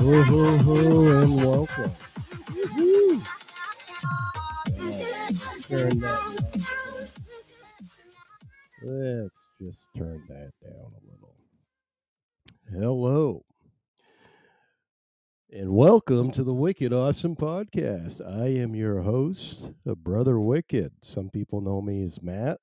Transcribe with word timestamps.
Ho, 0.00 0.22
ho, 0.22 0.56
ho, 0.56 1.08
and 1.20 1.36
welcome. 1.36 1.92
Woo-hoo. 2.54 3.20
Turn 5.68 6.00
that. 6.00 6.20
Let's 8.82 9.44
just 9.60 9.88
turn 9.94 10.22
that 10.30 10.52
down 10.64 10.92
a 10.94 11.00
little. 11.04 11.36
Hello, 12.72 13.44
and 15.52 15.70
welcome 15.70 16.32
to 16.32 16.44
the 16.44 16.54
Wicked 16.54 16.94
Awesome 16.94 17.36
Podcast. 17.36 18.26
I 18.26 18.46
am 18.58 18.74
your 18.74 19.02
host, 19.02 19.68
uh, 19.86 19.94
Brother 19.96 20.40
Wicked. 20.40 20.92
Some 21.02 21.28
people 21.28 21.60
know 21.60 21.82
me 21.82 22.02
as 22.04 22.22
Matt. 22.22 22.58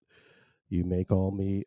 You 0.69 0.85
may 0.85 1.03
call 1.03 1.29
me 1.29 1.65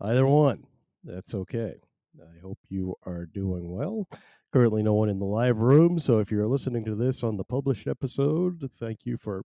either 0.00 0.26
one. 0.26 0.64
That's 1.04 1.34
okay. 1.34 1.74
I 2.20 2.40
hope 2.40 2.58
you 2.68 2.94
are 3.06 3.26
doing 3.26 3.70
well. 3.70 4.06
Currently, 4.52 4.82
no 4.82 4.94
one 4.94 5.08
in 5.08 5.18
the 5.18 5.26
live 5.26 5.58
room. 5.58 5.98
So, 5.98 6.18
if 6.18 6.30
you're 6.30 6.46
listening 6.46 6.84
to 6.86 6.94
this 6.94 7.22
on 7.22 7.36
the 7.36 7.44
published 7.44 7.86
episode, 7.86 8.70
thank 8.78 9.00
you 9.04 9.16
for 9.18 9.42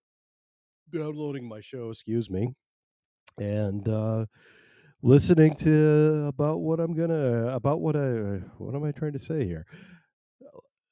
downloading 0.92 1.48
my 1.48 1.60
show. 1.62 1.90
Excuse 1.90 2.30
me. 2.30 2.54
And, 3.40 3.88
uh, 3.88 4.26
listening 5.02 5.54
to 5.54 6.26
about 6.28 6.62
what 6.62 6.80
I'm 6.80 6.94
gonna 6.94 7.48
about 7.48 7.82
what 7.82 7.96
I 7.96 8.40
what 8.58 8.74
am 8.74 8.86
I 8.86 8.92
trying 8.92 9.14
to 9.14 9.20
say 9.20 9.46
here? 9.46 9.66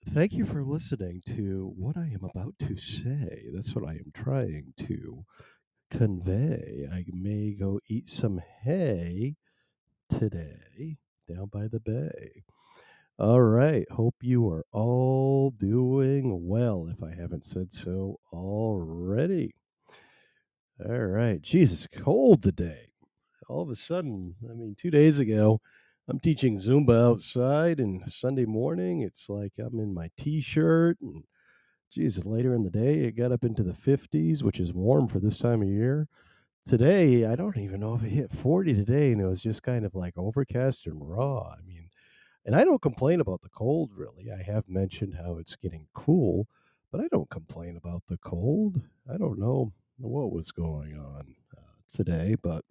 Thank 0.10 0.34
you 0.34 0.46
for 0.46 0.64
listening 0.64 1.22
to 1.28 1.74
what 1.78 1.96
I 1.96 2.08
am 2.08 2.24
about 2.24 2.56
to 2.60 2.76
say. 2.76 3.46
That's 3.54 3.74
what 3.76 3.88
I 3.88 3.94
am 3.94 4.12
trying 4.14 4.74
to 4.80 5.24
convey. 5.92 6.88
I 6.92 7.06
may 7.14 7.54
go 7.54 7.80
eat 7.88 8.10
some 8.10 8.42
hay 8.64 9.36
today 10.10 10.98
down 11.34 11.48
by 11.48 11.68
the 11.68 11.80
bay. 11.80 12.44
All 13.20 13.42
right. 13.42 13.86
Hope 13.92 14.16
you 14.22 14.50
are 14.50 14.66
all 14.72 15.52
doing 15.52 16.48
well, 16.48 16.88
if 16.88 17.04
I 17.04 17.14
haven't 17.14 17.46
said 17.46 17.72
so 17.72 18.20
already. 18.34 19.54
All 20.84 21.06
right. 21.06 21.42
Jesus, 21.42 21.88
cold 21.98 22.42
today. 22.42 22.90
All 23.48 23.62
of 23.62 23.70
a 23.70 23.76
sudden, 23.76 24.36
I 24.50 24.54
mean, 24.54 24.76
two 24.78 24.92
days 24.92 25.20
ago, 25.20 25.60
I'm 26.08 26.20
teaching 26.20 26.58
Zumba 26.58 27.12
outside, 27.12 27.80
and 27.80 28.02
Sunday 28.12 28.46
morning, 28.46 29.02
it's 29.02 29.30
like 29.30 29.54
I'm 29.60 29.80
in 29.80 29.94
my 29.94 30.10
t 30.18 30.42
shirt. 30.42 30.98
And 31.02 31.24
Jesus, 31.94 32.26
later 32.26 32.56
in 32.56 32.64
the 32.64 32.70
day, 32.70 33.02
it 33.02 33.18
got 33.18 33.32
up 33.32 33.44
into 33.44 33.64
the 33.64 33.74
50s, 33.74 34.42
which 34.42 34.60
is 34.60 34.74
warm 34.74 35.08
for 35.08 35.20
this 35.20 35.38
time 35.38 35.62
of 35.62 35.68
year. 35.68 36.08
Today, 36.68 37.26
I 37.26 37.36
don't 37.36 37.58
even 37.58 37.80
know 37.80 37.96
if 37.96 38.04
it 38.04 38.10
hit 38.10 38.32
40 38.32 38.76
today, 38.76 39.12
and 39.12 39.20
it 39.20 39.26
was 39.26 39.42
just 39.42 39.64
kind 39.64 39.84
of 39.84 39.96
like 39.96 40.14
overcast 40.16 40.86
and 40.86 40.98
raw. 41.02 41.56
I 41.58 41.62
mean, 41.66 41.90
and 42.46 42.56
I 42.56 42.64
don't 42.64 42.82
complain 42.82 43.20
about 43.20 43.42
the 43.42 43.50
cold, 43.50 43.92
really. 43.96 44.32
I 44.32 44.44
have 44.44 44.70
mentioned 44.70 45.16
how 45.16 45.38
it's 45.38 45.56
getting 45.56 45.88
cool, 45.94 46.48
but 46.92 47.02
I 47.02 47.08
don't 47.12 47.30
complain 47.30 47.78
about 47.78 48.04
the 48.08 48.18
cold. 48.18 48.80
I 49.12 49.18
don't 49.18 49.40
know 49.40 49.74
what 49.98 50.32
was 50.32 50.52
going 50.52 50.98
on 50.98 51.36
uh, 51.58 51.62
today, 51.92 52.36
but 52.42 52.64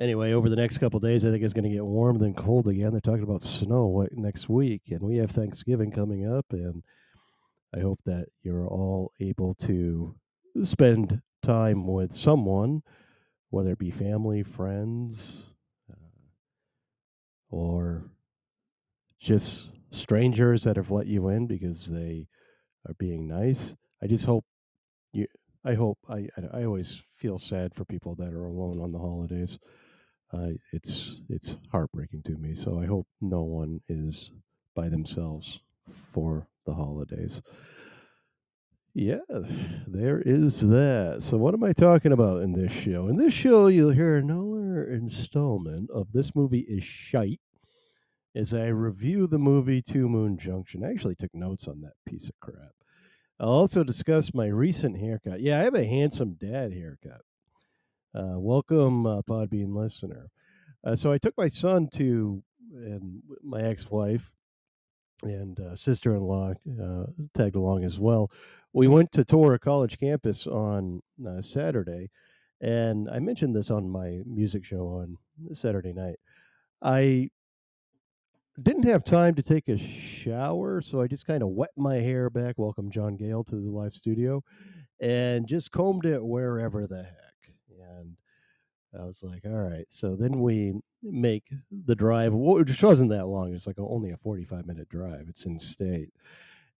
anyway, 0.00 0.32
over 0.32 0.48
the 0.48 0.56
next 0.56 0.78
couple 0.78 1.00
days, 1.00 1.24
I 1.24 1.30
think 1.30 1.44
it's 1.44 1.54
going 1.54 1.68
to 1.68 1.74
get 1.74 1.84
warm, 1.84 2.18
then 2.18 2.34
cold 2.34 2.66
again. 2.66 2.92
They're 2.92 3.00
talking 3.00 3.24
about 3.24 3.44
snow 3.44 4.08
next 4.12 4.48
week, 4.48 4.82
and 4.88 5.02
we 5.02 5.18
have 5.18 5.30
Thanksgiving 5.30 5.90
coming 5.92 6.26
up, 6.26 6.46
and 6.50 6.82
I 7.76 7.80
hope 7.80 8.00
that 8.06 8.26
you're 8.42 8.66
all 8.66 9.12
able 9.20 9.52
to 9.54 10.16
spend 10.64 11.20
time 11.42 11.86
with 11.86 12.12
someone, 12.12 12.82
whether 13.50 13.72
it 13.72 13.78
be 13.78 13.90
family, 13.90 14.42
friends, 14.42 15.38
uh, 15.90 15.94
or 17.50 18.04
just 19.18 19.70
strangers 19.90 20.64
that 20.64 20.76
have 20.76 20.90
let 20.90 21.06
you 21.06 21.28
in 21.28 21.46
because 21.46 21.86
they 21.86 22.26
are 22.88 22.94
being 22.98 23.28
nice. 23.28 23.74
I 24.02 24.06
just 24.06 24.24
hope 24.24 24.44
you. 25.12 25.26
I 25.64 25.74
hope 25.74 25.98
I. 26.08 26.28
I, 26.54 26.64
always 26.64 27.02
feel 27.16 27.38
sad 27.38 27.74
for 27.74 27.84
people 27.84 28.14
that 28.16 28.32
are 28.32 28.44
alone 28.44 28.80
on 28.80 28.92
the 28.92 28.98
holidays. 28.98 29.58
Uh, 30.32 30.52
it's 30.72 31.20
it's 31.28 31.56
heartbreaking 31.70 32.22
to 32.22 32.36
me. 32.36 32.54
So 32.54 32.80
I 32.80 32.86
hope 32.86 33.06
no 33.20 33.42
one 33.42 33.80
is 33.88 34.32
by 34.74 34.88
themselves 34.88 35.60
for 36.12 36.48
the 36.64 36.72
holidays. 36.72 37.42
Yeah, 38.92 39.18
there 39.86 40.20
is 40.20 40.60
that. 40.60 41.18
So, 41.20 41.36
what 41.36 41.54
am 41.54 41.62
I 41.62 41.72
talking 41.72 42.10
about 42.10 42.42
in 42.42 42.52
this 42.52 42.72
show? 42.72 43.06
In 43.06 43.16
this 43.16 43.32
show, 43.32 43.68
you'll 43.68 43.90
hear 43.92 44.16
another 44.16 44.84
installment 44.84 45.90
of 45.90 46.10
This 46.12 46.34
Movie 46.34 46.66
is 46.68 46.82
Shite 46.82 47.40
as 48.34 48.52
I 48.52 48.66
review 48.66 49.28
the 49.28 49.38
movie 49.38 49.80
Two 49.80 50.08
Moon 50.08 50.36
Junction. 50.36 50.84
I 50.84 50.90
actually 50.90 51.14
took 51.14 51.32
notes 51.34 51.68
on 51.68 51.80
that 51.82 51.92
piece 52.04 52.28
of 52.28 52.38
crap. 52.40 52.72
I'll 53.38 53.50
also 53.50 53.84
discuss 53.84 54.34
my 54.34 54.46
recent 54.46 54.98
haircut. 54.98 55.40
Yeah, 55.40 55.60
I 55.60 55.64
have 55.64 55.76
a 55.76 55.84
handsome 55.84 56.32
dad 56.34 56.72
haircut. 56.72 57.22
Uh, 58.12 58.40
welcome, 58.40 59.06
uh, 59.06 59.22
Podbean 59.22 59.72
listener. 59.72 60.26
Uh, 60.82 60.96
so, 60.96 61.12
I 61.12 61.18
took 61.18 61.38
my 61.38 61.46
son 61.46 61.88
to, 61.94 62.42
and 62.74 63.22
my 63.44 63.62
ex 63.62 63.88
wife 63.88 64.32
and 65.22 65.58
uh, 65.60 65.76
sister 65.76 66.14
in 66.14 66.22
law 66.22 66.52
uh, 66.82 67.06
tagged 67.34 67.56
along 67.56 67.84
as 67.84 67.98
well. 67.98 68.30
We 68.72 68.88
went 68.88 69.12
to 69.12 69.24
tour 69.24 69.54
a 69.54 69.58
college 69.58 69.98
campus 69.98 70.46
on 70.46 71.02
uh, 71.26 71.42
Saturday, 71.42 72.10
and 72.60 73.08
I 73.10 73.18
mentioned 73.18 73.54
this 73.54 73.70
on 73.70 73.90
my 73.90 74.20
music 74.26 74.64
show 74.64 74.86
on 74.86 75.16
Saturday 75.54 75.92
night. 75.92 76.16
I 76.82 77.30
didn't 78.62 78.84
have 78.84 79.04
time 79.04 79.34
to 79.34 79.42
take 79.42 79.68
a 79.68 79.78
shower, 79.78 80.80
so 80.80 81.00
I 81.00 81.06
just 81.06 81.26
kind 81.26 81.42
of 81.42 81.50
wet 81.50 81.70
my 81.76 81.96
hair 81.96 82.30
back. 82.30 82.56
Welcome 82.58 82.90
John 82.90 83.16
Gale 83.16 83.44
to 83.44 83.56
the 83.56 83.70
live 83.70 83.94
studio, 83.94 84.42
and 85.00 85.46
just 85.46 85.72
combed 85.72 86.06
it 86.06 86.24
wherever 86.24 86.86
the 86.86 87.02
heck. 87.02 87.54
And 87.98 88.16
I 88.98 89.04
was 89.04 89.22
like, 89.22 89.44
all 89.44 89.52
right. 89.52 89.86
So 89.88 90.16
then 90.16 90.40
we 90.40 90.74
make 91.02 91.44
the 91.70 91.94
drive, 91.94 92.32
which 92.32 92.82
wasn't 92.82 93.10
that 93.10 93.26
long. 93.26 93.54
It's 93.54 93.66
like 93.66 93.78
only 93.78 94.10
a 94.10 94.16
45 94.16 94.66
minute 94.66 94.88
drive. 94.88 95.26
It's 95.28 95.46
in 95.46 95.58
state. 95.58 96.10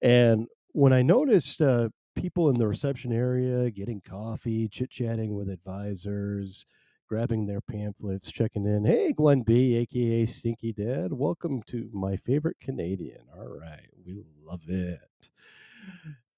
And 0.02 0.46
when 0.72 0.92
I 0.92 1.02
noticed 1.02 1.60
uh, 1.60 1.88
people 2.16 2.50
in 2.50 2.58
the 2.58 2.66
reception 2.66 3.12
area 3.12 3.70
getting 3.70 4.00
coffee, 4.00 4.68
chit 4.68 4.90
chatting 4.90 5.34
with 5.34 5.48
advisors, 5.48 6.66
grabbing 7.08 7.46
their 7.46 7.60
pamphlets, 7.60 8.30
checking 8.30 8.66
in. 8.66 8.84
Hey, 8.84 9.12
Glenn 9.12 9.42
B, 9.42 9.76
aka 9.76 10.24
Stinky 10.26 10.72
Dad, 10.72 11.12
welcome 11.12 11.62
to 11.64 11.90
my 11.92 12.16
favorite 12.16 12.58
Canadian. 12.60 13.22
All 13.36 13.48
right, 13.48 13.88
we 14.06 14.22
love 14.44 14.68
it. 14.68 15.28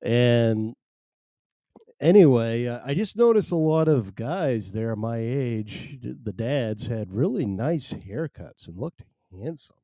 And 0.02 0.74
anyway, 2.00 2.66
uh, 2.66 2.80
I 2.84 2.94
just 2.94 3.16
noticed 3.16 3.53
a 3.53 3.56
lot 3.56 3.88
of 3.88 4.14
guys 4.14 4.72
there 4.72 4.97
my 4.97 5.19
age, 5.19 5.98
the 6.03 6.32
dads 6.32 6.86
had 6.86 7.12
really 7.12 7.47
nice 7.47 7.92
haircuts 7.92 8.69
and 8.69 8.78
looked 8.78 9.03
handsome. 9.32 9.76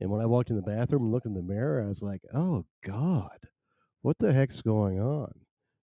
And 0.00 0.10
when 0.10 0.20
I 0.20 0.26
walked 0.26 0.50
in 0.50 0.56
the 0.56 0.62
bathroom 0.62 1.04
and 1.04 1.12
looked 1.12 1.26
in 1.26 1.34
the 1.34 1.42
mirror, 1.42 1.82
I 1.82 1.88
was 1.88 2.02
like, 2.02 2.22
oh 2.34 2.66
God, 2.84 3.38
what 4.02 4.18
the 4.18 4.32
heck's 4.32 4.60
going 4.60 5.00
on? 5.00 5.32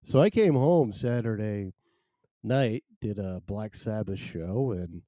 So 0.04 0.20
I 0.20 0.30
came 0.30 0.54
home 0.54 0.92
Saturday 0.92 1.74
night, 2.44 2.84
did 3.02 3.20
a 3.20 3.42
Black 3.48 3.74
Sabbath 3.74 4.20
show, 4.20 4.72
and 4.72 5.02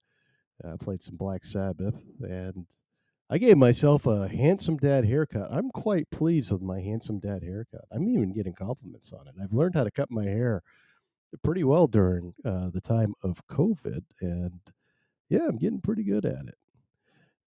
uh, 0.64 0.78
played 0.78 1.02
some 1.02 1.18
Black 1.18 1.44
Sabbath. 1.44 2.02
And 2.22 2.66
I 3.30 3.40
gave 3.40 3.58
myself 3.58 4.06
a 4.06 4.28
handsome 4.28 4.78
dad 4.78 5.06
haircut. 5.06 5.52
I'm 5.52 5.72
quite 5.72 6.10
pleased 6.12 6.52
with 6.52 6.62
my 6.62 6.80
handsome 6.80 7.20
dad 7.20 7.42
haircut. 7.42 7.86
I'm 7.92 8.08
even 8.08 8.32
getting 8.32 8.54
compliments 8.54 9.12
on 9.14 9.28
it. 9.28 9.34
I've 9.42 9.54
learned 9.54 9.74
how 9.76 9.84
to 9.84 9.92
cut 9.92 10.12
my 10.12 10.26
hair 10.26 10.62
pretty 11.44 11.64
well 11.64 11.88
during 11.88 12.34
uh, 12.46 12.70
the 12.70 12.82
time 12.82 13.14
of 13.24 13.42
COVID, 13.48 14.04
and 14.22 14.60
yeah, 15.30 15.48
I'm 15.48 15.58
getting 15.58 15.82
pretty 15.82 16.04
good 16.04 16.26
at 16.26 16.46
it. 16.46 16.58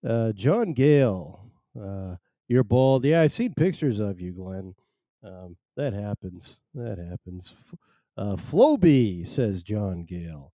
Uh, 0.05 0.31
John 0.33 0.73
Gale, 0.73 1.45
uh, 1.81 2.15
you're 2.47 2.63
bald. 2.63 3.05
Yeah, 3.05 3.21
I've 3.21 3.31
seen 3.31 3.53
pictures 3.53 3.99
of 3.99 4.19
you, 4.19 4.33
Glenn. 4.33 4.75
Um, 5.23 5.55
that 5.77 5.93
happens. 5.93 6.57
That 6.73 6.97
happens. 6.97 7.55
Uh, 8.17 8.35
Floby 8.35 9.25
says 9.25 9.63
John 9.63 10.03
Gale. 10.03 10.51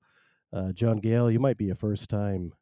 Uh, 0.54 0.72
John 0.72 0.98
Gale, 0.98 1.32
you 1.32 1.40
might 1.40 1.58
be 1.58 1.72
a 1.72 1.76
first 1.76 2.10
time 2.10 2.54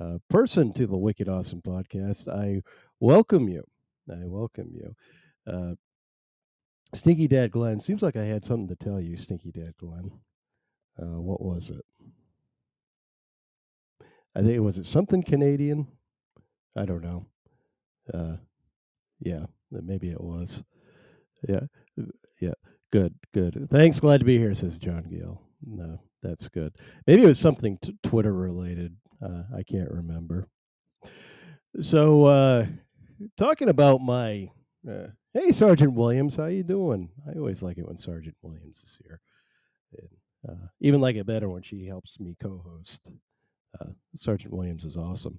uh, 0.00 0.18
person 0.28 0.72
to 0.72 0.86
the 0.86 0.96
Wicked 0.96 1.28
Awesome 1.28 1.60
podcast. 1.60 2.28
I 2.28 2.62
welcome 3.00 3.48
you. 3.48 3.64
I 4.10 4.24
welcome 4.24 4.70
you. 4.74 4.94
Uh, 5.46 5.74
Stinky 6.94 7.28
Dad 7.28 7.50
Glenn, 7.52 7.78
seems 7.78 8.02
like 8.02 8.16
I 8.16 8.24
had 8.24 8.44
something 8.44 8.68
to 8.68 8.76
tell 8.76 9.00
you, 9.00 9.16
Stinky 9.16 9.52
Dad 9.52 9.74
Glenn. 9.78 10.10
Uh, 11.00 11.20
what 11.20 11.40
was 11.40 11.70
it? 11.70 11.84
I 14.34 14.42
think 14.42 14.60
was 14.60 14.78
it 14.78 14.86
something 14.86 15.22
Canadian? 15.22 15.86
I 16.76 16.84
don't 16.84 17.02
know. 17.02 17.26
Uh, 18.12 18.36
yeah, 19.20 19.46
maybe 19.70 20.10
it 20.10 20.20
was. 20.20 20.62
Yeah, 21.48 21.60
yeah. 22.40 22.54
Good, 22.92 23.14
good. 23.32 23.68
Thanks. 23.70 24.00
Glad 24.00 24.18
to 24.18 24.24
be 24.24 24.38
here, 24.38 24.54
says 24.54 24.78
John 24.78 25.04
Gill. 25.08 25.40
No, 25.64 26.00
that's 26.22 26.48
good. 26.48 26.74
Maybe 27.06 27.22
it 27.22 27.26
was 27.26 27.38
something 27.38 27.78
t- 27.82 27.96
Twitter 28.02 28.32
related. 28.32 28.96
Uh, 29.22 29.42
I 29.56 29.62
can't 29.62 29.90
remember. 29.90 30.48
So, 31.80 32.24
uh, 32.24 32.66
talking 33.36 33.68
about 33.68 34.00
my 34.00 34.50
uh, 34.88 35.08
hey 35.34 35.52
Sergeant 35.52 35.94
Williams, 35.94 36.36
how 36.36 36.46
you 36.46 36.62
doing? 36.62 37.10
I 37.28 37.38
always 37.38 37.62
like 37.62 37.78
it 37.78 37.86
when 37.86 37.96
Sergeant 37.96 38.36
Williams 38.42 38.80
is 38.82 38.98
here. 39.02 39.20
And, 39.98 40.08
uh, 40.48 40.66
even 40.80 41.00
like 41.00 41.16
it 41.16 41.26
better 41.26 41.48
when 41.48 41.62
she 41.62 41.86
helps 41.86 42.18
me 42.18 42.36
co-host. 42.42 43.00
Uh, 43.80 43.90
Sergeant 44.16 44.52
Williams 44.54 44.84
is 44.84 44.96
awesome. 44.96 45.38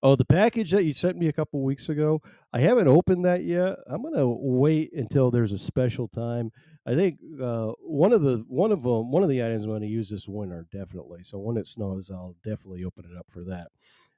Oh, 0.00 0.14
the 0.14 0.24
package 0.24 0.70
that 0.70 0.84
you 0.84 0.92
sent 0.92 1.16
me 1.16 1.26
a 1.26 1.32
couple 1.32 1.60
weeks 1.62 1.88
ago, 1.88 2.22
I 2.52 2.60
haven't 2.60 2.86
opened 2.86 3.24
that 3.24 3.42
yet. 3.42 3.78
I'm 3.88 4.02
gonna 4.02 4.28
wait 4.28 4.92
until 4.92 5.30
there's 5.30 5.52
a 5.52 5.58
special 5.58 6.06
time. 6.06 6.52
I 6.86 6.94
think 6.94 7.18
uh, 7.42 7.72
one 7.80 8.12
of 8.12 8.22
the 8.22 8.44
one 8.46 8.70
of 8.70 8.82
them 8.84 9.10
one 9.10 9.24
of 9.24 9.28
the 9.28 9.42
items 9.42 9.64
I'm 9.64 9.80
to 9.80 9.86
use 9.88 10.08
this 10.08 10.28
winter 10.28 10.66
definitely. 10.70 11.24
So 11.24 11.38
when 11.38 11.56
it 11.56 11.66
snows, 11.66 12.10
I'll 12.12 12.36
definitely 12.44 12.84
open 12.84 13.06
it 13.10 13.18
up 13.18 13.26
for 13.28 13.42
that. 13.44 13.68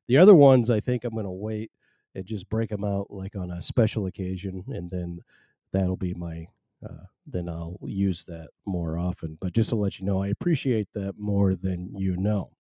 The 0.09 0.19
other 0.19 0.35
ones, 0.35 0.71
I 0.71 0.81
think 0.81 1.05
I'm 1.05 1.15
to 1.25 1.31
wait 1.31 1.71
and 2.15 2.27
just 2.27 2.49
break 2.51 2.69
them 2.71 2.85
out 2.85 3.07
like 3.11 3.35
on 3.35 3.51
a 3.51 3.63
special 3.63 4.07
occasion, 4.07 4.65
and 4.69 4.91
then 4.91 5.21
that'll 5.73 5.97
be 5.97 6.15
my. 6.15 6.47
Uh, 6.85 7.05
then 7.27 7.49
I'll 7.49 7.79
use 7.85 8.25
that 8.25 8.49
more 8.67 8.99
often. 8.99 9.39
But 9.41 9.53
just 9.53 9.69
to 9.71 9.77
let 9.77 9.99
you 10.01 10.07
know, 10.07 10.23
I 10.23 10.29
appreciate 10.29 10.89
that 10.95 11.19
more 11.19 11.55
than 11.55 11.91
you 11.95 12.17
know. 12.17 12.51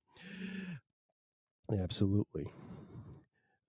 Absolutely. 1.73 2.53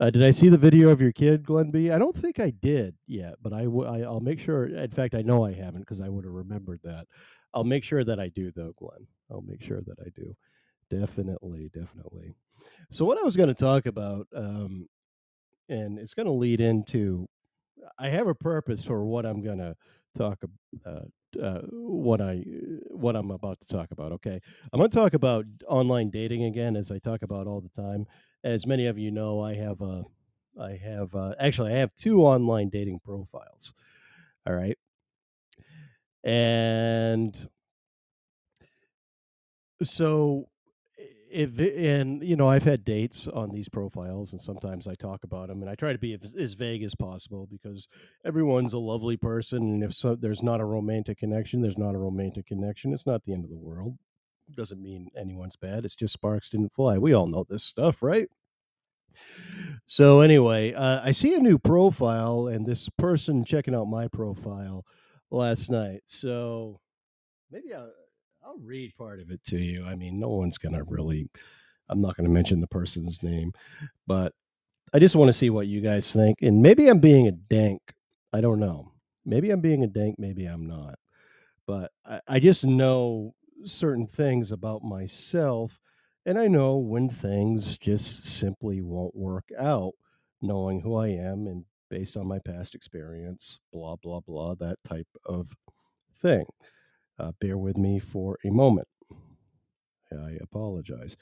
Uh, 0.02 0.10
did 0.10 0.24
I 0.24 0.32
see 0.32 0.50
the 0.50 0.58
video 0.58 0.90
of 0.90 1.00
your 1.00 1.12
kid, 1.12 1.46
Glenn 1.46 1.70
B? 1.70 1.92
I 1.92 2.00
don't 2.00 2.18
think 2.18 2.40
I 2.40 2.50
did 2.50 2.96
yet, 3.06 3.36
but 3.40 3.54
I 3.54 3.66
w- 3.66 3.88
I, 3.88 4.00
I'll 4.02 4.20
make 4.20 4.40
sure. 4.40 4.66
In 4.66 4.90
fact, 4.90 5.14
I 5.14 5.22
know 5.22 5.46
I 5.46 5.54
haven't 5.54 5.82
because 5.82 6.02
I 6.02 6.10
would 6.10 6.26
have 6.26 6.34
remembered 6.34 6.80
that. 6.84 7.06
I'll 7.54 7.64
make 7.64 7.84
sure 7.84 8.04
that 8.04 8.20
I 8.20 8.30
do, 8.30 8.52
though, 8.52 8.74
Glenn. 8.80 9.06
I'll 9.32 9.44
make 9.44 9.62
sure 9.62 9.82
that 9.82 10.00
I 10.04 10.10
do. 10.16 10.36
Definitely, 10.90 11.70
definitely. 11.72 12.34
So, 12.90 13.06
what 13.06 13.20
I 13.20 13.24
was 13.24 13.38
going 13.38 13.50
to 13.50 13.56
talk 13.56 13.86
about, 13.86 14.28
um, 14.36 14.88
and 15.70 16.00
it's 16.00 16.16
going 16.16 16.28
to 16.28 16.32
lead 16.34 16.62
into, 16.62 17.28
I 18.00 18.10
have 18.10 18.28
a 18.28 18.36
purpose 18.36 18.84
for 18.84 19.06
what 19.06 19.26
I'm 19.26 19.44
going 19.44 19.60
to 19.60 19.76
talk 20.18 20.40
about. 20.74 21.12
Uh, 21.42 21.62
what 21.72 22.20
I 22.22 22.44
what 22.90 23.16
I'm 23.16 23.32
about 23.32 23.62
to 23.62 23.68
talk 23.68 23.92
about. 23.92 24.12
Okay, 24.14 24.42
I'm 24.74 24.80
going 24.80 24.90
to 24.90 24.98
talk 24.98 25.14
about 25.14 25.46
online 25.68 26.10
dating 26.10 26.44
again, 26.44 26.76
as 26.76 26.92
I 26.92 27.00
talk 27.00 27.22
about 27.22 27.48
all 27.48 27.62
the 27.62 27.82
time. 27.82 28.06
As 28.44 28.66
many 28.66 28.88
of 28.88 28.98
you 28.98 29.12
know, 29.12 29.42
I 29.42 29.56
have 29.56 29.82
a 29.82 30.04
I 30.60 30.72
have 30.78 31.16
uh, 31.16 31.36
actually 31.40 31.74
I 31.74 31.78
have 31.78 31.94
two 31.96 32.24
online 32.24 32.70
dating 32.70 33.00
profiles. 33.04 33.74
All 34.48 34.54
right, 34.54 34.78
and 36.24 37.50
so 39.84 40.48
if 41.30 41.58
and 41.60 42.24
you 42.24 42.36
know 42.36 42.48
I've 42.48 42.64
had 42.64 42.84
dates 42.84 43.28
on 43.28 43.52
these 43.52 43.70
profiles, 43.70 44.34
and 44.34 44.42
sometimes 44.42 44.88
I 44.88 44.96
talk 44.96 45.24
about 45.24 45.48
them, 45.48 45.62
and 45.62 45.70
I 45.70 45.76
try 45.76 45.94
to 45.94 46.00
be 46.00 46.14
as, 46.22 46.34
as 46.36 46.54
vague 46.54 46.84
as 46.84 46.96
possible 46.96 47.48
because 47.50 47.88
everyone's 48.26 48.74
a 48.74 48.80
lovely 48.80 49.18
person, 49.18 49.60
and 49.60 49.84
if 49.84 49.94
so, 49.94 50.16
there's 50.16 50.44
not 50.44 50.60
a 50.62 50.66
romantic 50.66 51.18
connection, 51.20 51.62
there's 51.62 51.78
not 51.78 51.96
a 51.96 52.00
romantic 52.00 52.48
connection. 52.48 52.94
It's 52.94 53.06
not 53.08 53.24
the 53.24 53.34
end 53.34 53.46
of 53.46 53.50
the 53.50 53.58
world. 53.58 53.98
Doesn't 54.56 54.82
mean 54.82 55.10
anyone's 55.18 55.56
bad. 55.56 55.86
It's 55.86 55.96
just 55.96 56.14
sparks 56.14 56.50
didn't 56.50 56.74
fly. 56.74 56.98
We 56.98 57.14
all 57.14 57.28
know 57.28 57.46
this 57.48 57.64
stuff, 57.64 58.02
right? 58.02 58.28
So 59.86 60.22
anyway, 60.22 60.74
uh, 60.74 61.02
I 61.04 61.12
see 61.12 61.36
a 61.36 61.40
new 61.40 61.58
profile, 61.58 62.48
and 62.48 62.66
this 62.66 62.90
person 62.98 63.44
checking 63.44 63.76
out 63.76 63.86
my 63.86 64.08
profile 64.08 64.86
last 65.30 65.70
night. 65.70 66.02
So 66.06 66.80
maybe 67.52 67.74
I'll, 67.74 67.92
I'll 68.44 68.60
read 68.60 68.96
part 68.98 69.20
of 69.20 69.32
it 69.32 69.44
to 69.46 69.58
you. 69.58 69.86
I 69.86 69.96
mean, 69.96 70.20
no 70.20 70.30
one's 70.30 70.58
gonna 70.58 70.84
really. 70.84 71.30
I'm 71.90 72.02
not 72.02 72.16
gonna 72.16 72.30
mention 72.30 72.62
the 72.62 72.68
person's 72.68 73.22
name, 73.22 73.52
but 74.08 74.34
I 74.94 75.00
just 75.00 75.16
want 75.16 75.30
to 75.30 75.34
see 75.34 75.50
what 75.50 75.68
you 75.68 75.82
guys 75.82 76.12
think. 76.12 76.42
And 76.42 76.62
maybe 76.62 76.88
I'm 76.88 77.00
being 77.00 77.28
a 77.28 77.32
dank. 77.32 77.82
I 78.34 78.42
don't 78.42 78.60
know. 78.60 78.92
Maybe 79.26 79.52
I'm 79.52 79.62
being 79.62 79.84
a 79.84 79.88
dank. 79.88 80.16
Maybe 80.18 80.46
I'm 80.46 80.68
not. 80.68 80.96
But 81.68 81.92
I, 82.06 82.22
I 82.28 82.40
just 82.40 82.66
know 82.66 83.34
certain 83.66 84.08
things 84.08 84.52
about 84.52 84.84
myself 84.84 85.80
and 86.26 86.38
I 86.38 86.48
know 86.48 86.78
when 86.78 87.10
things 87.10 87.78
just 87.78 88.26
simply 88.26 88.82
won't 88.82 89.16
work 89.16 89.50
out, 89.60 89.94
knowing 90.42 90.80
who 90.80 90.96
I 90.96 91.08
am 91.08 91.48
and 91.48 91.66
based 91.90 92.16
on 92.16 92.28
my 92.28 92.38
past 92.40 92.76
experience, 92.76 93.60
blah, 93.74 93.96
blah, 93.96 94.20
blah, 94.20 94.54
that 94.56 94.78
type 94.88 95.08
of 95.26 95.50
thing. 96.22 96.46
Uh, 97.18 97.32
bear 97.42 97.58
with 97.58 97.76
me 97.76 98.00
for 98.00 98.38
a 98.46 98.52
moment. 98.52 98.88
I 100.12 100.38
apologize. 100.42 101.16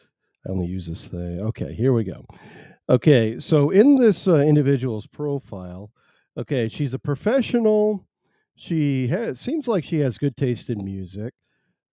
I 0.46 0.52
only 0.52 0.68
use 0.68 0.86
this 0.86 1.08
thing. 1.08 1.40
Okay, 1.42 1.74
here 1.74 1.94
we 1.94 2.04
go. 2.04 2.26
Okay, 2.90 3.40
so 3.40 3.70
in 3.70 3.96
this 3.96 4.28
uh, 4.28 4.38
individual's 4.38 5.08
profile, 5.08 5.92
okay, 6.38 6.68
she's 6.68 6.94
a 6.94 7.00
professional. 7.00 8.06
She 8.56 9.08
has 9.08 9.40
seems 9.40 9.68
like 9.68 9.86
she 9.86 10.00
has 10.00 10.18
good 10.18 10.36
taste 10.36 10.70
in 10.70 10.84
music. 10.84 11.34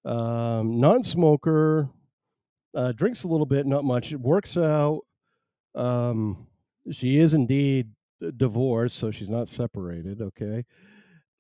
Um, 0.06 0.78
non-smoker, 0.78 1.88
uh, 2.76 2.92
drinks 2.92 3.24
a 3.24 3.28
little 3.28 3.44
bit, 3.44 3.66
not 3.66 3.84
much. 3.84 4.12
Works 4.12 4.56
out. 4.56 5.00
Um, 5.74 6.46
she 6.92 7.18
is 7.18 7.34
indeed 7.34 7.88
divorced, 8.36 8.96
so 8.96 9.10
she's 9.10 9.28
not 9.28 9.48
separated. 9.48 10.22
Okay, 10.22 10.64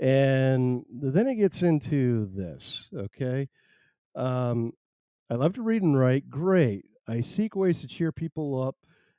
and 0.00 0.84
then 0.90 1.28
it 1.28 1.36
gets 1.36 1.62
into 1.62 2.28
this. 2.34 2.88
Okay, 2.92 3.48
um, 4.16 4.72
I 5.30 5.34
love 5.34 5.52
to 5.54 5.62
read 5.62 5.82
and 5.82 5.96
write. 5.96 6.28
Great. 6.28 6.86
I 7.06 7.20
seek 7.20 7.54
ways 7.54 7.80
to 7.82 7.86
cheer 7.86 8.10
people 8.10 8.60
up 8.60 8.74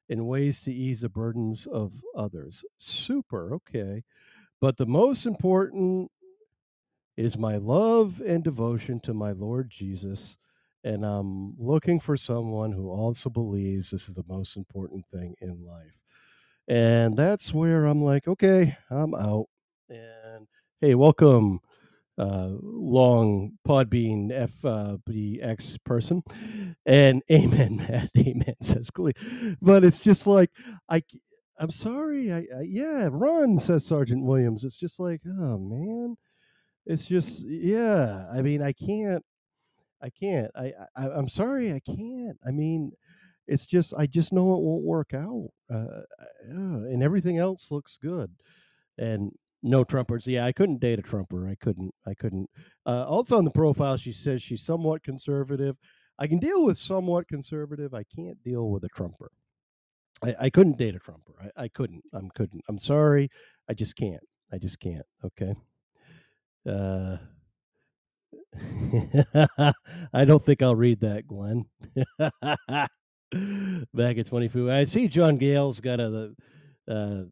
and 0.10 0.28
ways 0.28 0.60
to 0.64 0.74
ease 0.74 1.02
the 1.02 1.10
burdens 1.10 1.68
of 1.68 1.94
others. 2.18 2.66
Super. 2.78 3.54
Okay, 3.54 4.04
but 4.60 4.76
the 4.76 4.86
most 4.86 5.26
important 5.26 6.12
is 7.18 7.38
my 7.38 7.58
love 7.58 8.22
and 8.26 8.44
devotion 8.44 9.00
to 9.02 9.14
my 9.14 9.32
Lord 9.32 9.70
Jesus 9.70 10.38
and 10.88 11.06
I'm 11.06 11.54
looking 11.60 12.00
for 12.00 12.16
someone 12.16 12.72
who 12.72 12.90
also 12.90 13.30
believes 13.30 13.90
this 13.90 14.08
is 14.08 14.16
the 14.16 14.24
most 14.28 14.56
important 14.56 15.06
thing 15.12 15.36
in 15.42 15.66
life. 15.66 16.00
And 16.70 17.18
that's 17.18 17.54
where 17.54 17.86
I'm 17.86 18.02
like, 18.02 18.26
okay, 18.28 18.78
I'm 18.90 19.14
out. 19.14 19.48
And 19.90 20.48
hey, 20.80 20.96
welcome, 20.96 21.60
uh, 22.18 22.52
long 22.62 23.58
Podbean 23.68 24.32
FBX 24.64 25.78
person. 25.84 26.24
And 26.86 27.22
amen, 27.32 27.78
Matt. 27.78 28.12
Amen, 28.18 28.56
says 28.62 28.90
Glee. 28.90 29.14
But 29.62 29.84
it's 29.84 30.00
just 30.00 30.26
like, 30.26 30.52
I, 30.90 31.04
I'm 31.60 31.72
sorry. 31.72 32.32
I, 32.32 32.46
I 32.58 32.62
yeah, 32.64 33.10
run, 33.12 33.60
says 33.60 33.86
Sergeant 33.86 34.24
Williams. 34.24 34.64
It's 34.64 34.80
just 34.80 35.02
like, 35.02 35.22
oh 35.28 35.58
man. 35.58 36.16
It's 36.88 37.06
just, 37.06 37.44
yeah. 37.46 38.26
I 38.34 38.42
mean, 38.42 38.62
I 38.64 38.74
can't 38.74 39.24
I 40.02 40.10
can't. 40.10 40.52
I, 40.56 40.74
I 40.96 41.10
I'm 41.10 41.30
sorry, 41.30 41.74
I 41.74 41.80
can't. 41.80 42.38
I 42.46 42.52
mean, 42.52 42.92
it's 43.48 43.66
just 43.66 43.94
I 43.98 44.06
just 44.08 44.34
know 44.34 44.54
it 44.56 44.62
won't 44.62 44.84
work 44.84 45.14
out, 45.14 45.50
uh, 45.74 46.02
and 46.50 47.02
everything 47.02 47.38
else 47.38 47.72
looks 47.72 47.98
good, 47.98 48.32
and 48.98 49.32
no 49.64 49.84
Trumpers. 49.84 50.28
Yeah, 50.28 50.46
I 50.46 50.52
couldn't 50.52 50.80
date 50.80 51.00
a 51.00 51.02
Trumper. 51.02 51.48
I 51.48 51.56
couldn't. 51.56 51.94
I 52.06 52.14
couldn't. 52.14 52.50
Uh, 52.86 53.06
also 53.08 53.38
on 53.38 53.46
the 53.46 53.52
profile, 53.52 53.98
she 53.98 54.12
says 54.12 54.42
she's 54.42 54.64
somewhat 54.64 55.04
conservative. 55.04 55.78
I 56.20 56.28
can 56.28 56.40
deal 56.40 56.64
with 56.66 56.78
somewhat 56.78 57.28
conservative. 57.28 57.94
I 57.94 58.04
can't 58.04 58.42
deal 58.44 58.70
with 58.70 58.84
a 58.84 58.90
Trumper. 58.90 59.32
I, 60.24 60.36
I 60.42 60.50
couldn't 60.50 60.78
date 60.78 60.96
a 60.96 61.00
Trumper. 61.00 61.34
I, 61.58 61.64
I 61.64 61.68
couldn't. 61.70 62.04
I'm 62.14 62.30
couldn't. 62.36 62.64
I'm 62.70 62.78
sorry. 62.78 63.30
I 63.70 63.74
just 63.74 63.96
can't. 63.96 64.24
I 64.52 64.58
just 64.58 64.80
can't. 64.80 65.06
Okay. 65.26 65.56
Uh, 66.68 67.18
I 70.14 70.26
don't 70.26 70.46
think 70.46 70.62
I'll 70.62 70.76
read 70.76 71.00
that, 71.02 71.28
Glenn. 71.28 71.66
Back 73.94 74.18
at 74.18 74.28
24. 74.28 74.72
I 74.72 74.84
see 74.86 75.08
John 75.08 75.38
Gale's 75.38 75.80
got 75.80 76.00
a 76.00 76.34
uh, 76.88 77.24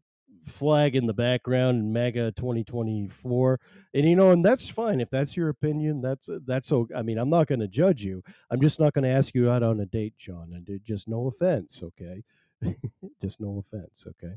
flag 0.46 0.96
in 0.96 1.06
the 1.06 1.14
background 1.14 1.92
MAGA 1.92 2.32
2024. 2.32 3.60
And, 3.94 4.08
you 4.08 4.16
know, 4.16 4.30
and 4.30 4.44
that's 4.44 4.68
fine. 4.68 5.00
If 5.00 5.10
that's 5.10 5.36
your 5.36 5.48
opinion, 5.48 6.00
that's, 6.00 6.28
that's 6.46 6.68
so, 6.68 6.86
I 6.94 7.02
mean, 7.02 7.18
I'm 7.18 7.30
not 7.30 7.46
going 7.46 7.60
to 7.60 7.68
judge 7.68 8.04
you. 8.04 8.22
I'm 8.50 8.60
just 8.60 8.78
not 8.80 8.92
going 8.92 9.04
to 9.04 9.10
ask 9.10 9.34
you 9.34 9.50
out 9.50 9.62
on 9.62 9.80
a 9.80 9.86
date, 9.86 10.16
John. 10.16 10.52
And 10.54 10.80
just 10.84 11.08
no 11.08 11.26
offense, 11.26 11.82
okay? 11.82 12.22
just 13.20 13.40
no 13.40 13.64
offense, 13.66 14.06
okay? 14.08 14.34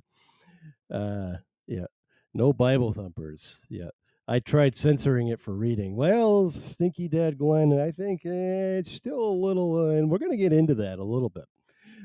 Uh, 0.91 1.37
yeah. 1.67 1.85
No 2.33 2.53
Bible 2.53 2.93
thumpers. 2.93 3.59
Yeah. 3.69 3.89
I 4.29 4.39
tried 4.39 4.75
censoring 4.75 5.29
it 5.29 5.41
for 5.41 5.55
reading. 5.55 5.95
Well, 5.95 6.51
Stinky 6.51 7.07
Dad 7.07 7.35
Glenn, 7.35 7.73
I 7.79 7.89
think 7.89 8.21
eh, 8.27 8.77
it's 8.77 8.91
still 8.91 9.19
a 9.19 9.41
little, 9.45 9.87
uh, 9.87 9.95
and 9.95 10.07
we're 10.07 10.19
going 10.19 10.29
to 10.31 10.37
get 10.37 10.53
into 10.53 10.75
that 10.75 10.99
a 10.99 11.03
little 11.03 11.29
bit. 11.29 11.45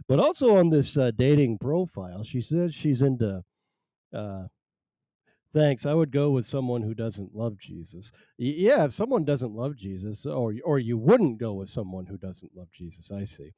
But 0.08 0.18
also 0.18 0.56
on 0.56 0.70
this 0.70 0.96
uh, 0.96 1.10
dating 1.18 1.58
profile, 1.58 2.24
she 2.24 2.40
says 2.40 2.74
she's 2.74 3.02
into. 3.02 3.42
Uh, 4.10 4.44
thanks. 5.52 5.84
I 5.84 5.92
would 5.92 6.10
go 6.10 6.30
with 6.30 6.46
someone 6.46 6.80
who 6.80 6.94
doesn't 6.94 7.34
love 7.34 7.58
Jesus. 7.58 8.10
Y- 8.38 8.54
yeah, 8.56 8.84
if 8.84 8.92
someone 8.92 9.26
doesn't 9.26 9.52
love 9.54 9.76
Jesus, 9.76 10.24
or 10.24 10.54
or 10.64 10.78
you 10.78 10.96
wouldn't 10.96 11.38
go 11.38 11.52
with 11.52 11.68
someone 11.68 12.06
who 12.06 12.16
doesn't 12.16 12.56
love 12.56 12.68
Jesus. 12.72 13.12
I 13.12 13.24
see. 13.24 13.52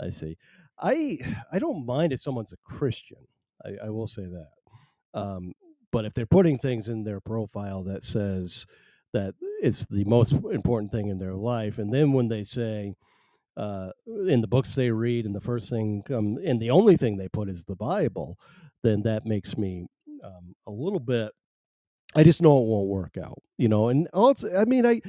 I 0.00 0.10
see. 0.10 0.36
I 0.78 1.18
I 1.52 1.58
don't 1.58 1.84
mind 1.84 2.12
if 2.12 2.20
someone's 2.20 2.52
a 2.52 2.56
Christian. 2.64 3.26
I, 3.64 3.86
I 3.86 3.90
will 3.90 4.06
say 4.06 4.26
that. 4.26 5.20
Um, 5.20 5.54
but 5.92 6.04
if 6.04 6.14
they're 6.14 6.26
putting 6.26 6.58
things 6.58 6.88
in 6.88 7.04
their 7.04 7.20
profile 7.20 7.82
that 7.84 8.02
says 8.02 8.66
that 9.12 9.34
it's 9.60 9.84
the 9.86 10.04
most 10.04 10.32
important 10.32 10.90
thing 10.90 11.08
in 11.08 11.18
their 11.18 11.34
life, 11.34 11.78
and 11.78 11.92
then 11.92 12.12
when 12.12 12.28
they 12.28 12.42
say 12.42 12.94
uh, 13.56 13.90
in 14.26 14.40
the 14.40 14.48
books 14.48 14.74
they 14.74 14.90
read, 14.90 15.26
and 15.26 15.34
the 15.34 15.40
first 15.40 15.68
thing 15.70 16.02
um, 16.10 16.38
and 16.44 16.60
the 16.60 16.70
only 16.70 16.96
thing 16.96 17.16
they 17.16 17.28
put 17.28 17.48
is 17.48 17.64
the 17.64 17.76
Bible, 17.76 18.38
then 18.82 19.02
that 19.02 19.26
makes 19.26 19.56
me 19.56 19.86
um, 20.24 20.54
a 20.66 20.70
little 20.70 21.00
bit. 21.00 21.30
I 22.14 22.24
just 22.24 22.42
know 22.42 22.58
it 22.58 22.66
won't 22.66 22.88
work 22.88 23.16
out, 23.22 23.42
you 23.56 23.68
know. 23.68 23.88
And 23.88 24.08
also, 24.12 24.54
I 24.54 24.64
mean, 24.64 24.84
I 24.84 25.00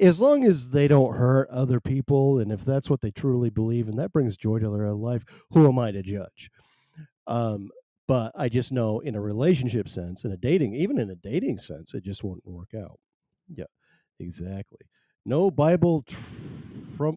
as 0.00 0.20
long 0.20 0.44
as 0.44 0.68
they 0.70 0.88
don't 0.88 1.16
hurt 1.16 1.48
other 1.50 1.80
people, 1.80 2.38
and 2.38 2.52
if 2.52 2.64
that's 2.64 2.88
what 2.88 3.00
they 3.00 3.10
truly 3.10 3.50
believe, 3.50 3.88
and 3.88 3.98
that 3.98 4.12
brings 4.12 4.36
joy 4.36 4.58
to 4.60 4.70
their 4.70 4.92
life, 4.92 5.24
who 5.50 5.66
am 5.68 5.78
I 5.78 5.90
to 5.90 6.02
judge? 6.02 6.50
Um, 7.26 7.70
but 8.08 8.32
I 8.34 8.48
just 8.48 8.72
know 8.72 9.00
in 9.00 9.14
a 9.14 9.20
relationship 9.20 9.88
sense, 9.88 10.24
in 10.24 10.32
a 10.32 10.36
dating, 10.36 10.74
even 10.74 10.98
in 10.98 11.10
a 11.10 11.14
dating 11.14 11.58
sense, 11.58 11.94
it 11.94 12.02
just 12.02 12.24
won't 12.24 12.44
work 12.46 12.70
out. 12.74 12.98
Yeah, 13.54 13.66
exactly. 14.18 14.80
No 15.26 15.50
Bible 15.50 16.04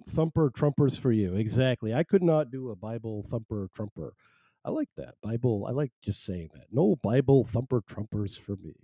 thumper 0.10 0.52
trumpers 0.52 1.00
for 1.00 1.12
you. 1.14 1.36
Exactly. 1.36 1.94
I 1.94 2.04
could 2.04 2.22
not 2.22 2.52
do 2.52 2.70
a 2.72 2.76
Bible 2.76 3.26
thumper 3.32 3.70
trumper. 3.74 4.14
I 4.66 4.70
like 4.70 4.90
that. 4.98 5.16
Bible, 5.24 5.66
I 5.68 5.72
like 5.72 5.92
just 6.04 6.24
saying 6.24 6.50
that. 6.54 6.66
No 6.72 6.98
Bible 7.02 7.46
thumper 7.46 7.82
trumpers 7.82 8.38
for 8.40 8.58
me. 8.58 8.76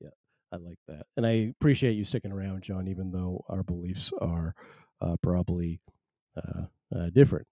Yeah, 0.00 0.10
I 0.52 0.56
like 0.56 0.78
that. 0.88 1.06
And 1.16 1.24
I 1.24 1.52
appreciate 1.58 1.92
you 1.92 2.04
sticking 2.04 2.32
around, 2.32 2.62
John, 2.62 2.88
even 2.88 3.12
though 3.12 3.44
our 3.48 3.62
beliefs 3.62 4.12
are 4.20 4.54
uh, 5.00 5.16
probably 5.22 5.80
uh, 6.36 6.64
uh, 6.94 7.10
different. 7.10 7.46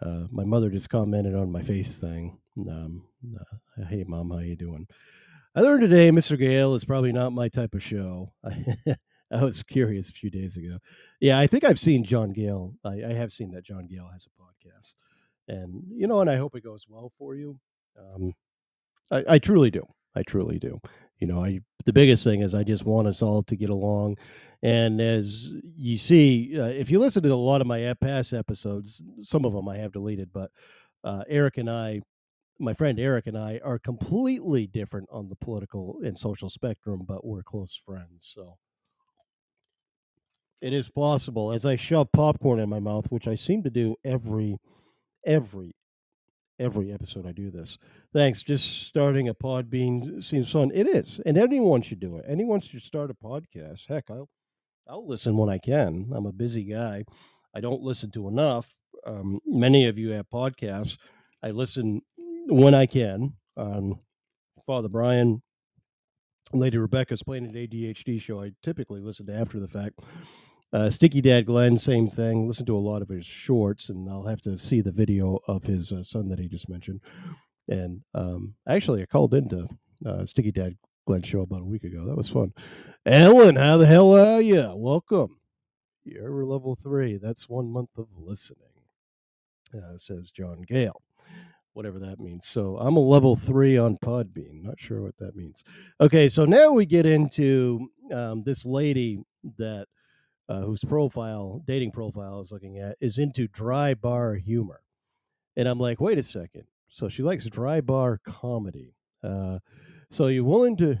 Uh, 0.00 0.26
my 0.30 0.44
mother 0.44 0.70
just 0.70 0.90
commented 0.90 1.34
on 1.34 1.50
my 1.50 1.62
face 1.62 1.98
thing. 1.98 2.38
Um, 2.58 3.02
uh, 3.38 3.84
hey, 3.88 4.04
mom, 4.06 4.30
how 4.30 4.38
you 4.38 4.56
doing? 4.56 4.86
I 5.54 5.60
learned 5.60 5.80
today, 5.82 6.10
Mr. 6.10 6.38
Gale 6.38 6.74
is 6.74 6.84
probably 6.84 7.12
not 7.12 7.32
my 7.32 7.48
type 7.48 7.74
of 7.74 7.82
show. 7.82 8.32
I 8.44 9.42
was 9.42 9.62
curious 9.62 10.10
a 10.10 10.12
few 10.12 10.30
days 10.30 10.56
ago. 10.56 10.78
Yeah, 11.20 11.38
I 11.38 11.46
think 11.46 11.64
I've 11.64 11.80
seen 11.80 12.04
John 12.04 12.32
Gale. 12.32 12.74
I, 12.84 13.02
I 13.08 13.12
have 13.14 13.32
seen 13.32 13.50
that 13.52 13.64
John 13.64 13.86
Gale 13.86 14.08
has 14.12 14.26
a 14.26 14.42
podcast, 14.42 14.94
and 15.48 15.82
you 15.90 16.06
know, 16.06 16.20
and 16.20 16.30
I 16.30 16.36
hope 16.36 16.54
it 16.54 16.62
goes 16.62 16.86
well 16.88 17.10
for 17.18 17.34
you. 17.34 17.58
Um, 17.98 18.34
I, 19.10 19.24
I 19.28 19.38
truly 19.38 19.70
do. 19.70 19.86
I 20.14 20.22
truly 20.22 20.58
do. 20.58 20.80
You 21.18 21.26
know, 21.26 21.44
I 21.44 21.60
the 21.84 21.92
biggest 21.92 22.24
thing 22.24 22.42
is 22.42 22.54
I 22.54 22.64
just 22.64 22.84
want 22.84 23.08
us 23.08 23.22
all 23.22 23.42
to 23.44 23.56
get 23.56 23.70
along. 23.70 24.16
And 24.62 25.00
as 25.00 25.50
you 25.76 25.98
see, 25.98 26.58
uh, 26.58 26.64
if 26.64 26.90
you 26.90 26.98
listen 26.98 27.22
to 27.22 27.32
a 27.32 27.34
lot 27.34 27.60
of 27.60 27.66
my 27.66 27.94
past 28.00 28.32
episodes, 28.32 29.02
some 29.22 29.44
of 29.44 29.52
them 29.52 29.68
I 29.68 29.76
have 29.76 29.92
deleted, 29.92 30.30
but 30.32 30.50
uh, 31.04 31.22
Eric 31.28 31.58
and 31.58 31.70
I, 31.70 32.00
my 32.58 32.74
friend 32.74 32.98
Eric 32.98 33.26
and 33.26 33.38
I, 33.38 33.60
are 33.64 33.78
completely 33.78 34.66
different 34.66 35.08
on 35.12 35.28
the 35.28 35.36
political 35.36 36.00
and 36.04 36.18
social 36.18 36.50
spectrum, 36.50 37.02
but 37.06 37.24
we're 37.24 37.42
close 37.42 37.78
friends. 37.86 38.32
So 38.34 38.56
it 40.60 40.72
is 40.72 40.88
possible 40.88 41.52
as 41.52 41.64
I 41.64 41.76
shove 41.76 42.10
popcorn 42.12 42.60
in 42.60 42.68
my 42.68 42.80
mouth, 42.80 43.06
which 43.10 43.28
I 43.28 43.36
seem 43.36 43.62
to 43.62 43.70
do 43.70 43.94
every 44.04 44.56
every 45.24 45.74
every 46.58 46.92
episode 46.92 47.26
I 47.26 47.32
do 47.32 47.50
this. 47.50 47.78
Thanks. 48.12 48.42
Just 48.42 48.86
starting 48.86 49.28
a 49.28 49.34
pod 49.34 49.70
Podbean 49.70 50.22
seems 50.22 50.50
fun. 50.50 50.70
It 50.74 50.86
is, 50.86 51.20
and 51.26 51.36
anyone 51.36 51.82
should 51.82 52.00
do 52.00 52.16
it. 52.16 52.24
Anyone 52.28 52.60
should 52.60 52.82
start 52.82 53.10
a 53.10 53.14
podcast. 53.14 53.86
Heck, 53.88 54.10
I'll 54.10 54.28
I'll 54.88 55.06
listen 55.06 55.36
when 55.36 55.48
I 55.48 55.58
can. 55.58 56.10
I'm 56.14 56.26
a 56.26 56.32
busy 56.32 56.64
guy. 56.64 57.04
I 57.54 57.60
don't 57.60 57.82
listen 57.82 58.10
to 58.12 58.28
enough. 58.28 58.72
Um, 59.06 59.40
many 59.46 59.86
of 59.86 59.98
you 59.98 60.10
have 60.10 60.28
podcasts. 60.28 60.98
I 61.42 61.50
listen 61.50 62.02
when 62.46 62.74
I 62.74 62.86
can. 62.86 63.34
Um, 63.56 64.00
Father 64.66 64.88
Brian, 64.88 65.42
Lady 66.52 66.78
Rebecca's 66.78 67.22
playing 67.22 67.46
an 67.46 67.54
ADHD 67.54 68.20
show. 68.20 68.42
I 68.42 68.52
typically 68.62 69.00
listen 69.00 69.26
to 69.26 69.34
after 69.34 69.60
the 69.60 69.68
fact. 69.68 70.00
Uh, 70.72 70.90
Stinky 70.90 71.20
Dad 71.20 71.46
Glenn, 71.46 71.78
same 71.78 72.08
thing. 72.08 72.46
Listen 72.48 72.66
to 72.66 72.76
a 72.76 72.78
lot 72.78 73.00
of 73.00 73.08
his 73.08 73.24
shorts, 73.24 73.88
and 73.88 74.08
I'll 74.10 74.26
have 74.26 74.40
to 74.42 74.58
see 74.58 74.80
the 74.80 74.92
video 74.92 75.38
of 75.46 75.62
his 75.62 75.92
uh, 75.92 76.02
son 76.02 76.28
that 76.28 76.38
he 76.38 76.48
just 76.48 76.68
mentioned. 76.68 77.00
And 77.68 78.00
um, 78.14 78.54
actually, 78.68 79.02
I 79.02 79.06
called 79.06 79.34
into 79.34 79.68
uh, 80.04 80.26
Stinky 80.26 80.52
Dad 80.52 80.76
Glenn 81.06 81.22
show 81.22 81.40
about 81.40 81.62
a 81.62 81.64
week 81.64 81.84
ago. 81.84 82.04
That 82.06 82.16
was 82.16 82.28
fun. 82.28 82.52
Ellen, 83.06 83.56
how 83.56 83.76
the 83.76 83.86
hell 83.86 84.12
are 84.16 84.40
you? 84.40 84.72
Welcome. 84.74 85.38
You're 86.04 86.44
level 86.44 86.76
three. 86.82 87.16
That's 87.16 87.48
one 87.48 87.70
month 87.70 87.90
of 87.96 88.06
listening, 88.16 88.58
uh, 89.74 89.98
says 89.98 90.30
John 90.30 90.62
Gale. 90.62 91.00
Whatever 91.72 91.98
that 92.00 92.20
means. 92.20 92.46
So 92.46 92.78
I'm 92.78 92.96
a 92.96 93.00
level 93.00 93.36
three 93.36 93.76
on 93.76 93.98
Podbean. 93.98 94.62
Not 94.62 94.80
sure 94.80 95.02
what 95.02 95.16
that 95.18 95.36
means. 95.36 95.62
Okay, 96.00 96.28
so 96.28 96.44
now 96.44 96.72
we 96.72 96.86
get 96.86 97.06
into 97.06 97.88
um, 98.12 98.42
this 98.44 98.64
lady 98.64 99.20
that 99.58 99.86
uh, 100.48 100.60
whose 100.60 100.84
profile, 100.84 101.62
dating 101.66 101.92
profile, 101.92 102.34
I 102.34 102.38
was 102.38 102.52
looking 102.52 102.78
at, 102.78 102.96
is 103.00 103.18
into 103.18 103.48
dry 103.48 103.94
bar 103.94 104.34
humor. 104.34 104.82
And 105.56 105.68
I'm 105.68 105.80
like, 105.80 106.00
wait 106.00 106.18
a 106.18 106.22
second. 106.22 106.64
So 106.88 107.08
she 107.08 107.22
likes 107.22 107.46
dry 107.46 107.80
bar 107.80 108.20
comedy. 108.24 108.94
Uh, 109.22 109.58
so 110.10 110.28
you're 110.28 110.44
willing 110.44 110.76
to 110.78 110.98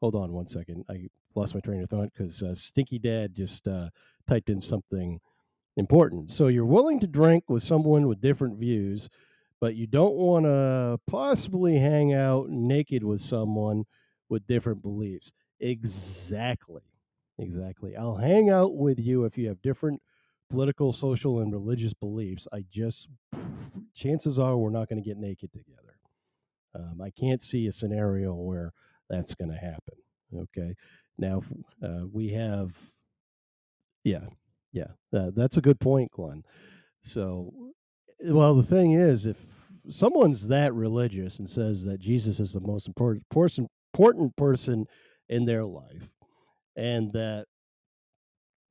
hold 0.00 0.14
on 0.14 0.32
one 0.32 0.46
second? 0.46 0.84
I 0.88 1.08
lost 1.34 1.54
my 1.54 1.60
train 1.60 1.82
of 1.82 1.90
thought 1.90 2.10
because 2.12 2.42
uh, 2.42 2.54
Stinky 2.54 2.98
Dad 2.98 3.34
just 3.34 3.66
uh, 3.66 3.88
typed 4.28 4.50
in 4.50 4.60
something 4.60 5.20
important. 5.76 6.30
So 6.30 6.48
you're 6.48 6.64
willing 6.64 7.00
to 7.00 7.06
drink 7.06 7.44
with 7.48 7.62
someone 7.62 8.06
with 8.06 8.20
different 8.20 8.58
views, 8.58 9.08
but 9.60 9.74
you 9.74 9.86
don't 9.86 10.14
want 10.14 10.44
to 10.44 11.00
possibly 11.06 11.78
hang 11.78 12.12
out 12.12 12.50
naked 12.50 13.02
with 13.02 13.20
someone 13.20 13.84
with 14.28 14.46
different 14.46 14.82
beliefs. 14.82 15.32
Exactly. 15.58 16.82
Exactly. 17.38 17.96
I'll 17.96 18.16
hang 18.16 18.50
out 18.50 18.76
with 18.76 18.98
you 18.98 19.24
if 19.24 19.36
you 19.36 19.48
have 19.48 19.60
different 19.62 20.00
political, 20.50 20.92
social, 20.92 21.40
and 21.40 21.52
religious 21.52 21.94
beliefs. 21.94 22.46
I 22.52 22.64
just, 22.70 23.08
chances 23.94 24.38
are, 24.38 24.56
we're 24.56 24.70
not 24.70 24.88
going 24.88 25.02
to 25.02 25.08
get 25.08 25.18
naked 25.18 25.52
together. 25.52 25.98
Um, 26.74 27.00
I 27.00 27.10
can't 27.10 27.40
see 27.42 27.66
a 27.66 27.72
scenario 27.72 28.34
where 28.34 28.72
that's 29.08 29.34
going 29.34 29.50
to 29.50 29.56
happen. 29.56 29.94
Okay. 30.34 30.74
Now, 31.18 31.42
uh, 31.82 32.06
we 32.12 32.30
have, 32.30 32.74
yeah, 34.04 34.26
yeah, 34.72 34.88
that's 35.12 35.56
a 35.56 35.62
good 35.62 35.78
point, 35.78 36.10
Glenn. 36.10 36.42
So, 37.00 37.52
well, 38.24 38.54
the 38.54 38.62
thing 38.64 38.92
is, 38.92 39.26
if 39.26 39.36
someone's 39.88 40.48
that 40.48 40.74
religious 40.74 41.38
and 41.38 41.48
says 41.48 41.84
that 41.84 42.00
Jesus 42.00 42.40
is 42.40 42.52
the 42.52 42.60
most 42.60 42.88
important 42.88 43.24
important 43.92 44.34
person 44.36 44.86
in 45.28 45.44
their 45.44 45.64
life, 45.64 46.10
and 46.76 47.12
that 47.12 47.46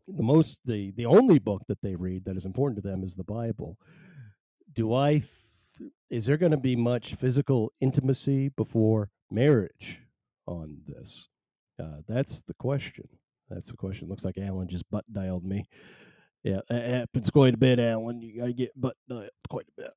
the 0.07 0.23
most 0.23 0.59
the 0.65 0.91
the 0.91 1.05
only 1.05 1.39
book 1.39 1.61
that 1.67 1.81
they 1.81 1.95
read 1.95 2.25
that 2.25 2.35
is 2.35 2.45
important 2.45 2.81
to 2.81 2.87
them 2.87 3.03
is 3.03 3.15
the 3.15 3.23
bible. 3.23 3.77
Do 4.73 4.93
i 4.93 5.23
th- 5.77 5.91
is 6.09 6.25
there 6.25 6.37
going 6.37 6.51
to 6.51 6.57
be 6.57 6.75
much 6.75 7.15
physical 7.15 7.71
intimacy 7.79 8.49
before 8.49 9.09
marriage 9.31 9.99
on 10.45 10.77
this? 10.87 11.27
Uh, 11.81 12.01
that's 12.07 12.41
the 12.41 12.53
question. 12.55 13.07
That's 13.49 13.69
the 13.69 13.77
question. 13.77 14.09
Looks 14.09 14.25
like 14.25 14.37
alan 14.37 14.67
just 14.67 14.89
butt 14.91 15.05
dialed 15.11 15.45
me. 15.45 15.65
Yeah 16.43 16.61
it 16.69 16.89
happens 16.91 17.29
quite 17.29 17.53
a 17.53 17.57
bit 17.57 17.79
alan. 17.79 18.21
You 18.21 18.53
get 18.53 18.79
butt 18.79 18.97
dialed 19.07 19.29
quite 19.49 19.67
a 19.77 19.81
bit. 19.81 19.91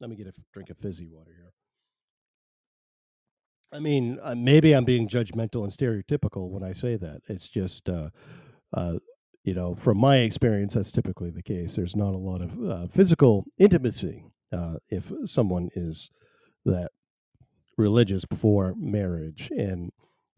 Let 0.00 0.10
me 0.10 0.16
get 0.16 0.26
a 0.26 0.32
drink 0.52 0.70
of 0.70 0.76
fizzy 0.78 1.06
water 1.06 1.32
here 1.34 1.52
I 3.74 3.80
mean, 3.80 4.20
uh, 4.22 4.36
maybe 4.36 4.72
I'm 4.72 4.84
being 4.84 5.08
judgmental 5.08 5.64
and 5.64 5.72
stereotypical 5.72 6.48
when 6.48 6.62
I 6.62 6.70
say 6.70 6.94
that. 6.94 7.22
It's 7.28 7.48
just, 7.48 7.88
uh, 7.88 8.10
uh, 8.72 8.94
you 9.42 9.52
know, 9.52 9.74
from 9.74 9.98
my 9.98 10.18
experience, 10.18 10.74
that's 10.74 10.92
typically 10.92 11.30
the 11.30 11.42
case. 11.42 11.74
There's 11.74 11.96
not 11.96 12.14
a 12.14 12.18
lot 12.18 12.40
of 12.40 12.70
uh, 12.70 12.86
physical 12.86 13.44
intimacy 13.58 14.26
uh, 14.52 14.74
if 14.90 15.10
someone 15.24 15.70
is 15.74 16.12
that 16.64 16.92
religious 17.76 18.24
before 18.24 18.74
marriage. 18.78 19.50
And 19.50 19.90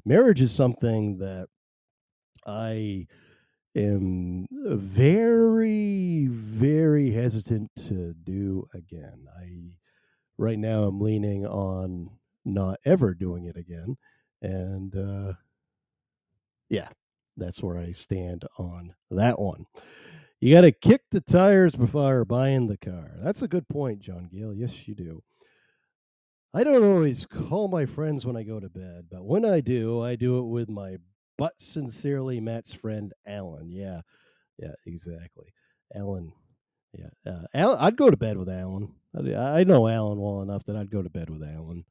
marriage 0.07 0.41
is 0.41 0.53
something 0.53 1.19
that 1.19 1.49
I 2.47 3.07
am 3.77 4.47
very, 4.51 6.27
very 6.31 7.11
hesitant 7.11 7.71
to 7.89 8.15
do 8.15 8.67
again. 8.73 9.27
I 9.39 9.73
right 10.39 10.59
now 10.59 10.85
I'm 10.85 11.01
leaning 11.01 11.47
on 11.47 12.11
not 12.47 12.79
ever 12.85 13.15
doing 13.15 13.47
it 13.47 13.57
again. 13.57 13.97
And 14.41 14.95
uh, 14.97 15.35
yeah, 16.69 16.89
that's 17.37 17.63
where 17.63 17.79
I 17.79 17.93
stand 17.93 18.45
on 18.59 18.95
that 19.11 19.39
one. 19.39 19.67
You 20.41 20.55
got 20.55 20.63
to 20.63 20.73
kick 20.73 21.03
the 21.11 21.21
tires 21.21 21.75
before 21.75 22.25
buying 22.25 22.67
the 22.67 22.77
car. 22.77 23.13
That's 23.23 23.43
a 23.43 23.49
good 23.49 23.69
point, 23.69 24.01
John 24.01 24.29
Gale. 24.33 24.55
Yes, 24.55 24.87
you 24.87 24.95
do. 24.95 25.23
I 26.55 26.65
don't 26.65 26.85
always 26.85 27.27
call 27.27 27.69
my 27.69 27.87
friends 27.87 28.25
when 28.25 28.37
I 28.37 28.43
go 28.43 28.61
to 28.61 28.69
bed, 28.69 29.07
but 29.11 29.25
when 29.25 29.45
I 29.45 29.61
do, 29.61 30.03
I 30.03 30.17
do 30.17 30.39
it 30.39 30.45
with 30.45 30.69
my 30.69 30.97
but 31.39 31.53
sincerely 31.59 32.41
Matt's 32.41 32.73
friend 32.73 33.13
Alan. 33.27 33.71
Yeah, 33.71 34.01
yeah, 34.59 34.73
exactly. 34.87 35.53
Alan, 35.95 36.33
yeah, 36.93 37.31
uh, 37.31 37.47
Alan. 37.53 37.79
I'd 37.81 37.97
go 37.97 38.11
to 38.11 38.17
bed 38.17 38.39
with 38.39 38.49
Alan. 38.49 38.95
I, 39.15 39.61
I 39.61 39.65
know 39.65 39.87
Alan 39.87 40.19
well 40.19 40.43
enough 40.43 40.65
that 40.65 40.77
I'd 40.77 40.91
go 40.91 41.03
to 41.03 41.11
bed 41.11 41.29
with 41.29 41.43
Alan. 41.43 41.85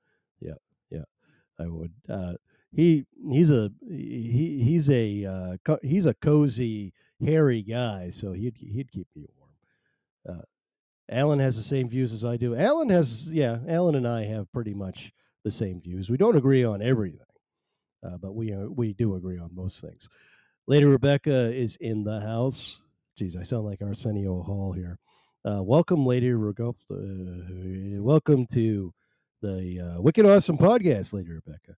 I 1.60 1.68
would. 1.68 1.94
Uh, 2.10 2.34
he 2.72 3.06
he's 3.32 3.50
a 3.52 3.72
he 3.90 4.62
he's 4.64 4.90
a 4.90 5.26
uh, 5.26 5.58
co- 5.64 5.80
he's 5.82 6.06
a 6.06 6.14
cozy 6.14 6.94
hairy 7.24 7.62
guy, 7.62 8.10
so 8.10 8.34
he'd 8.34 8.58
he'd 8.58 8.92
keep 8.92 9.08
me 9.16 9.26
warm. 9.38 10.40
Uh, 10.40 10.44
Alan 11.10 11.40
has 11.40 11.56
the 11.56 11.62
same 11.62 11.88
views 11.90 12.14
as 12.14 12.26
I 12.26 12.38
do. 12.38 12.56
Alan 12.56 12.90
has 12.90 13.28
yeah, 13.28 13.60
Alan 13.68 13.96
and 13.96 14.08
I 14.08 14.26
have 14.26 14.52
pretty 14.52 14.74
much 14.74 15.14
the 15.44 15.52
same 15.52 15.82
views. 15.82 16.10
We 16.10 16.18
don't 16.18 16.36
agree 16.36 16.64
on 16.66 16.82
everything, 16.82 17.20
uh, 18.06 18.18
but 18.18 18.34
we 18.36 18.54
uh, 18.54 18.66
we 18.68 18.94
do 18.94 19.16
agree 19.16 19.40
on 19.40 19.52
most 19.54 19.80
things. 19.82 20.10
Lady 20.68 20.86
Rebecca 20.86 21.54
is 21.54 21.78
in 21.78 22.04
the 22.04 22.20
house. 22.22 22.82
Geez, 23.18 23.38
I 23.38 23.44
sound 23.44 23.66
like 23.66 23.82
Arsenio 23.82 24.42
Hall 24.42 24.74
here. 24.74 25.00
Uh, 25.46 25.62
welcome, 25.62 26.06
Lady 26.06 26.32
Rebecca. 26.32 26.70
Uh, 26.92 28.02
welcome 28.02 28.48
to 28.48 28.92
the 29.46 29.80
uh, 29.80 30.02
Wicked 30.02 30.25
Awesome 30.25 30.58
podcast, 30.58 31.14
Lady 31.14 31.32
Rebecca. 31.32 31.75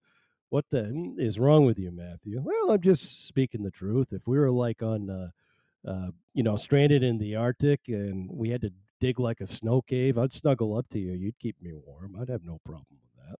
What 0.49 0.63
the 0.69 1.15
is 1.17 1.37
wrong 1.37 1.65
with 1.65 1.77
you, 1.77 1.91
Matthew? 1.91 2.41
Well, 2.41 2.71
I'm 2.71 2.81
just 2.81 3.27
speaking 3.27 3.61
the 3.61 3.71
truth. 3.71 4.07
If 4.11 4.25
we 4.25 4.37
were 4.37 4.49
like 4.49 4.81
on, 4.81 5.09
uh, 5.09 5.29
uh, 5.85 6.11
you 6.33 6.43
know, 6.43 6.55
stranded 6.55 7.03
in 7.03 7.17
the 7.17 7.35
Arctic 7.35 7.81
and 7.87 8.29
we 8.31 8.49
had 8.49 8.61
to 8.61 8.71
dig 9.01 9.19
like 9.19 9.41
a 9.41 9.45
snow 9.45 9.81
cave, 9.81 10.17
I'd 10.17 10.31
snuggle 10.31 10.77
up 10.77 10.87
to 10.89 10.99
you. 10.99 11.11
You'd 11.11 11.39
keep 11.39 11.61
me 11.61 11.73
warm. 11.73 12.15
I'd 12.19 12.29
have 12.29 12.45
no 12.45 12.61
problem 12.63 12.85
with 12.91 13.25
that. 13.27 13.37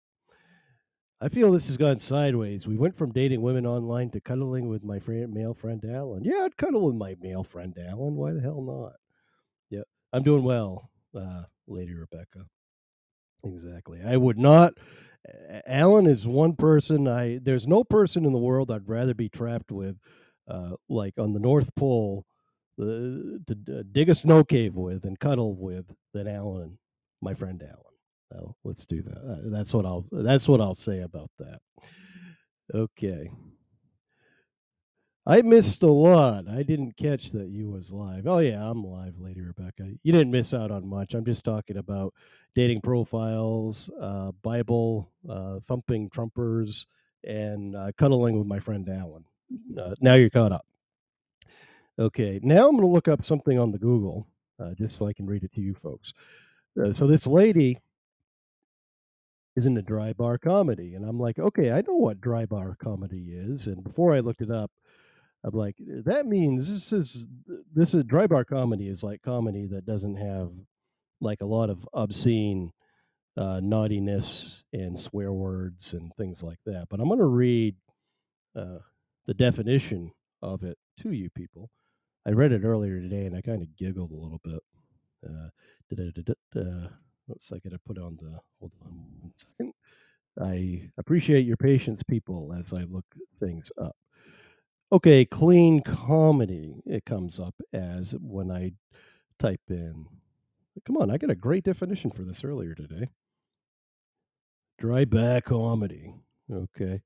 I 1.22 1.30
feel 1.30 1.50
this 1.50 1.68
has 1.68 1.78
gone 1.78 1.98
sideways. 1.98 2.68
We 2.68 2.76
went 2.76 2.98
from 2.98 3.14
dating 3.14 3.42
women 3.42 3.66
online 3.66 4.10
to 4.10 4.20
cuddling 4.20 4.68
with 4.68 4.84
my 4.84 5.00
friend, 5.00 5.34
male 5.34 5.54
friend 5.54 5.82
Alan. 5.90 6.26
Yeah, 6.26 6.44
I'd 6.44 6.58
cuddle 6.58 6.86
with 6.86 6.96
my 6.96 7.16
male 7.22 7.46
friend 7.46 7.74
Alan. 7.80 8.16
Why 8.16 8.34
the 8.34 8.42
hell 8.42 8.62
not? 8.62 8.96
Yeah, 9.70 9.84
I'm 10.12 10.24
doing 10.24 10.44
well, 10.44 10.92
uh, 11.16 11.44
Lady 11.66 11.94
Rebecca. 11.94 12.46
Exactly. 13.44 14.02
I 14.06 14.18
would 14.18 14.38
not. 14.38 14.74
Alan 15.68 16.08
is 16.08 16.26
one 16.26 16.56
person. 16.56 17.08
I 17.08 17.40
there's 17.42 17.68
no 17.68 17.84
person 17.84 18.26
in 18.26 18.32
the 18.32 18.40
world 18.40 18.72
I'd 18.72 18.88
rather 18.88 19.14
be 19.14 19.30
trapped 19.30 19.72
with, 19.72 19.98
uh, 20.48 20.74
like 20.90 21.14
on 21.18 21.34
the 21.34 21.40
North 21.40 21.74
Pole, 21.76 22.26
uh, 22.80 22.86
to 22.86 23.58
uh, 23.80 23.84
dig 23.92 24.10
a 24.10 24.16
snow 24.16 24.44
cave 24.44 24.76
with 24.76 25.04
and 25.06 25.20
cuddle 25.20 25.56
with 25.56 25.86
than 26.14 26.28
Alan, 26.28 26.78
my 27.22 27.34
friend 27.34 27.62
Alan. 27.62 27.82
So 28.32 28.56
let's 28.64 28.86
do 28.86 29.02
that. 29.04 29.18
Uh, 29.18 29.50
that's 29.50 29.74
what 29.74 29.86
I'll. 29.86 30.06
That's 30.12 30.48
what 30.48 30.62
I'll 30.62 30.74
say 30.74 31.02
about 31.02 31.32
that. 31.40 31.60
Okay. 32.74 33.30
I 35.28 35.42
missed 35.42 35.84
a 35.84 35.92
lot. 35.92 36.48
I 36.48 36.64
didn't 36.64 36.96
catch 36.96 37.32
that 37.32 37.50
you 37.50 37.70
was 37.70 37.92
live. 37.92 38.28
Oh 38.28 38.38
yeah, 38.38 38.64
I'm 38.64 38.82
live, 38.82 39.20
Lady 39.20 39.42
Rebecca. 39.42 39.86
You 40.02 40.14
didn't 40.14 40.32
miss 40.32 40.54
out 40.54 40.72
on 40.72 40.88
much. 40.88 41.14
I'm 41.14 41.26
just 41.26 41.44
talking 41.44 41.76
about 41.76 42.14
dating 42.56 42.80
profiles, 42.80 43.90
uh, 44.00 44.32
Bible, 44.42 45.12
uh, 45.30 45.60
thumping 45.68 46.10
Trumpers, 46.10 46.86
and 47.26 47.76
uh, 47.76 47.92
cuddling 47.98 48.38
with 48.38 48.48
my 48.48 48.60
friend 48.62 48.88
Alan. 48.88 49.26
Uh, 49.78 49.96
now 50.00 50.14
you're 50.14 50.30
caught 50.30 50.54
up. 50.54 50.66
Okay, 52.00 52.40
now 52.42 52.70
I'm 52.70 52.78
going 52.78 52.88
to 52.88 52.94
look 52.94 53.10
up 53.10 53.26
something 53.26 53.60
on 53.60 53.74
the 53.74 53.80
Google 53.80 54.26
uh, 54.62 54.76
just 54.76 54.98
so 54.98 55.08
I 55.08 55.14
can 55.14 55.26
read 55.26 55.44
it 55.44 55.52
to 55.56 55.62
you 55.62 55.74
folks. 55.74 56.14
Uh, 56.82 56.94
so 56.94 57.06
this 57.06 57.28
lady 57.28 57.80
is 59.58 59.66
in 59.66 59.76
a 59.76 59.82
dry 59.82 60.14
bar 60.14 60.38
comedy, 60.38 60.94
and 60.94 61.04
I'm 61.04 61.20
like, 61.20 61.38
okay, 61.38 61.74
I 61.74 61.82
know 61.82 61.96
what 61.96 62.22
dry 62.22 62.46
bar 62.46 62.78
comedy 62.82 63.34
is. 63.34 63.68
And 63.68 63.84
before 63.84 64.14
I 64.14 64.22
looked 64.22 64.42
it 64.42 64.52
up, 64.52 64.72
I'm 65.44 65.54
like, 65.54 65.76
that 66.06 66.26
means 66.26 66.68
this 66.68 66.92
is 66.92 67.28
this 67.74 67.94
is 67.94 68.04
dry 68.04 68.28
bar 68.28 68.44
comedy 68.44 68.88
is 68.88 69.04
like 69.04 69.22
comedy 69.22 69.68
that 69.68 69.86
doesn't 69.86 70.16
have 70.16 70.52
like 71.22 71.42
a 71.42 71.46
lot 71.46 71.70
of 71.70 71.88
obscene 71.94 72.72
uh, 73.38 73.60
naughtiness 73.64 74.64
and 74.74 75.00
swear 75.00 75.32
words 75.32 75.94
and 75.94 76.12
things 76.18 76.42
like 76.44 76.60
that. 76.66 76.88
But 76.90 77.00
I'm 77.00 77.08
going 77.08 77.20
to 77.20 77.26
read 77.26 77.76
uh, 78.56 78.80
the 79.26 79.34
definition 79.34 80.12
of 80.42 80.64
it 80.64 80.78
to 81.02 81.12
you 81.12 81.30
people. 81.30 81.70
I 82.28 82.32
read 82.32 82.52
it 82.52 82.64
earlier 82.64 83.00
today 83.00 83.26
and 83.26 83.36
I 83.36 83.42
kind 83.42 83.62
of 83.62 83.76
giggled 83.78 84.12
a 84.12 84.16
little 84.16 84.42
bit. 84.44 84.60
Uh, 85.26 85.50
oops, 87.32 87.52
I 87.52 87.60
got 87.60 87.72
to 87.72 87.80
put 87.86 87.98
on 87.98 88.18
the 88.22 88.40
hold 88.60 88.72
on 88.84 89.06
one 89.22 89.34
second. 89.38 89.74
I 90.40 90.90
appreciate 90.98 91.46
your 91.46 91.58
patience, 91.58 92.04
people, 92.04 92.54
as 92.58 92.74
I 92.74 92.84
look 92.84 93.06
things 93.40 93.72
up. 93.82 93.96
Okay, 94.90 95.26
clean 95.26 95.82
comedy. 95.82 96.82
It 96.86 97.06
comes 97.06 97.40
up 97.40 97.56
as 97.74 98.16
when 98.22 98.52
I 98.52 98.72
type 99.38 99.62
in. 99.70 100.06
Come 100.86 100.98
on, 100.98 101.12
I 101.12 101.18
got 101.18 101.30
a 101.30 101.36
great 101.36 101.66
definition 101.66 102.10
for 102.12 102.24
this 102.24 102.44
earlier 102.44 102.74
today. 102.74 103.10
Dry 104.78 105.04
back 105.06 105.46
comedy. 105.46 106.14
Okay. 106.52 107.02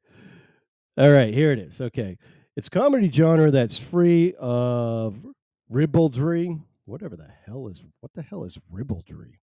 All 0.98 1.10
right, 1.10 1.34
here 1.34 1.52
it 1.52 1.60
is. 1.60 1.82
Okay. 1.82 2.18
It's 2.56 2.70
comedy 2.70 3.10
genre 3.10 3.50
that's 3.50 3.80
free 3.80 4.36
of 4.38 5.16
ribaldry. 5.70 6.60
Whatever 6.86 7.16
the 7.16 7.30
hell 7.46 7.68
is 7.68 7.84
what 8.02 8.12
the 8.14 8.22
hell 8.22 8.44
is 8.44 8.60
ribaldry? 8.70 9.40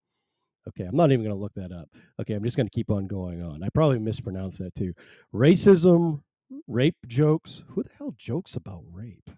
Okay, 0.69 0.85
I'm 0.85 0.95
not 0.97 1.11
even 1.11 1.25
going 1.25 1.35
to 1.35 1.41
look 1.41 1.55
that 1.55 1.73
up. 1.73 1.89
Okay, 2.21 2.35
I'm 2.35 2.45
just 2.45 2.57
going 2.57 2.69
to 2.69 2.75
keep 2.75 2.91
on 2.91 3.07
going 3.07 3.43
on. 3.43 3.63
I 3.63 3.69
probably 3.71 3.99
mispronounced 3.99 4.59
that 4.59 4.75
too. 4.75 4.93
Racism, 5.35 6.21
rape 6.67 6.97
jokes. 7.07 7.63
Who 7.69 7.83
the 7.83 7.91
hell 7.99 8.15
jokes 8.17 8.57
about 8.57 8.83
rape? 8.91 9.31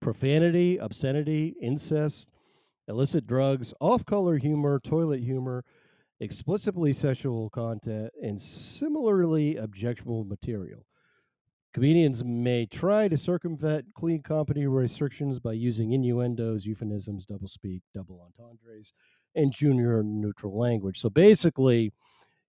Profanity, 0.00 0.76
obscenity, 0.76 1.54
incest, 1.60 2.28
illicit 2.86 3.26
drugs, 3.26 3.74
off 3.80 4.04
color 4.06 4.38
humor, 4.38 4.80
toilet 4.80 5.20
humor, 5.20 5.64
explicitly 6.20 6.92
sexual 6.92 7.50
content, 7.50 8.12
and 8.22 8.40
similarly 8.40 9.56
objectionable 9.56 10.24
material. 10.24 10.86
Comedians 11.74 12.24
may 12.24 12.66
try 12.66 13.08
to 13.08 13.16
circumvent 13.16 13.86
clean 13.94 14.22
comedy 14.22 14.66
restrictions 14.66 15.38
by 15.38 15.52
using 15.52 15.92
innuendos, 15.92 16.64
euphemisms, 16.64 17.26
doublespeak, 17.26 17.82
double 17.94 18.20
entendres, 18.20 18.92
and 19.34 19.52
gender 19.52 20.02
neutral 20.02 20.58
language. 20.58 20.98
So 20.98 21.10
basically, 21.10 21.92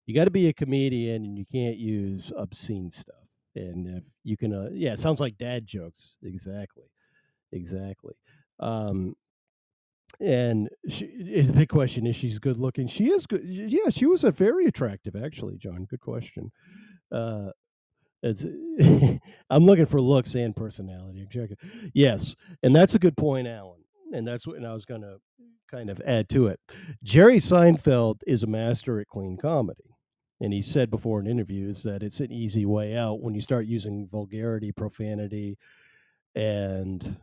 you 0.09 0.15
got 0.15 0.25
to 0.25 0.31
be 0.31 0.47
a 0.47 0.53
comedian 0.53 1.23
and 1.23 1.37
you 1.37 1.45
can't 1.51 1.77
use 1.77 2.31
obscene 2.35 2.89
stuff. 2.89 3.15
And 3.55 3.97
if 3.97 4.03
you 4.23 4.37
can, 4.37 4.51
uh, 4.53 4.69
yeah, 4.73 4.93
it 4.93 4.99
sounds 4.99 5.19
like 5.19 5.37
dad 5.37 5.67
jokes. 5.67 6.17
Exactly, 6.23 6.85
exactly. 7.51 8.15
Um, 8.59 9.15
and 10.19 10.67
she, 10.87 11.05
big 11.53 11.69
question: 11.69 12.07
Is 12.07 12.15
she's 12.15 12.39
good 12.39 12.57
looking? 12.57 12.87
She 12.87 13.11
is 13.11 13.27
good. 13.27 13.43
Yeah, 13.45 13.91
she 13.91 14.07
was 14.07 14.23
a 14.23 14.31
very 14.31 14.65
attractive, 14.65 15.15
actually. 15.15 15.57
John, 15.57 15.85
good 15.85 16.01
question. 16.01 16.51
Uh, 17.11 17.51
it's 18.23 18.43
I'm 19.51 19.65
looking 19.65 19.85
for 19.85 20.01
looks 20.01 20.33
and 20.33 20.55
personality. 20.55 21.27
Yes, 21.93 22.35
and 22.63 22.75
that's 22.75 22.95
a 22.95 22.99
good 22.99 23.15
point, 23.15 23.47
Alan. 23.47 23.81
And 24.11 24.27
that's 24.27 24.47
what 24.47 24.57
and 24.57 24.65
I 24.65 24.73
was 24.73 24.85
going 24.85 25.01
to 25.01 25.17
kind 25.69 25.91
of 25.91 26.01
add 26.03 26.29
to 26.29 26.47
it. 26.47 26.59
Jerry 27.03 27.37
Seinfeld 27.37 28.21
is 28.25 28.41
a 28.41 28.47
master 28.47 28.99
at 28.99 29.07
clean 29.07 29.37
comedy. 29.37 29.88
And 30.41 30.53
he 30.53 30.61
said 30.61 30.89
before 30.89 31.19
in 31.19 31.27
interviews 31.27 31.83
that 31.83 32.01
it's 32.01 32.21
an 32.21 32.31
easy 32.31 32.65
way 32.65 32.95
out 32.95 33.21
when 33.21 33.35
you 33.35 33.41
start 33.41 33.65
using 33.65 34.07
vulgarity, 34.07 34.71
profanity, 34.71 35.57
and 36.33 37.17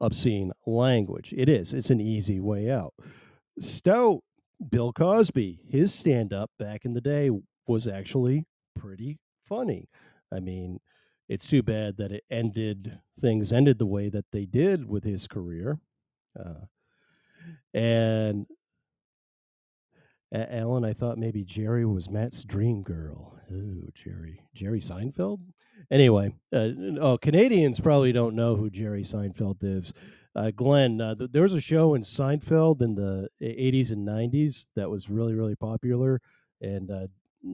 obscene 0.00 0.52
language. 0.66 1.32
It 1.36 1.48
is. 1.48 1.72
It's 1.72 1.90
an 1.90 2.00
easy 2.00 2.40
way 2.40 2.70
out. 2.70 2.94
Stout, 3.60 4.22
Bill 4.70 4.92
Cosby, 4.92 5.60
his 5.68 5.94
stand 5.94 6.32
up 6.32 6.50
back 6.58 6.84
in 6.84 6.94
the 6.94 7.00
day 7.00 7.30
was 7.66 7.86
actually 7.86 8.46
pretty 8.74 9.20
funny. 9.48 9.88
I 10.32 10.40
mean, 10.40 10.80
it's 11.28 11.46
too 11.46 11.62
bad 11.62 11.96
that 11.98 12.10
it 12.10 12.24
ended, 12.30 12.98
things 13.20 13.52
ended 13.52 13.78
the 13.78 13.86
way 13.86 14.08
that 14.08 14.26
they 14.32 14.44
did 14.46 14.88
with 14.88 15.04
his 15.04 15.28
career. 15.28 15.78
Uh, 16.38 16.66
and 17.72 18.46
Alan, 20.32 20.84
I 20.84 20.92
thought 20.92 21.18
maybe 21.18 21.44
Jerry 21.44 21.84
was 21.84 22.08
Matt's 22.08 22.44
dream 22.44 22.82
girl. 22.82 23.38
Oh, 23.52 23.88
Jerry. 23.94 24.40
Jerry 24.54 24.80
Seinfeld? 24.80 25.40
Anyway, 25.90 26.32
uh, 26.52 26.70
oh, 27.00 27.18
Canadians 27.18 27.78
probably 27.78 28.12
don't 28.12 28.34
know 28.34 28.56
who 28.56 28.70
Jerry 28.70 29.02
Seinfeld 29.02 29.58
is. 29.62 29.92
Uh, 30.34 30.50
Glenn, 30.50 31.00
uh, 31.00 31.14
th- 31.14 31.30
there 31.32 31.42
was 31.42 31.52
a 31.52 31.60
show 31.60 31.94
in 31.94 32.02
Seinfeld 32.02 32.80
in 32.80 32.94
the 32.94 33.28
80s 33.42 33.90
and 33.90 34.08
90s 34.08 34.68
that 34.74 34.88
was 34.88 35.10
really, 35.10 35.34
really 35.34 35.56
popular. 35.56 36.20
And 36.62 36.90
uh, 36.90 37.06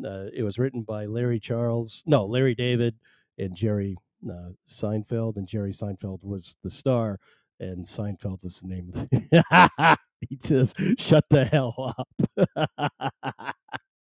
uh, 0.07 0.27
it 0.33 0.45
was 0.45 0.59
written 0.59 0.83
by 0.83 1.07
Larry 1.07 1.41
Charles, 1.41 2.05
no, 2.07 2.25
Larry 2.25 2.55
David 2.55 2.95
and 3.39 3.57
Jerry 3.57 3.97
uh, 4.31 4.51
Seinfeld. 4.69 5.37
And 5.37 5.49
Jerry 5.49 5.73
Seinfeld 5.73 6.23
was 6.23 6.55
the 6.63 6.71
star, 6.71 7.19
and 7.59 7.85
Seinfeld 7.85 8.39
was 8.45 8.61
the 8.61 8.69
name 8.69 8.93
of 8.95 9.11
the. 9.11 9.99
he 10.29 10.37
just 10.37 10.77
shut 10.99 11.25
the 11.31 11.45
hell 11.45 11.95
up. 11.99 13.55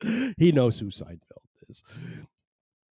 he 0.37 0.51
knows 0.51 0.79
who 0.79 0.87
Seinfeld 0.87 1.19
is. 1.69 1.83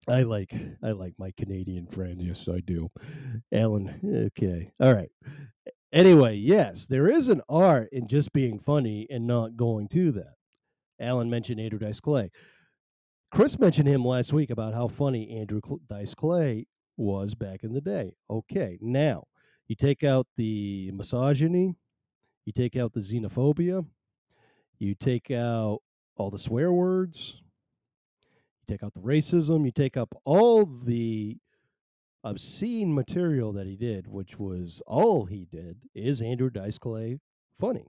I 0.07 0.23
like 0.23 0.53
I 0.83 0.91
like 0.91 1.13
my 1.17 1.31
Canadian 1.37 1.85
friends. 1.87 2.23
Yes, 2.23 2.47
I 2.47 2.61
do. 2.61 2.89
Alan. 3.51 4.31
Okay. 4.37 4.71
All 4.79 4.93
right. 4.93 5.11
Anyway, 5.91 6.35
yes, 6.35 6.87
there 6.87 7.07
is 7.07 7.29
an 7.29 7.41
art 7.49 7.89
in 7.91 8.07
just 8.07 8.31
being 8.31 8.59
funny 8.59 9.07
and 9.09 9.25
not 9.25 9.57
going 9.57 9.87
to 9.89 10.11
that. 10.13 10.35
Alan 10.99 11.29
mentioned 11.29 11.59
Andrew 11.59 11.79
Dice 11.79 11.99
Clay. 11.99 12.31
Chris 13.31 13.57
mentioned 13.59 13.87
him 13.87 14.05
last 14.05 14.33
week 14.33 14.49
about 14.49 14.73
how 14.73 14.87
funny 14.87 15.29
Andrew 15.39 15.61
Dice 15.87 16.13
Clay 16.13 16.65
was 16.97 17.35
back 17.35 17.63
in 17.63 17.73
the 17.73 17.81
day. 17.81 18.15
Okay, 18.29 18.77
now 18.81 19.23
you 19.67 19.75
take 19.75 20.03
out 20.03 20.27
the 20.35 20.91
misogyny, 20.93 21.75
you 22.49 22.53
take 22.53 22.75
out 22.75 22.93
the 22.93 22.99
xenophobia, 22.99 23.85
you 24.79 24.95
take 24.95 25.29
out 25.29 25.81
all 26.15 26.31
the 26.31 26.39
swear 26.39 26.73
words, 26.73 27.35
you 28.59 28.75
take 28.75 28.83
out 28.83 28.95
the 28.95 28.99
racism, 29.01 29.65
you 29.65 29.71
take 29.71 29.95
up 29.95 30.15
all 30.25 30.65
the 30.65 31.37
obscene 32.23 32.91
material 32.91 33.53
that 33.53 33.67
he 33.67 33.75
did, 33.75 34.07
which 34.07 34.39
was 34.39 34.81
all 34.87 35.25
he 35.25 35.45
did, 35.45 35.77
is 35.93 36.23
Andrew 36.23 36.49
Dice 36.49 36.79
Clay 36.79 37.19
funny? 37.59 37.85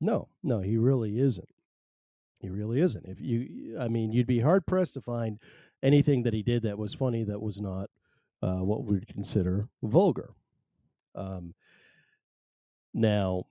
No, 0.00 0.28
no, 0.42 0.60
he 0.60 0.78
really 0.78 1.18
isn't. 1.18 1.50
He 2.40 2.48
really 2.48 2.80
isn't. 2.80 3.04
If 3.04 3.20
you, 3.20 3.76
I 3.78 3.88
mean, 3.88 4.10
you'd 4.10 4.26
be 4.26 4.40
hard 4.40 4.64
pressed 4.64 4.94
to 4.94 5.02
find 5.02 5.38
anything 5.82 6.22
that 6.22 6.32
he 6.32 6.42
did 6.42 6.62
that 6.62 6.78
was 6.78 6.94
funny 6.94 7.24
that 7.24 7.42
was 7.42 7.60
not 7.60 7.90
uh, 8.40 8.64
what 8.64 8.84
we'd 8.84 9.06
consider 9.06 9.68
vulgar. 9.82 10.30
Um, 11.14 11.52
now, 12.94 13.44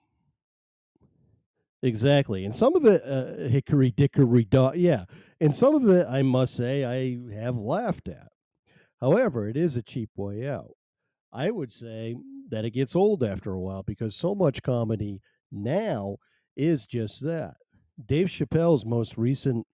exactly, 1.81 2.45
and 2.45 2.53
some 2.53 2.75
of 2.75 2.85
it, 2.85 3.03
uh, 3.05 3.47
hickory 3.49 3.91
dickory 3.91 4.45
dock, 4.45 4.73
yeah, 4.75 5.05
and 5.39 5.53
some 5.53 5.75
of 5.75 5.89
it, 5.89 6.07
I 6.09 6.21
must 6.21 6.55
say, 6.55 6.85
I 6.85 7.33
have 7.33 7.57
laughed 7.57 8.07
at. 8.07 8.29
However, 8.99 9.47
it 9.47 9.57
is 9.57 9.75
a 9.75 9.81
cheap 9.81 10.09
way 10.15 10.47
out. 10.47 10.75
I 11.33 11.49
would 11.49 11.71
say 11.71 12.15
that 12.49 12.65
it 12.65 12.71
gets 12.71 12.95
old 12.95 13.23
after 13.23 13.53
a 13.53 13.59
while 13.59 13.83
because 13.83 14.15
so 14.15 14.35
much 14.35 14.61
comedy 14.61 15.21
now 15.51 16.17
is 16.55 16.85
just 16.85 17.23
that. 17.23 17.55
Dave 18.05 18.27
Chappelle's 18.27 18.85
most 18.85 19.17
recent 19.17 19.65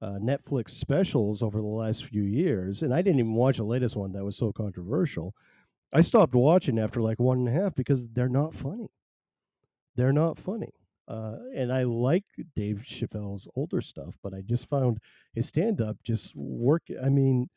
uh, 0.00 0.18
Netflix 0.20 0.70
specials 0.70 1.42
over 1.42 1.58
the 1.58 1.66
last 1.66 2.04
few 2.04 2.22
years, 2.22 2.82
and 2.82 2.94
I 2.94 3.02
didn't 3.02 3.20
even 3.20 3.34
watch 3.34 3.58
the 3.58 3.64
latest 3.64 3.96
one 3.96 4.12
that 4.12 4.24
was 4.24 4.36
so 4.36 4.52
controversial. 4.52 5.34
I 5.92 6.00
stopped 6.00 6.34
watching 6.34 6.78
after 6.78 7.02
like 7.02 7.18
one 7.20 7.38
and 7.38 7.48
a 7.48 7.52
half 7.52 7.74
because 7.74 8.08
they're 8.08 8.28
not 8.28 8.54
funny. 8.54 8.88
They're 9.94 10.12
not 10.12 10.38
funny. 10.38 10.72
Uh, 11.12 11.36
and 11.54 11.70
I 11.70 11.82
like 11.82 12.24
Dave 12.56 12.82
Chappelle's 12.86 13.46
older 13.54 13.82
stuff, 13.82 14.14
but 14.22 14.32
I 14.32 14.40
just 14.40 14.66
found 14.70 14.96
his 15.34 15.46
stand 15.46 15.82
up 15.82 15.98
just 16.02 16.34
work. 16.34 16.84
I 17.04 17.10
mean, 17.10 17.50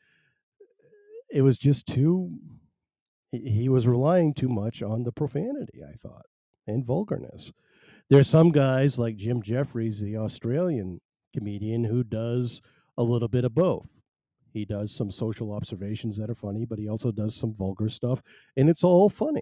it 1.30 1.40
was 1.40 1.56
just 1.56 1.86
too, 1.86 2.30
he 3.32 3.70
was 3.70 3.88
relying 3.88 4.34
too 4.34 4.50
much 4.50 4.82
on 4.82 5.04
the 5.04 5.12
profanity, 5.12 5.82
I 5.82 5.96
thought, 6.06 6.26
and 6.66 6.84
vulgarness. 6.84 7.50
There's 8.10 8.28
some 8.28 8.52
guys 8.52 8.98
like 8.98 9.16
Jim 9.16 9.40
Jeffries, 9.40 10.00
the 10.00 10.18
Australian 10.18 11.00
comedian, 11.34 11.82
who 11.82 12.04
does 12.04 12.60
a 12.98 13.02
little 13.02 13.28
bit 13.28 13.46
of 13.46 13.54
both. 13.54 13.88
He 14.52 14.66
does 14.66 14.94
some 14.94 15.10
social 15.10 15.52
observations 15.52 16.18
that 16.18 16.28
are 16.28 16.34
funny, 16.34 16.66
but 16.66 16.78
he 16.78 16.88
also 16.88 17.10
does 17.10 17.34
some 17.34 17.54
vulgar 17.54 17.88
stuff, 17.88 18.20
and 18.58 18.68
it's 18.68 18.84
all 18.84 19.08
funny. 19.08 19.40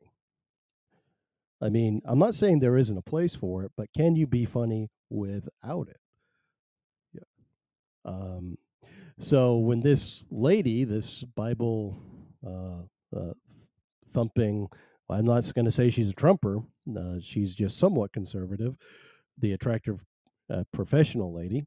I 1.60 1.68
mean, 1.68 2.02
I'm 2.04 2.18
not 2.18 2.34
saying 2.34 2.58
there 2.58 2.76
isn't 2.76 2.98
a 2.98 3.02
place 3.02 3.34
for 3.34 3.64
it, 3.64 3.72
but 3.76 3.88
can 3.96 4.16
you 4.16 4.26
be 4.26 4.44
funny 4.44 4.90
without 5.10 5.88
it? 5.88 6.00
Yeah. 7.12 7.20
Um, 8.04 8.58
so 9.18 9.56
when 9.56 9.80
this 9.80 10.24
lady, 10.30 10.84
this 10.84 11.22
Bible 11.22 11.96
uh, 12.46 13.16
uh, 13.16 13.32
thumping 14.12 14.68
I'm 15.10 15.24
not 15.24 15.52
going 15.54 15.64
to 15.64 15.70
say 15.70 15.90
she's 15.90 16.10
a 16.10 16.14
Trumper. 16.14 16.60
Uh, 16.96 17.16
she's 17.20 17.54
just 17.54 17.78
somewhat 17.78 18.12
conservative, 18.12 18.76
the 19.38 19.52
attractive 19.52 20.04
uh, 20.50 20.64
professional 20.72 21.34
lady. 21.34 21.64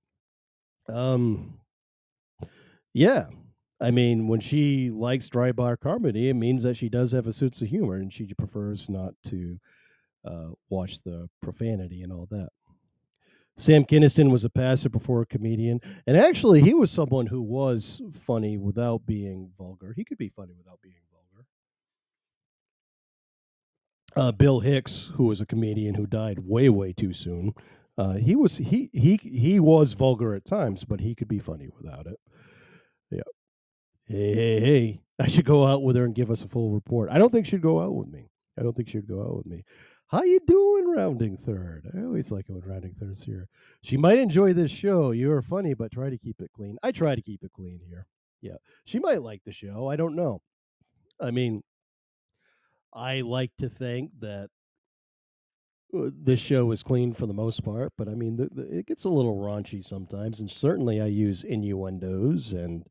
Um, 0.90 1.60
yeah, 2.94 3.26
I 3.80 3.92
mean, 3.92 4.28
when 4.28 4.40
she 4.40 4.90
likes 4.90 5.30
dry 5.30 5.52
bar 5.52 5.78
comedy, 5.78 6.30
it 6.30 6.34
means 6.34 6.64
that 6.64 6.78
she 6.78 6.90
does 6.90 7.12
have 7.12 7.28
a 7.28 7.34
sense 7.34 7.62
of 7.62 7.68
humor, 7.68 7.96
and 7.96 8.12
she 8.12 8.34
prefers 8.34 8.90
not 8.90 9.14
to 9.26 9.60
uh, 10.26 10.50
watch 10.70 11.02
the 11.04 11.30
profanity 11.42 12.04
and 12.04 12.14
all 12.14 12.28
that. 12.32 12.50
Sam 13.58 13.86
Kinison 13.86 14.32
was 14.32 14.44
a 14.46 14.50
pastor 14.50 14.90
before 14.90 15.22
a 15.22 15.26
comedian, 15.26 15.82
and 16.08 16.18
actually, 16.18 16.62
he 16.62 16.74
was 16.74 16.92
someone 16.92 17.28
who 17.28 17.42
was 17.42 18.02
funny 18.26 18.58
without 18.58 19.06
being 19.06 19.52
vulgar. 19.58 19.94
He 19.96 20.06
could 20.06 20.18
be 20.20 20.30
funny 20.30 20.54
without 20.58 20.80
being 20.82 20.96
vulgar. 21.12 21.46
uh, 24.16 24.32
Bill 24.32 24.60
Hicks, 24.62 25.12
who 25.16 25.26
was 25.26 25.42
a 25.42 25.46
comedian 25.46 25.96
who 25.96 26.08
died 26.08 26.40
way 26.40 26.70
way 26.70 26.94
too 26.94 27.14
soon. 27.14 27.54
Uh, 27.98 28.14
he 28.16 28.36
was 28.36 28.58
he 28.58 28.90
he 28.94 29.20
he 29.24 29.60
was 29.60 29.94
vulgar 29.94 30.36
at 30.36 30.46
times, 30.46 30.86
but 30.86 31.02
he 31.02 31.16
could 31.16 31.28
be 31.28 31.40
funny 31.40 31.70
without 31.82 32.08
it. 32.08 32.20
Yeah. 33.12 33.22
Hey 34.06 34.36
hey 34.36 34.60
hey! 34.62 35.02
I 35.20 35.28
should 35.28 35.46
go 35.46 35.66
out 35.66 35.84
with 35.84 35.96
her 35.98 36.06
and 36.06 36.16
give 36.16 36.32
us 36.32 36.44
a 36.44 36.50
full 36.50 36.72
report. 36.72 37.10
I 37.12 37.20
don't 37.20 37.32
think 37.32 37.48
she'd 37.48 37.62
go 37.62 37.82
out 37.82 37.96
with 37.96 38.10
me. 38.10 38.30
I 38.60 38.64
don't 38.64 38.76
think 38.76 38.90
she'd 38.90 39.08
go 39.08 39.22
out 39.22 39.38
with 39.38 39.48
me. 39.48 39.66
How 40.10 40.24
you 40.24 40.40
doing, 40.48 40.88
rounding 40.88 41.36
third? 41.36 41.92
I 41.94 42.02
always 42.04 42.32
like 42.32 42.48
it 42.48 42.54
when 42.54 42.62
rounding 42.62 42.94
third's 42.94 43.24
here. 43.24 43.50
She 43.82 43.98
might 43.98 44.20
enjoy 44.20 44.54
this 44.54 44.72
show. 44.72 45.12
You 45.12 45.34
are 45.34 45.42
funny, 45.42 45.74
but 45.74 45.92
try 45.92 46.10
to 46.10 46.18
keep 46.18 46.40
it 46.40 46.52
clean. 46.54 46.78
I 46.82 46.92
try 46.92 47.14
to 47.14 47.22
keep 47.22 47.44
it 47.44 47.52
clean 47.52 47.82
here. 47.86 48.08
Yeah, 48.42 48.56
she 48.86 49.00
might 49.00 49.22
like 49.22 49.42
the 49.44 49.52
show. 49.52 49.90
I 49.90 49.98
don't 49.98 50.16
know. 50.16 50.42
I 51.20 51.32
mean, 51.32 51.62
I 52.94 53.22
like 53.22 53.52
to 53.58 53.68
think 53.68 54.12
that 54.20 54.50
uh, 55.94 56.10
this 56.14 56.40
show 56.40 56.72
is 56.72 56.84
clean 56.84 57.14
for 57.14 57.26
the 57.26 57.34
most 57.34 57.64
part, 57.66 57.92
but 57.98 58.08
I 58.08 58.14
mean, 58.14 58.38
the, 58.38 58.50
the, 58.52 58.78
it 58.78 58.86
gets 58.86 59.04
a 59.04 59.10
little 59.10 59.36
raunchy 59.36 59.84
sometimes, 59.84 60.40
and 60.40 60.50
certainly 60.50 61.02
I 61.02 61.08
use 61.08 61.44
innuendos 61.44 62.54
and 62.54 62.86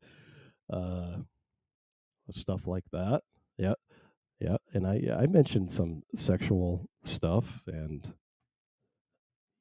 uh, 0.70 1.16
stuff 2.30 2.66
like 2.66 2.84
that. 2.92 3.22
Yeah, 3.56 3.74
yeah, 4.40 4.56
and 4.74 4.86
I 4.86 5.00
I 5.18 5.26
mentioned 5.26 5.70
some 5.70 6.02
sexual 6.14 6.88
stuff, 7.02 7.62
and 7.66 8.12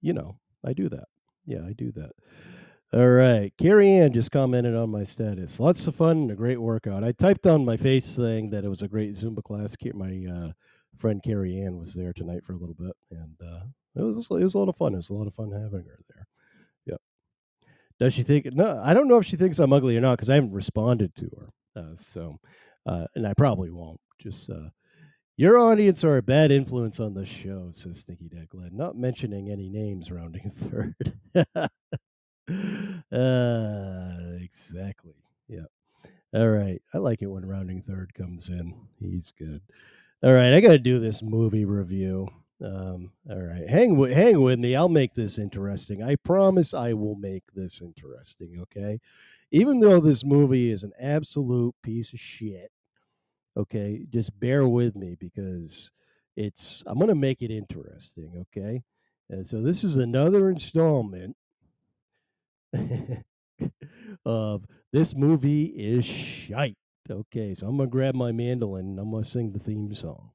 you 0.01 0.13
know, 0.13 0.37
I 0.65 0.73
do 0.73 0.89
that. 0.89 1.05
Yeah, 1.45 1.61
I 1.67 1.73
do 1.73 1.91
that. 1.93 2.11
All 2.93 3.09
right. 3.09 3.51
Carrie 3.57 3.91
Ann 3.91 4.13
just 4.13 4.31
commented 4.31 4.75
on 4.75 4.89
my 4.89 5.03
status. 5.03 5.59
Lots 5.59 5.85
of 5.87 5.95
fun 5.95 6.17
and 6.17 6.31
a 6.31 6.35
great 6.35 6.61
workout. 6.61 7.03
I 7.03 7.11
typed 7.11 7.45
on 7.45 7.65
my 7.65 7.75
face 7.77 8.05
saying 8.05 8.51
that 8.51 8.63
it 8.63 8.69
was 8.69 8.83
a 8.83 8.87
great 8.87 9.15
Zumba 9.15 9.43
class. 9.43 9.75
My 9.93 10.25
uh, 10.31 10.51
friend 10.97 11.21
Carrie 11.23 11.59
Ann 11.61 11.77
was 11.77 11.93
there 11.93 12.13
tonight 12.13 12.43
for 12.45 12.53
a 12.53 12.57
little 12.57 12.75
bit, 12.75 12.95
and 13.11 13.35
uh, 13.41 13.65
it 13.95 14.01
was 14.01 14.27
it 14.29 14.43
was 14.43 14.53
a 14.53 14.57
lot 14.57 14.69
of 14.69 14.77
fun. 14.77 14.93
It 14.93 14.97
was 14.97 15.09
a 15.09 15.13
lot 15.13 15.27
of 15.27 15.33
fun 15.33 15.51
having 15.51 15.85
her 15.85 15.99
there. 16.09 16.27
Yep. 16.85 17.01
Does 17.99 18.13
she 18.13 18.23
think? 18.23 18.45
No, 18.53 18.81
I 18.83 18.93
don't 18.93 19.07
know 19.07 19.17
if 19.17 19.25
she 19.25 19.35
thinks 19.35 19.59
I'm 19.59 19.73
ugly 19.73 19.97
or 19.97 20.01
not 20.01 20.17
because 20.17 20.29
I 20.29 20.35
haven't 20.35 20.53
responded 20.53 21.15
to 21.15 21.29
her. 21.37 21.81
Uh, 21.81 21.95
so, 22.13 22.37
uh, 22.85 23.07
and 23.15 23.27
I 23.27 23.33
probably 23.33 23.71
won't. 23.71 23.99
Just 24.19 24.49
uh, 24.49 24.69
your 25.37 25.57
audience 25.57 26.03
are 26.03 26.17
a 26.17 26.23
bad 26.23 26.51
influence 26.51 26.99
on 26.99 27.13
the 27.13 27.25
show, 27.25 27.71
says 27.73 27.99
Stinky 27.99 28.29
Glenn. 28.49 28.71
Not 28.73 28.97
mentioning 28.97 29.51
any 29.51 29.69
names, 29.69 30.09
rounding 30.11 30.51
third. 30.55 30.95
uh, 33.11 34.37
exactly. 34.41 35.15
Yeah. 35.47 35.65
All 36.33 36.47
right. 36.47 36.81
I 36.93 36.97
like 36.99 37.21
it 37.21 37.27
when 37.27 37.45
rounding 37.45 37.81
third 37.81 38.13
comes 38.13 38.49
in. 38.49 38.73
He's 38.99 39.33
good. 39.37 39.61
All 40.23 40.33
right. 40.33 40.53
I 40.53 40.61
got 40.61 40.69
to 40.69 40.79
do 40.79 40.99
this 40.99 41.21
movie 41.21 41.65
review. 41.65 42.27
Um, 42.63 43.11
all 43.29 43.41
right. 43.41 43.69
Hang 43.69 43.97
with 43.97 44.11
hang 44.11 44.39
with 44.41 44.59
me. 44.59 44.75
I'll 44.75 44.87
make 44.87 45.13
this 45.13 45.37
interesting. 45.37 46.01
I 46.01 46.15
promise 46.15 46.73
I 46.73 46.93
will 46.93 47.15
make 47.15 47.43
this 47.53 47.81
interesting, 47.81 48.57
okay? 48.61 49.01
Even 49.51 49.79
though 49.79 49.99
this 49.99 50.23
movie 50.23 50.71
is 50.71 50.83
an 50.83 50.93
absolute 50.99 51.75
piece 51.83 52.13
of 52.13 52.19
shit. 52.19 52.71
Okay? 53.57 54.05
Just 54.09 54.39
bear 54.39 54.67
with 54.67 54.95
me 54.95 55.15
because 55.19 55.91
it's 56.35 56.83
I'm 56.85 56.97
going 56.97 57.09
to 57.09 57.15
make 57.15 57.41
it 57.41 57.51
interesting, 57.51 58.31
okay? 58.41 58.83
And 59.29 59.45
so 59.45 59.61
this 59.61 59.83
is 59.83 59.97
another 59.97 60.49
installment 60.49 61.35
of 64.25 64.65
this 64.91 65.15
movie 65.15 65.65
is 65.65 66.05
shite. 66.05 66.77
Okay, 67.09 67.53
so 67.53 67.67
I'm 67.67 67.77
gonna 67.77 67.89
grab 67.89 68.15
my 68.15 68.31
mandolin 68.31 68.85
and 68.85 68.99
I'm 68.99 69.11
gonna 69.11 69.23
sing 69.23 69.51
the 69.51 69.59
theme 69.59 69.93
song. 69.93 70.31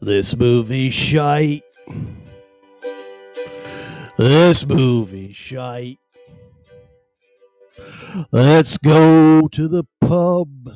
This 0.00 0.36
movie 0.36 0.90
shite. 0.90 1.62
This 4.18 4.66
movie 4.66 5.32
shite. 5.32 5.98
Let's 8.30 8.76
go 8.76 9.48
to 9.48 9.68
the 9.68 9.84
pub 10.02 10.70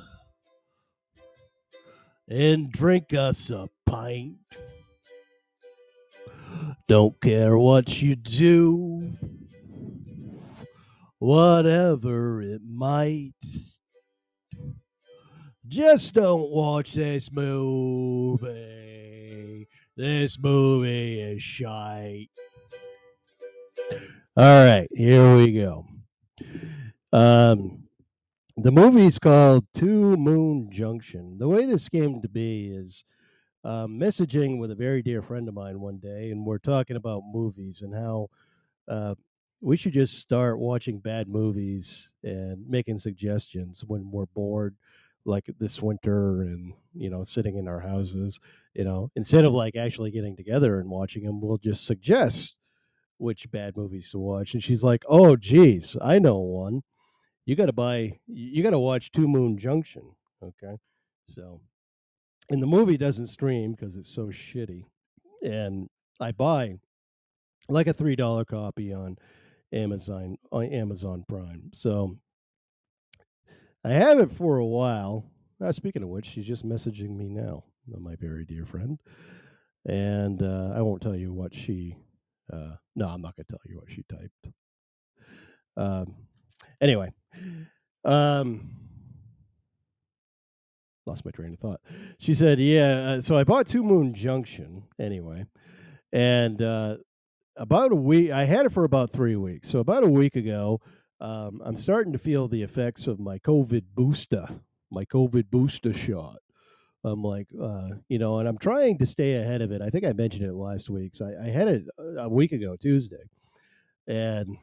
and 2.28 2.72
drink 2.72 3.12
us 3.12 3.50
a 3.50 3.68
pint. 3.84 4.36
Don't 6.88 7.20
care 7.20 7.58
what 7.58 8.00
you 8.00 8.16
do, 8.16 9.12
whatever 11.18 12.40
it 12.40 12.62
might. 12.66 13.34
Just 15.70 16.14
don't 16.14 16.50
watch 16.50 16.94
this 16.94 17.30
movie. 17.30 18.48
This 19.96 20.36
movie 20.36 21.20
is 21.20 21.40
shite. 21.44 22.28
All 24.36 24.64
right, 24.66 24.88
here 24.90 25.36
we 25.36 25.52
go. 25.52 25.86
Um, 27.12 27.84
the 28.56 28.72
movie's 28.72 29.20
called 29.20 29.64
Two 29.72 30.16
Moon 30.16 30.72
Junction. 30.72 31.38
The 31.38 31.46
way 31.46 31.66
this 31.66 31.88
came 31.88 32.20
to 32.20 32.28
be 32.28 32.72
is 32.74 33.04
um, 33.62 33.96
messaging 33.96 34.58
with 34.58 34.72
a 34.72 34.74
very 34.74 35.02
dear 35.02 35.22
friend 35.22 35.46
of 35.46 35.54
mine 35.54 35.78
one 35.78 35.98
day, 35.98 36.32
and 36.32 36.44
we're 36.44 36.58
talking 36.58 36.96
about 36.96 37.22
movies 37.32 37.82
and 37.82 37.94
how 37.94 38.28
uh, 38.88 39.14
we 39.60 39.76
should 39.76 39.92
just 39.92 40.18
start 40.18 40.58
watching 40.58 40.98
bad 40.98 41.28
movies 41.28 42.10
and 42.24 42.68
making 42.68 42.98
suggestions 42.98 43.84
when 43.86 44.10
we're 44.10 44.26
bored, 44.26 44.74
like 45.24 45.44
this 45.58 45.82
winter, 45.82 46.42
and 46.42 46.72
you 46.94 47.10
know, 47.10 47.22
sitting 47.22 47.56
in 47.56 47.68
our 47.68 47.80
houses. 47.80 48.38
You 48.74 48.84
know, 48.84 49.10
instead 49.16 49.44
of 49.44 49.50
mm-hmm. 49.50 49.58
like 49.58 49.76
actually 49.76 50.10
getting 50.10 50.36
together 50.36 50.80
and 50.80 50.90
watching 50.90 51.24
them, 51.24 51.40
we'll 51.40 51.58
just 51.58 51.86
suggest 51.86 52.56
which 53.18 53.50
bad 53.50 53.76
movies 53.76 54.10
to 54.10 54.18
watch. 54.18 54.54
And 54.54 54.62
she's 54.62 54.82
like, 54.82 55.04
"Oh, 55.08 55.36
geez, 55.36 55.96
I 56.00 56.18
know 56.18 56.38
one. 56.38 56.82
You 57.46 57.56
got 57.56 57.66
to 57.66 57.72
buy. 57.72 58.18
You 58.26 58.62
got 58.62 58.70
to 58.70 58.78
watch 58.78 59.12
Two 59.12 59.28
Moon 59.28 59.58
Junction." 59.58 60.02
Okay, 60.42 60.76
so 61.34 61.60
and 62.50 62.62
the 62.62 62.66
movie 62.66 62.96
doesn't 62.96 63.28
stream 63.28 63.72
because 63.72 63.96
it's 63.96 64.12
so 64.12 64.26
shitty. 64.26 64.84
And 65.42 65.88
I 66.20 66.32
buy 66.32 66.78
like 67.68 67.86
a 67.86 67.92
three 67.92 68.16
dollar 68.16 68.44
copy 68.44 68.92
on 68.92 69.16
Amazon 69.72 70.36
on 70.52 70.64
Amazon 70.66 71.24
Prime. 71.28 71.70
So 71.72 72.16
I 73.84 73.92
have 73.92 74.18
it 74.18 74.30
for 74.32 74.58
a 74.58 74.66
while. 74.66 75.24
Uh, 75.62 75.72
speaking 75.72 76.02
of 76.02 76.08
which, 76.08 76.26
she's 76.26 76.46
just 76.46 76.66
messaging 76.66 77.16
me 77.16 77.28
now, 77.28 77.64
my 77.86 78.14
very 78.16 78.44
dear 78.44 78.66
friend, 78.66 78.98
and 79.86 80.42
uh, 80.42 80.72
I 80.74 80.82
won't 80.82 81.02
tell 81.02 81.16
you 81.16 81.32
what 81.32 81.54
she. 81.54 81.96
Uh, 82.52 82.72
no, 82.96 83.06
I'm 83.08 83.22
not 83.22 83.36
going 83.36 83.46
to 83.46 83.52
tell 83.52 83.60
you 83.66 83.76
what 83.76 83.90
she 83.90 84.04
typed. 84.08 84.54
Um, 85.76 86.14
anyway, 86.80 87.12
um, 88.04 88.70
lost 91.06 91.24
my 91.24 91.30
train 91.30 91.52
of 91.54 91.58
thought. 91.58 91.80
She 92.18 92.34
said, 92.34 92.58
"Yeah." 92.58 93.16
Uh, 93.16 93.20
so 93.20 93.36
I 93.36 93.44
bought 93.44 93.66
Two 93.66 93.82
Moon 93.82 94.14
Junction 94.14 94.84
anyway, 94.98 95.44
and 96.12 96.60
uh, 96.60 96.96
about 97.56 97.92
a 97.92 97.96
week, 97.96 98.30
I 98.30 98.44
had 98.44 98.66
it 98.66 98.72
for 98.72 98.84
about 98.84 99.10
three 99.10 99.36
weeks. 99.36 99.68
So 99.68 99.78
about 99.78 100.04
a 100.04 100.08
week 100.08 100.36
ago, 100.36 100.80
um, 101.20 101.60
I'm 101.64 101.76
starting 101.76 102.12
to 102.12 102.18
feel 102.18 102.48
the 102.48 102.62
effects 102.62 103.06
of 103.06 103.20
my 103.20 103.38
COVID 103.38 103.84
booster, 103.94 104.48
my 104.90 105.04
COVID 105.04 105.50
booster 105.50 105.92
shot. 105.92 106.38
I'm 107.02 107.22
like, 107.22 107.48
uh, 107.60 107.88
you 108.08 108.18
know, 108.18 108.38
and 108.38 108.48
I'm 108.48 108.58
trying 108.58 108.98
to 108.98 109.06
stay 109.06 109.36
ahead 109.36 109.62
of 109.62 109.72
it. 109.72 109.80
I 109.80 109.88
think 109.88 110.04
I 110.04 110.12
mentioned 110.12 110.44
it 110.44 110.52
last 110.52 110.90
week. 110.90 111.14
So 111.14 111.26
I, 111.26 111.46
I 111.46 111.50
had 111.50 111.68
it 111.68 111.84
a 112.18 112.28
week 112.28 112.52
ago, 112.52 112.76
Tuesday, 112.76 113.24
and 114.06 114.56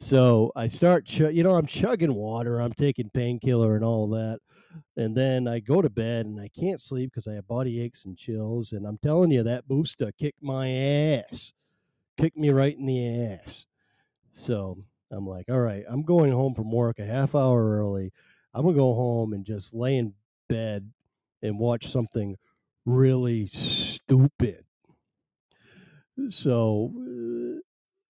so 0.00 0.50
I 0.56 0.66
start, 0.66 1.04
ch- 1.04 1.20
you 1.20 1.42
know, 1.42 1.54
I'm 1.54 1.66
chugging 1.66 2.14
water, 2.14 2.60
I'm 2.60 2.72
taking 2.72 3.10
painkiller 3.10 3.76
and 3.76 3.84
all 3.84 4.08
that. 4.10 4.40
And 4.96 5.14
then 5.14 5.46
I 5.46 5.60
go 5.60 5.82
to 5.82 5.90
bed 5.90 6.24
and 6.26 6.40
I 6.40 6.48
can't 6.48 6.80
sleep 6.80 7.10
because 7.10 7.28
I 7.28 7.34
have 7.34 7.46
body 7.46 7.80
aches 7.82 8.06
and 8.06 8.16
chills. 8.16 8.72
And 8.72 8.86
I'm 8.86 8.98
telling 8.98 9.30
you, 9.30 9.42
that 9.42 9.68
booster 9.68 10.10
kicked 10.12 10.42
my 10.42 10.70
ass, 10.70 11.52
kicked 12.16 12.36
me 12.36 12.50
right 12.50 12.76
in 12.76 12.86
the 12.86 13.34
ass. 13.34 13.66
So 14.32 14.78
I'm 15.10 15.26
like, 15.26 15.46
all 15.48 15.60
right, 15.60 15.84
I'm 15.88 16.02
going 16.02 16.32
home 16.32 16.54
from 16.54 16.70
work 16.70 16.98
a 16.98 17.04
half 17.04 17.34
hour 17.34 17.78
early. 17.78 18.12
I'm 18.54 18.64
to 18.66 18.72
go 18.72 18.94
home 18.94 19.32
and 19.32 19.44
just 19.44 19.74
lay 19.74 19.96
in 19.96 20.14
bed 20.48 20.90
and 21.42 21.58
watch 21.58 21.88
something 21.88 22.36
really 22.84 23.46
stupid. 23.46 24.64
So, 26.28 26.92
uh, 26.96 27.60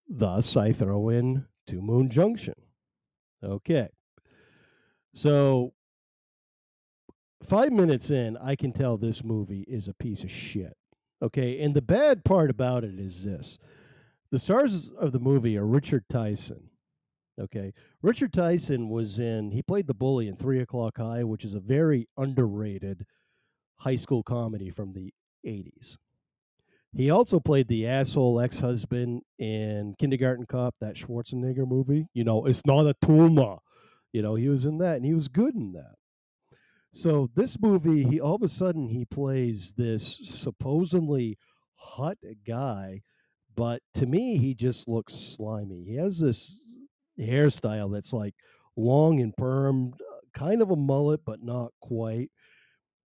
thus, 0.08 0.56
I 0.56 0.72
throw 0.72 1.10
in 1.10 1.46
Two 1.66 1.80
Moon 1.80 2.10
Junction. 2.10 2.54
Okay. 3.42 3.88
So, 5.14 5.72
five 7.42 7.72
minutes 7.72 8.10
in, 8.10 8.36
I 8.36 8.56
can 8.56 8.72
tell 8.72 8.96
this 8.96 9.22
movie 9.22 9.64
is 9.68 9.88
a 9.88 9.94
piece 9.94 10.24
of 10.24 10.30
shit. 10.30 10.76
Okay. 11.22 11.60
And 11.60 11.74
the 11.74 11.82
bad 11.82 12.24
part 12.24 12.50
about 12.50 12.84
it 12.84 12.98
is 12.98 13.24
this 13.24 13.58
the 14.30 14.38
stars 14.38 14.88
of 14.98 15.12
the 15.12 15.18
movie 15.18 15.56
are 15.56 15.66
Richard 15.66 16.04
Tyson. 16.08 16.69
Okay. 17.40 17.72
Richard 18.02 18.32
Tyson 18.32 18.88
was 18.88 19.18
in, 19.18 19.50
he 19.50 19.62
played 19.62 19.86
the 19.86 19.94
bully 19.94 20.28
in 20.28 20.36
Three 20.36 20.60
O'Clock 20.60 20.98
High, 20.98 21.24
which 21.24 21.44
is 21.44 21.54
a 21.54 21.60
very 21.60 22.06
underrated 22.16 23.06
high 23.78 23.96
school 23.96 24.22
comedy 24.22 24.70
from 24.70 24.92
the 24.92 25.12
80s. 25.46 25.96
He 26.92 27.08
also 27.08 27.38
played 27.38 27.68
the 27.68 27.86
asshole 27.86 28.40
ex 28.40 28.58
husband 28.58 29.22
in 29.38 29.94
Kindergarten 29.98 30.46
Cop, 30.46 30.74
that 30.80 30.96
Schwarzenegger 30.96 31.66
movie. 31.66 32.08
You 32.12 32.24
know, 32.24 32.44
it's 32.46 32.66
not 32.66 32.86
a 32.86 32.94
tumor. 33.04 33.56
You 34.12 34.22
know, 34.22 34.34
he 34.34 34.48
was 34.48 34.64
in 34.64 34.78
that 34.78 34.96
and 34.96 35.04
he 35.04 35.14
was 35.14 35.28
good 35.28 35.54
in 35.54 35.72
that. 35.72 35.94
So 36.92 37.30
this 37.36 37.60
movie, 37.60 38.02
he 38.02 38.20
all 38.20 38.34
of 38.34 38.42
a 38.42 38.48
sudden 38.48 38.88
he 38.88 39.04
plays 39.04 39.74
this 39.76 40.18
supposedly 40.24 41.38
hot 41.76 42.18
guy, 42.44 43.02
but 43.54 43.82
to 43.94 44.06
me 44.06 44.38
he 44.38 44.54
just 44.54 44.88
looks 44.88 45.14
slimy. 45.14 45.84
He 45.84 45.94
has 45.94 46.18
this 46.18 46.56
hairstyle 47.20 47.92
that's 47.92 48.12
like 48.12 48.34
long 48.76 49.20
and 49.20 49.34
permed, 49.36 49.94
uh, 49.94 50.20
kind 50.34 50.62
of 50.62 50.70
a 50.70 50.76
mullet, 50.76 51.20
but 51.24 51.42
not 51.42 51.72
quite. 51.80 52.30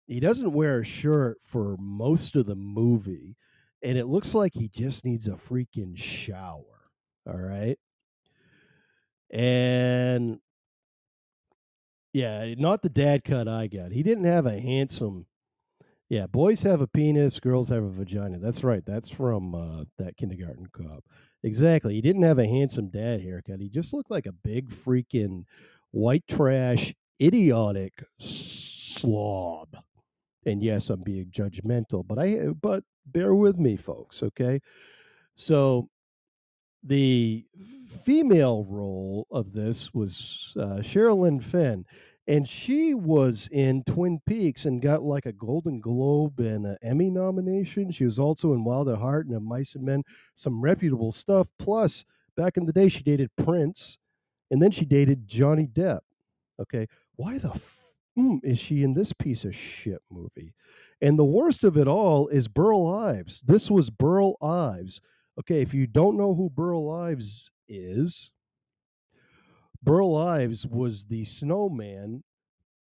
He 0.07 0.21
doesn't 0.21 0.53
wear 0.53 0.81
a 0.81 0.85
shirt 0.85 1.39
for 1.45 1.77
most 1.79 2.35
of 2.37 2.47
the 2.47 2.57
movie, 2.57 3.37
and 3.83 3.97
it 3.97 4.07
looks 4.07 4.35
like 4.35 4.53
he 4.55 4.69
just 4.69 5.05
needs 5.05 5.29
a 5.29 5.33
freaking 5.33 5.97
shower. 5.97 6.65
All 7.27 7.39
right. 7.39 7.79
And 9.31 10.41
yeah, 12.13 12.55
not 12.59 12.83
the 12.83 12.89
dad 12.89 13.25
cut 13.25 13.47
I 13.47 13.69
got. 13.69 13.93
He 13.93 14.03
didn't 14.03 14.25
have 14.25 14.47
a 14.47 14.59
handsome. 14.59 15.27
Yeah, 16.11 16.27
boys 16.27 16.63
have 16.65 16.81
a 16.81 16.89
penis, 16.89 17.39
girls 17.39 17.69
have 17.69 17.85
a 17.85 17.89
vagina. 17.91 18.39
That's 18.39 18.65
right. 18.65 18.85
That's 18.85 19.09
from 19.09 19.55
uh, 19.55 19.85
that 19.99 20.17
kindergarten 20.17 20.67
cop. 20.73 21.05
Exactly. 21.45 21.95
He 21.95 22.01
didn't 22.01 22.25
have 22.25 22.41
a 22.41 22.47
handsome 22.49 22.91
dad 22.91 23.23
haircut. 23.23 23.61
He 23.61 23.69
just 23.71 23.95
looked 23.95 24.11
like 24.11 24.27
a 24.27 24.33
big 24.33 24.71
freaking 24.71 25.45
white 25.93 26.25
trash, 26.29 26.93
idiotic 27.23 27.93
slob. 28.19 29.77
And 30.47 30.63
yes, 30.63 30.91
I'm 30.91 31.03
being 31.03 31.27
judgmental, 31.31 32.07
but 32.07 32.19
I 32.19 32.49
but 32.61 32.85
bear 33.07 33.35
with 33.35 33.59
me, 33.59 33.77
folks. 33.77 34.23
Okay, 34.23 34.61
so 35.37 35.89
the 36.83 37.45
female 38.05 38.65
role 38.65 39.27
of 39.31 39.53
this 39.53 39.93
was 39.93 40.53
uh, 40.59 40.81
Sherilyn 40.81 41.43
Fenn, 41.43 41.85
and 42.27 42.49
she 42.49 42.95
was 42.95 43.49
in 43.51 43.83
Twin 43.85 44.21
Peaks 44.27 44.65
and 44.65 44.83
got 44.83 45.03
like 45.03 45.27
a 45.27 45.33
Golden 45.33 45.81
Globe 45.81 46.39
and 46.41 46.67
an 46.67 46.77
Emmy 46.83 47.11
nomination. 47.11 47.91
She 47.91 48.05
was 48.05 48.19
also 48.19 48.53
in 48.53 48.65
Wild 48.65 48.89
at 48.89 48.99
Heart 48.99 49.27
and 49.27 49.37
a 49.37 49.41
Mice 49.41 49.75
and 49.75 49.85
Men, 49.85 50.03
some 50.35 50.61
reputable 50.61 51.13
stuff. 51.13 51.49
Plus, 51.59 52.05
back 52.37 52.57
in 52.57 52.67
the 52.67 52.73
day, 52.73 52.89
she 52.89 53.03
dated 53.03 53.31
Prince, 53.37 53.99
and 54.51 54.63
then 54.63 54.71
she 54.71 54.85
dated 54.85 55.27
Johnny 55.27 55.67
Depp. 55.67 56.01
Okay, 56.61 56.87
why 57.17 57.39
the 57.39 57.51
f- 57.51 57.93
mm, 58.19 58.39
is 58.45 58.59
she 58.59 58.83
in 58.83 58.95
this 58.95 59.13
piece 59.13 59.45
of 59.45 59.55
shit 59.57 60.03
movie? 60.11 60.55
And 61.01 61.19
the 61.19 61.25
worst 61.25 61.65
of 61.65 61.77
it 61.77 61.89
all 61.89 62.29
is 62.29 62.49
Burl 62.49 62.87
Ives. 62.89 63.41
This 63.43 63.71
was 63.71 63.91
Burl 63.91 64.37
Ives 64.43 65.01
Okay, 65.41 65.63
if 65.63 65.73
you 65.73 65.87
don't 65.87 66.19
know 66.19 66.35
who 66.35 66.51
Burl 66.51 66.91
Ives 66.91 67.51
is, 67.67 68.31
Burl 69.83 70.17
Ives 70.17 70.67
was 70.67 71.05
the 71.05 71.25
snowman 71.25 72.23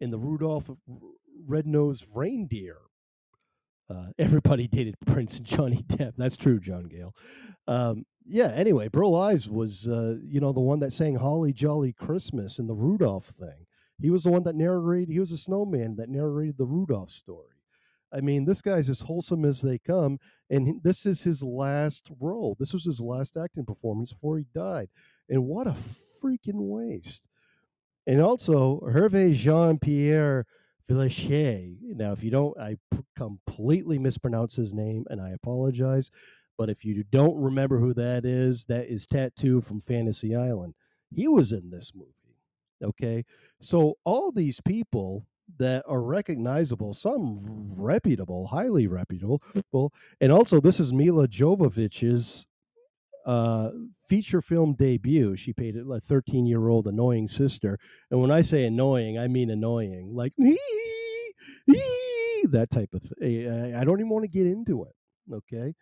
in 0.00 0.10
the 0.10 0.18
Rudolph 0.18 0.70
Red-Nosed 1.46 2.06
Reindeer. 2.14 2.78
Uh, 3.88 4.06
everybody 4.18 4.68
dated 4.68 4.96
Prince 5.06 5.38
and 5.38 5.46
Johnny 5.46 5.84
Depp. 5.88 6.14
That's 6.16 6.36
true, 6.36 6.60
John 6.60 6.84
Gale. 6.84 7.14
Um, 7.66 8.04
yeah. 8.24 8.52
Anyway, 8.54 8.88
Burl 8.88 9.16
Ives 9.16 9.48
was, 9.48 9.88
uh, 9.88 10.16
you 10.24 10.40
know, 10.40 10.52
the 10.52 10.60
one 10.60 10.80
that 10.80 10.92
sang 10.92 11.16
"Holly 11.16 11.52
Jolly 11.52 11.92
Christmas" 11.92 12.58
in 12.58 12.66
the 12.66 12.74
Rudolph 12.74 13.26
thing. 13.38 13.66
He 14.00 14.10
was 14.10 14.24
the 14.24 14.30
one 14.30 14.42
that 14.44 14.54
narrated. 14.54 15.12
He 15.12 15.20
was 15.20 15.32
a 15.32 15.36
snowman 15.36 15.96
that 15.96 16.08
narrated 16.08 16.56
the 16.58 16.66
Rudolph 16.66 17.10
story. 17.10 17.48
I 18.12 18.20
mean, 18.20 18.44
this 18.44 18.60
guy's 18.60 18.90
as 18.90 19.00
wholesome 19.00 19.44
as 19.44 19.60
they 19.60 19.78
come, 19.78 20.18
and 20.50 20.82
this 20.82 21.06
is 21.06 21.22
his 21.22 21.42
last 21.42 22.10
role. 22.20 22.56
This 22.58 22.72
was 22.72 22.84
his 22.84 23.00
last 23.00 23.36
acting 23.36 23.64
performance 23.64 24.12
before 24.12 24.38
he 24.38 24.46
died. 24.54 24.88
And 25.28 25.46
what 25.46 25.66
a 25.66 25.74
freaking 26.22 26.68
waste. 26.68 27.22
And 28.06 28.20
also, 28.20 28.80
Hervé 28.80 29.32
Jean 29.34 29.78
Pierre 29.78 30.44
Villechaize. 30.90 31.76
Now, 31.82 32.12
if 32.12 32.22
you 32.24 32.30
don't, 32.30 32.58
I 32.58 32.76
p- 32.90 32.98
completely 33.16 33.98
mispronounce 33.98 34.56
his 34.56 34.74
name, 34.74 35.04
and 35.08 35.20
I 35.20 35.30
apologize. 35.30 36.10
But 36.58 36.68
if 36.68 36.84
you 36.84 37.04
don't 37.04 37.40
remember 37.40 37.78
who 37.78 37.94
that 37.94 38.24
is, 38.24 38.64
that 38.64 38.86
is 38.86 39.06
Tattoo 39.06 39.60
from 39.60 39.80
Fantasy 39.82 40.34
Island. 40.34 40.74
he 41.14 41.28
was 41.28 41.52
in 41.52 41.70
this 41.70 41.92
movie. 41.94 42.10
Okay. 42.82 43.24
So 43.60 43.94
all 44.04 44.32
these 44.32 44.60
people 44.60 45.26
that 45.58 45.84
are 45.86 46.02
recognizable, 46.02 46.94
some 46.94 47.72
reputable, 47.76 48.48
highly 48.48 48.86
reputable, 48.86 49.42
and 50.20 50.32
also 50.32 50.60
this 50.60 50.80
is 50.80 50.92
Milla 50.92 51.28
Jovovich's 51.28 52.46
uh, 53.24 53.70
feature 54.08 54.40
film 54.40 54.74
debut. 54.74 55.36
She 55.36 55.52
played 55.52 55.76
a 55.76 56.00
13 56.00 56.46
year 56.46 56.68
old 56.68 56.86
annoying 56.86 57.26
sister. 57.28 57.78
And 58.10 58.20
when 58.20 58.30
I 58.30 58.40
say 58.40 58.64
annoying, 58.64 59.18
I 59.18 59.28
mean 59.28 59.50
annoying, 59.50 60.14
like 60.14 60.32
that 62.50 62.68
type 62.70 62.90
of 62.94 63.02
thing. 63.02 63.74
I 63.74 63.84
don't 63.84 64.00
even 64.00 64.08
want 64.08 64.24
to 64.24 64.28
get 64.28 64.46
into 64.46 64.84
it. 64.84 64.94
Okay. 65.32 65.74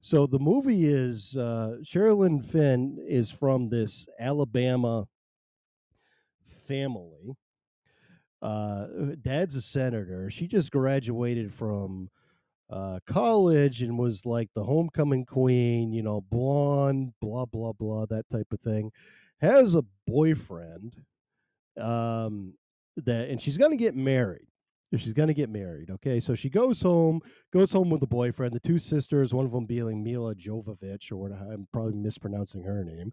So 0.00 0.26
the 0.26 0.38
movie 0.38 0.84
is 0.86 1.34
uh, 1.34 1.78
Sherilyn 1.82 2.44
Fenn 2.44 2.98
is 3.08 3.30
from 3.30 3.70
this 3.70 4.06
Alabama 4.20 5.06
family. 6.68 7.36
Uh, 8.42 8.86
dad's 9.22 9.54
a 9.54 9.62
senator. 9.62 10.28
She 10.30 10.46
just 10.46 10.70
graduated 10.70 11.54
from 11.54 12.10
uh, 12.70 12.98
college 13.06 13.82
and 13.82 13.98
was 13.98 14.24
like 14.24 14.48
the 14.54 14.64
homecoming 14.64 15.24
queen, 15.24 15.92
you 15.92 16.02
know, 16.02 16.20
blonde, 16.30 17.12
blah 17.20 17.44
blah 17.44 17.72
blah, 17.72 18.06
that 18.06 18.28
type 18.28 18.52
of 18.52 18.60
thing. 18.60 18.90
Has 19.40 19.74
a 19.74 19.84
boyfriend, 20.06 20.96
um, 21.78 22.54
that, 22.96 23.28
and 23.28 23.40
she's 23.40 23.58
gonna 23.58 23.76
get 23.76 23.94
married. 23.94 24.46
She's 24.96 25.12
gonna 25.12 25.34
get 25.34 25.50
married. 25.50 25.90
Okay, 25.90 26.20
so 26.20 26.34
she 26.34 26.48
goes 26.48 26.80
home, 26.80 27.20
goes 27.52 27.72
home 27.72 27.90
with 27.90 28.00
the 28.00 28.06
boyfriend. 28.06 28.54
The 28.54 28.60
two 28.60 28.78
sisters, 28.78 29.34
one 29.34 29.44
of 29.44 29.52
them 29.52 29.66
being 29.66 30.04
Milla 30.04 30.34
Jovovich, 30.34 31.10
or 31.10 31.16
what 31.16 31.32
I'm 31.32 31.66
probably 31.72 31.94
mispronouncing 31.94 32.62
her 32.62 32.84
name, 32.84 33.12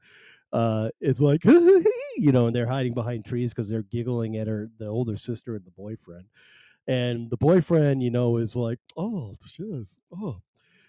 uh, 0.53 0.89
is 1.01 1.21
like, 1.21 1.43
you 1.45 2.31
know, 2.31 2.47
and 2.47 2.55
they're 2.55 2.67
hiding 2.67 2.93
behind 2.93 3.25
trees 3.25 3.51
because 3.51 3.67
they're 3.67 3.81
giggling 3.83 4.37
at 4.37 4.47
her, 4.47 4.69
the 4.77 4.85
older 4.87 5.17
sister 5.17 5.55
and 5.55 5.65
the 5.65 5.71
boyfriend. 5.71 6.25
And 6.87 7.29
the 7.29 7.37
boyfriend, 7.37 8.01
you 8.01 8.11
know, 8.11 8.37
is 8.37 8.55
like, 8.55 8.79
oh, 8.97 9.33
jeez, 9.45 9.99
oh, 10.19 10.41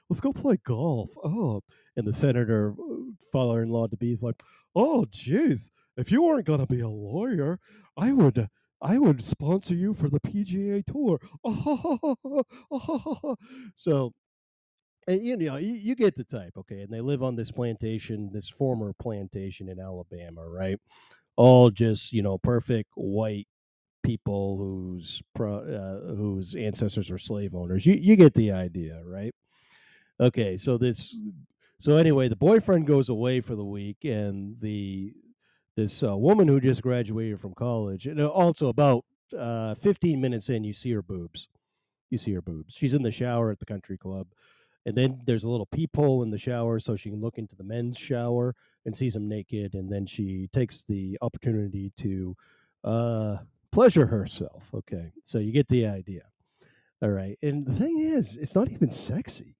let's 0.08 0.20
go 0.20 0.32
play 0.32 0.58
golf. 0.64 1.10
Oh, 1.22 1.62
and 1.96 2.06
the 2.06 2.12
senator, 2.12 2.72
uh, 2.72 2.94
father-in-law 3.30 3.88
to 3.88 3.96
be, 3.96 4.12
is 4.12 4.22
like, 4.22 4.42
oh, 4.74 5.06
jeez, 5.10 5.70
if 5.96 6.10
you 6.10 6.22
weren't 6.22 6.46
gonna 6.46 6.66
be 6.66 6.80
a 6.80 6.88
lawyer, 6.88 7.58
I 7.96 8.12
would. 8.12 8.48
I 8.84 8.98
would 8.98 9.22
sponsor 9.22 9.74
you 9.74 9.94
for 9.94 10.08
the 10.08 10.18
PGA 10.18 10.84
Tour. 10.84 11.20
so, 13.76 14.12
and, 15.06 15.22
you 15.22 15.36
know, 15.36 15.56
you, 15.56 15.74
you, 15.74 15.94
get 15.94 16.16
the 16.16 16.24
type, 16.24 16.54
okay? 16.56 16.80
And 16.80 16.92
they 16.92 17.00
live 17.00 17.22
on 17.22 17.36
this 17.36 17.52
plantation, 17.52 18.30
this 18.32 18.48
former 18.48 18.92
plantation 18.92 19.68
in 19.68 19.78
Alabama, 19.78 20.48
right? 20.48 20.80
All 21.36 21.70
just 21.70 22.12
you 22.12 22.22
know, 22.22 22.38
perfect 22.38 22.90
white 22.96 23.46
people 24.02 24.56
whose 24.56 25.22
uh, 25.38 26.14
whose 26.14 26.54
ancestors 26.54 27.10
were 27.10 27.18
slave 27.18 27.54
owners. 27.54 27.86
You 27.86 27.94
you 27.94 28.16
get 28.16 28.34
the 28.34 28.52
idea, 28.52 29.02
right? 29.04 29.34
Okay, 30.20 30.56
so 30.56 30.78
this 30.78 31.14
so 31.82 31.96
anyway, 31.96 32.28
the 32.28 32.36
boyfriend 32.36 32.86
goes 32.86 33.08
away 33.08 33.40
for 33.40 33.56
the 33.56 33.64
week, 33.64 34.04
and 34.04 34.56
the 34.60 35.12
this 35.76 36.02
uh, 36.02 36.16
woman 36.16 36.46
who 36.46 36.60
just 36.60 36.82
graduated 36.82 37.40
from 37.40 37.54
college, 37.54 38.06
and 38.06 38.20
also 38.20 38.68
about 38.68 39.04
uh, 39.36 39.74
15 39.74 40.20
minutes 40.20 40.48
in, 40.48 40.62
you 40.62 40.72
see 40.72 40.92
her 40.92 41.02
boobs. 41.02 41.48
You 42.10 42.18
see 42.18 42.34
her 42.34 42.42
boobs. 42.42 42.74
She's 42.74 42.94
in 42.94 43.02
the 43.02 43.10
shower 43.10 43.50
at 43.50 43.58
the 43.58 43.66
country 43.66 43.98
club, 43.98 44.28
and 44.86 44.96
then 44.96 45.22
there's 45.26 45.42
a 45.42 45.48
little 45.48 45.66
peephole 45.66 46.22
in 46.22 46.30
the 46.30 46.38
shower 46.38 46.78
so 46.78 46.94
she 46.94 47.10
can 47.10 47.20
look 47.20 47.38
into 47.38 47.56
the 47.56 47.64
men's 47.64 47.98
shower 47.98 48.54
and 48.84 48.96
sees 48.96 49.16
him 49.16 49.28
naked, 49.28 49.74
and 49.74 49.90
then 49.90 50.06
she 50.06 50.48
takes 50.52 50.84
the 50.88 51.18
opportunity 51.20 51.92
to 51.96 52.36
uh, 52.84 53.38
pleasure 53.72 54.06
herself. 54.06 54.62
Okay, 54.72 55.12
so 55.24 55.38
you 55.38 55.52
get 55.52 55.68
the 55.68 55.86
idea. 55.86 56.22
All 57.02 57.10
right, 57.10 57.36
and 57.42 57.66
the 57.66 57.74
thing 57.74 57.98
is, 57.98 58.36
it's 58.36 58.54
not 58.54 58.70
even 58.70 58.92
sexy. 58.92 59.56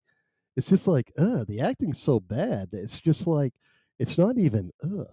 It's 0.57 0.69
just 0.69 0.87
like, 0.87 1.11
uh, 1.19 1.45
the 1.49 1.61
acting's 1.61 2.01
so 2.01 2.21
bad. 2.21 2.71
that 2.71 2.83
It's 2.83 3.01
just 3.01 3.27
like, 3.27 3.53
it's 3.99 4.19
not 4.19 4.39
even, 4.39 4.71
uh. 4.85 5.05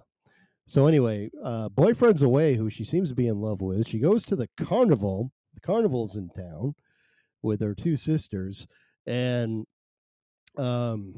So 0.68 0.86
anyway, 0.86 1.32
uh, 1.44 1.70
boyfriend's 1.70 2.22
away, 2.22 2.56
who 2.56 2.70
she 2.70 2.84
seems 2.84 3.10
to 3.10 3.16
be 3.16 3.28
in 3.28 3.42
love 3.42 3.62
with. 3.62 3.88
She 3.88 3.98
goes 3.98 4.24
to 4.28 4.36
the 4.36 4.48
carnival. 4.60 5.32
The 5.56 5.62
carnival's 5.62 6.16
in 6.16 6.30
town 6.30 6.76
with 7.42 7.62
her 7.62 7.74
two 7.74 7.96
sisters, 7.96 8.68
and 9.08 9.66
um, 10.58 11.16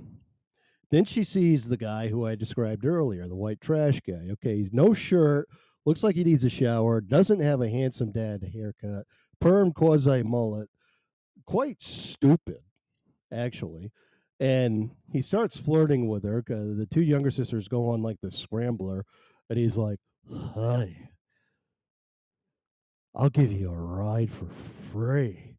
then 0.89 1.03
she 1.03 1.23
sees 1.25 1.67
the 1.67 1.77
guy 1.77 2.07
who 2.07 2.25
I 2.25 2.35
described 2.35 2.85
earlier, 2.85 3.27
the 3.27 3.35
white 3.35 3.59
trash 3.59 3.99
guy. 4.07 4.29
Okay, 4.31 4.55
he's 4.57 4.71
no 4.71 4.93
shirt, 4.93 5.49
looks 5.85 6.03
like 6.03 6.15
he 6.15 6.23
needs 6.23 6.43
a 6.43 6.49
shower, 6.49 7.01
doesn't 7.01 7.41
have 7.41 7.61
a 7.61 7.69
handsome 7.69 8.11
dad 8.11 8.43
haircut, 8.53 9.05
perm 9.39 9.71
quasi 9.71 10.23
mullet, 10.23 10.69
quite 11.45 11.81
stupid, 11.81 12.59
actually. 13.31 13.91
And 14.39 14.91
he 15.11 15.21
starts 15.21 15.57
flirting 15.57 16.07
with 16.07 16.23
her. 16.23 16.43
The 16.47 16.87
two 16.89 17.01
younger 17.01 17.29
sisters 17.31 17.67
go 17.67 17.89
on 17.89 18.01
like 18.01 18.17
the 18.21 18.31
scrambler, 18.31 19.05
and 19.49 19.59
he's 19.59 19.77
like, 19.77 19.99
Hi, 20.55 21.09
I'll 23.15 23.29
give 23.29 23.51
you 23.51 23.69
a 23.69 23.75
ride 23.75 24.31
for 24.31 24.47
free. 24.91 25.57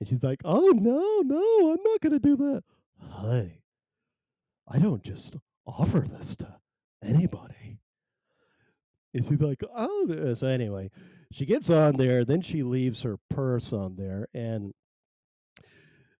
And 0.00 0.08
she's 0.08 0.22
like, 0.22 0.40
Oh, 0.44 0.70
no, 0.74 1.22
no, 1.24 1.72
I'm 1.72 1.82
not 1.84 2.00
going 2.00 2.12
to 2.12 2.18
do 2.18 2.36
that. 2.36 2.64
Hi, 3.10 3.58
I 4.68 4.78
don't 4.78 5.02
just 5.02 5.36
offer 5.66 6.00
this 6.00 6.34
to 6.36 6.56
anybody. 7.04 7.78
And 9.14 9.26
she's 9.26 9.40
like, 9.40 9.62
oh, 9.76 10.34
so 10.34 10.46
anyway, 10.46 10.90
she 11.32 11.44
gets 11.46 11.70
on 11.70 11.96
there. 11.96 12.24
Then 12.24 12.40
she 12.40 12.62
leaves 12.62 13.02
her 13.02 13.18
purse 13.28 13.72
on 13.72 13.96
there, 13.96 14.26
and 14.34 14.72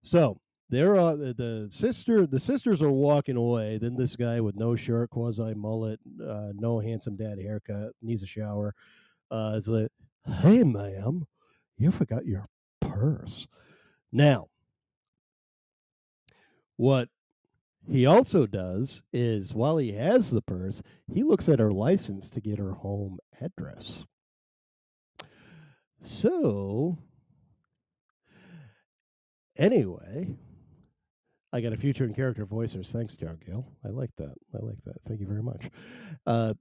so 0.03 0.39
there 0.69 0.97
are 0.99 1.17
the 1.17 1.69
sister. 1.71 2.27
The 2.27 2.41
sisters 2.41 2.83
are 2.83 2.91
walking 2.91 3.37
away. 3.37 3.79
Then 3.79 3.95
this 3.95 4.17
guy 4.17 4.41
with 4.41 4.57
no 4.57 4.75
shirt, 4.75 5.11
quasi 5.11 5.55
mullet, 5.55 6.01
uh, 6.23 6.53
no 6.55 6.81
handsome 6.81 7.17
dad 7.17 7.39
haircut, 7.39 7.93
needs 8.01 8.23
a 8.23 8.27
shower. 8.27 8.75
Uh, 9.31 9.55
is 9.57 9.69
like, 9.69 9.91
hey, 10.27 10.63
ma'am, 10.63 11.27
you 11.79 11.91
forgot 11.91 12.27
your 12.27 12.47
purse. 12.81 13.47
Now, 14.13 14.49
what 16.77 17.09
he 17.91 18.07
also 18.07 18.47
does 18.47 19.03
is 19.13 19.55
while 19.55 19.79
he 19.79 19.93
has 19.93 20.31
the 20.31 20.43
purse, 20.43 20.83
he 21.13 21.23
looks 21.23 21.49
at 21.49 21.59
her 21.59 21.71
license 21.73 22.31
to 22.31 22.41
get 22.41 22.59
her 22.59 22.73
home 22.73 23.19
address. 23.41 24.05
So, 26.01 26.99
anyway, 29.57 30.35
I 31.53 31.61
got 31.61 31.73
a 31.73 31.77
future 31.77 32.05
and 32.05 32.15
character 32.15 32.47
voicers. 32.47 32.91
Thanks, 32.91 33.15
John 33.15 33.39
Gill. 33.45 33.67
I 33.85 33.89
like 33.89 34.11
that. 34.17 34.35
I 34.55 34.65
like 34.65 34.83
that. 34.87 34.97
Thank 35.07 35.21
you 35.21 35.27
very 35.27 35.43
much. 35.43 35.69
Uh, 36.27 36.55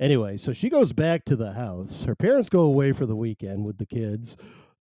anyway, 0.00 0.36
so 0.36 0.52
she 0.52 0.68
goes 0.68 0.92
back 0.92 1.24
to 1.26 1.36
the 1.36 1.52
house. 1.52 2.02
Her 2.02 2.16
parents 2.16 2.48
go 2.48 2.62
away 2.62 2.92
for 2.92 3.06
the 3.06 3.16
weekend 3.16 3.64
with 3.64 3.78
the 3.78 3.86
kids, 3.86 4.36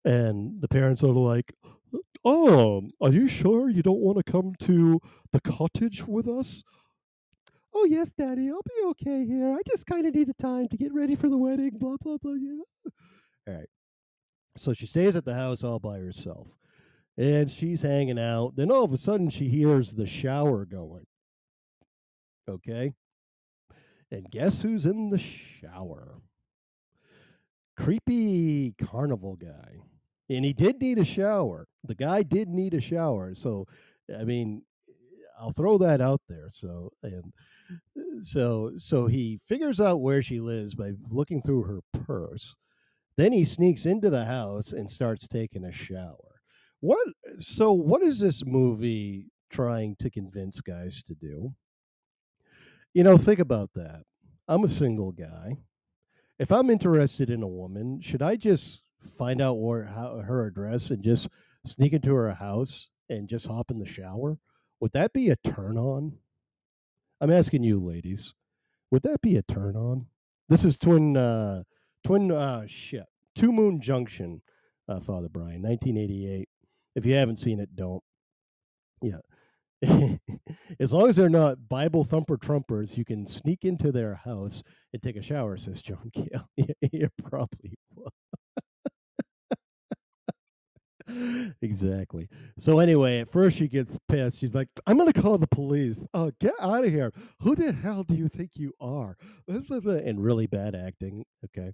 and 0.06 0.62
the 0.62 0.68
parents 0.68 1.04
are 1.04 1.08
like, 1.08 1.54
Oh, 2.26 2.84
are 3.02 3.14
you 3.14 3.28
sure 3.28 3.70
you 3.70 3.82
don't 3.82 4.02
want 4.02 4.18
to 4.18 4.32
come 4.32 4.54
to 4.60 5.00
the 5.32 5.40
cottage 5.40 6.06
with 6.06 6.28
us? 6.28 6.64
Oh, 7.74 7.86
yes, 7.86 8.10
Daddy, 8.10 8.50
I'll 8.50 8.62
be 8.62 8.88
okay 8.88 9.26
here. 9.26 9.54
I 9.54 9.62
just 9.68 9.86
kind 9.86 10.06
of 10.06 10.14
need 10.14 10.28
the 10.28 10.34
time 10.34 10.68
to 10.70 10.78
get 10.78 10.94
ready 10.94 11.16
for 11.16 11.30
the 11.30 11.38
wedding, 11.38 11.72
blah, 11.80 11.96
blah, 12.02 12.18
blah. 12.18 12.34
You 12.34 12.58
know? 12.58 12.92
All 13.48 13.54
right. 13.54 13.70
So 14.58 14.74
she 14.74 14.88
stays 14.88 15.16
at 15.16 15.24
the 15.24 15.34
house 15.34 15.64
all 15.64 15.80
by 15.80 15.98
herself 16.00 16.48
and 17.18 17.50
she's 17.50 17.82
hanging 17.82 18.20
out. 18.20 18.56
Then 18.56 18.72
all 18.72 18.84
of 18.84 18.94
a 18.94 18.98
sudden, 18.98 19.30
she 19.30 19.50
hears 19.50 19.94
the 19.94 20.06
shower 20.06 20.66
going. 20.66 21.06
Okay. 22.50 22.94
And 24.12 24.30
guess 24.32 24.62
who's 24.62 24.86
in 24.86 25.10
the 25.10 25.20
shower? 25.20 26.22
Creepy 27.80 28.76
carnival 28.78 29.36
guy 29.36 29.80
and 30.30 30.46
he 30.46 30.54
did 30.54 30.80
need 30.80 31.00
a 31.00 31.06
shower. 31.06 31.68
The 31.84 31.96
guy 31.96 32.24
did 32.24 32.50
need 32.50 32.74
a 32.74 32.82
shower. 32.82 33.34
So, 33.34 33.66
I 34.16 34.24
mean, 34.24 34.62
I'll 35.40 35.54
throw 35.54 35.78
that 35.80 36.02
out 36.02 36.22
there. 36.30 36.50
So, 36.52 36.92
and 37.02 37.34
so, 38.22 38.74
so 38.78 39.08
he 39.08 39.40
figures 39.48 39.82
out 39.82 40.02
where 40.02 40.22
she 40.22 40.40
lives 40.40 40.76
by 40.76 40.92
looking 41.10 41.42
through 41.42 41.64
her 41.64 41.80
purse. 42.06 42.56
Then 43.18 43.32
he 43.32 43.44
sneaks 43.44 43.86
into 43.86 44.10
the 44.10 44.26
house 44.26 44.72
and 44.72 44.90
starts 44.90 45.28
taking 45.28 45.66
a 45.66 45.72
shower. 45.72 46.42
What? 46.80 47.08
So, 47.38 47.74
what 47.74 48.02
is 48.02 48.20
this 48.20 48.46
movie 48.46 49.26
trying 49.50 49.96
to 50.00 50.10
convince 50.10 50.62
guys 50.62 51.04
to 51.04 51.16
do? 51.16 51.54
You 52.94 53.04
know, 53.04 53.18
think 53.18 53.40
about 53.40 53.72
that. 53.76 54.04
I'm 54.48 54.64
a 54.64 54.70
single 54.70 55.12
guy. 55.12 55.58
If 56.40 56.52
I'm 56.54 56.70
interested 56.70 57.30
in 57.30 57.44
a 57.44 57.48
woman, 57.48 58.00
should 58.00 58.22
I 58.22 58.38
just 58.38 58.82
find 59.18 59.42
out 59.42 59.60
where 59.60 59.84
how, 59.84 60.20
her 60.20 60.46
address 60.46 60.90
and 60.90 61.04
just 61.04 61.28
sneak 61.66 61.92
into 61.92 62.14
her 62.14 62.34
house 62.34 62.90
and 63.10 63.28
just 63.28 63.48
hop 63.48 63.72
in 63.72 63.80
the 63.80 63.86
shower? 63.86 64.38
Would 64.80 64.94
that 64.94 65.12
be 65.12 65.30
a 65.30 65.36
turn 65.36 65.78
on? 65.78 66.14
I'm 67.20 67.32
asking 67.32 67.64
you, 67.64 67.84
ladies. 67.84 68.34
Would 68.92 69.04
that 69.04 69.22
be 69.22 69.36
a 69.36 69.42
turn 69.42 69.76
on? 69.76 70.06
This 70.48 70.64
is 70.64 70.78
twin 70.78 71.18
uh 71.18 71.64
twin 72.06 72.32
uh 72.32 72.66
shit. 72.68 73.06
Two 73.36 73.52
Moon 73.52 73.80
Junction, 73.80 74.42
uh, 74.88 75.00
Father 75.00 75.30
Brian, 75.30 75.62
1988. 75.62 76.50
If 76.96 77.06
you 77.06 77.14
haven't 77.14 77.38
seen 77.38 77.60
it, 77.60 77.76
don't. 77.76 78.04
Yeah. 79.02 79.20
as 80.80 80.94
long 80.94 81.08
as 81.08 81.16
they're 81.16 81.30
not 81.30 81.70
Bible 81.70 82.04
thumper 82.04 82.38
trumpers, 82.38 82.98
you 82.98 83.06
can 83.06 83.26
sneak 83.26 83.64
into 83.64 83.92
their 83.92 84.16
house 84.16 84.64
and 84.94 85.02
take 85.02 85.16
a 85.16 85.22
shower, 85.22 85.58
says 85.58 85.82
John 85.82 86.12
Cale. 86.14 86.50
you 86.92 87.10
probably 87.24 87.78
will. 87.96 88.12
exactly. 91.62 92.28
So 92.58 92.80
anyway, 92.80 93.20
at 93.20 93.32
first 93.32 93.58
she 93.58 93.68
gets 93.68 93.98
pissed. 94.08 94.40
She's 94.40 94.54
like, 94.54 94.68
"I'm 94.86 94.98
going 94.98 95.12
to 95.12 95.22
call 95.22 95.38
the 95.38 95.48
police. 95.48 96.06
Oh, 96.14 96.32
get 96.40 96.54
out 96.60 96.84
of 96.86 96.92
here! 96.92 97.12
Who 97.42 97.56
the 97.56 97.72
hell 97.72 98.04
do 98.04 98.16
you 98.16 98.28
think 98.28 98.52
you 98.56 98.74
are?" 98.80 99.18
And 99.48 100.24
really 100.24 100.48
bad 100.48 100.76
acting. 100.76 101.26
Okay. 101.46 101.74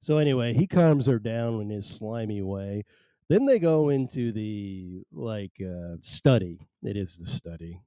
So 0.00 0.18
anyway, 0.18 0.52
he 0.54 0.66
calms 0.66 1.06
her 1.06 1.18
down 1.18 1.60
in 1.60 1.70
his 1.70 1.86
slimy 1.86 2.42
way. 2.42 2.84
Then 3.28 3.44
they 3.44 3.58
go 3.58 3.90
into 3.90 4.32
the 4.32 5.02
like 5.12 5.52
uh, 5.60 5.96
study. 6.00 6.60
It 6.82 6.96
is 6.96 7.16
the 7.16 7.26
study. 7.26 7.80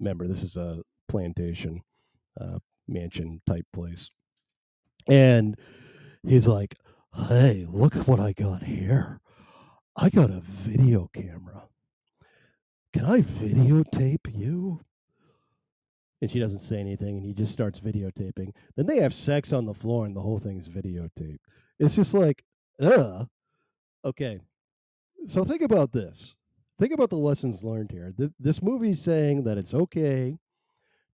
Remember, 0.00 0.26
this 0.26 0.42
is 0.42 0.56
a 0.56 0.82
plantation 1.08 1.82
uh, 2.40 2.58
mansion 2.88 3.40
type 3.46 3.66
place, 3.72 4.10
and 5.08 5.56
he's 6.26 6.46
like, 6.46 6.76
"Hey, 7.14 7.66
look 7.68 7.94
what 8.08 8.20
I 8.20 8.32
got 8.32 8.62
here." 8.62 9.20
I 9.98 10.10
got 10.10 10.30
a 10.30 10.40
video 10.40 11.08
camera. 11.14 11.62
Can 12.92 13.06
I 13.06 13.20
videotape 13.20 14.34
you? 14.34 14.80
And 16.20 16.30
she 16.30 16.38
doesn't 16.38 16.60
say 16.60 16.78
anything, 16.78 17.16
and 17.16 17.24
he 17.24 17.32
just 17.32 17.52
starts 17.52 17.80
videotaping. 17.80 18.52
Then 18.76 18.86
they 18.86 19.00
have 19.00 19.14
sex 19.14 19.52
on 19.52 19.64
the 19.64 19.74
floor, 19.74 20.06
and 20.06 20.14
the 20.14 20.20
whole 20.20 20.38
thing 20.38 20.58
is 20.58 20.68
videotaped. 20.68 21.38
It's 21.78 21.96
just 21.96 22.14
like, 22.14 22.42
ugh. 22.80 23.26
Okay. 24.04 24.40
So 25.26 25.44
think 25.44 25.62
about 25.62 25.92
this. 25.92 26.36
Think 26.78 26.92
about 26.92 27.10
the 27.10 27.16
lessons 27.16 27.64
learned 27.64 27.90
here. 27.90 28.12
Th- 28.16 28.30
this 28.38 28.62
movie's 28.62 29.00
saying 29.00 29.44
that 29.44 29.58
it's 29.58 29.74
okay 29.74 30.38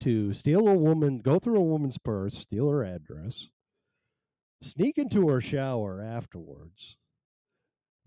to 0.00 0.32
steal 0.32 0.68
a 0.68 0.74
woman, 0.74 1.18
go 1.18 1.38
through 1.38 1.58
a 1.58 1.64
woman's 1.64 1.98
purse, 1.98 2.38
steal 2.38 2.70
her 2.70 2.84
address, 2.84 3.48
sneak 4.62 4.98
into 4.98 5.28
her 5.28 5.40
shower 5.40 6.00
afterwards, 6.00 6.96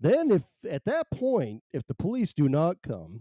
then, 0.02 0.32
if 0.32 0.42
at 0.68 0.84
that 0.86 1.12
point, 1.12 1.62
if 1.72 1.86
the 1.86 1.94
police 1.94 2.32
do 2.32 2.48
not 2.48 2.82
come, 2.82 3.20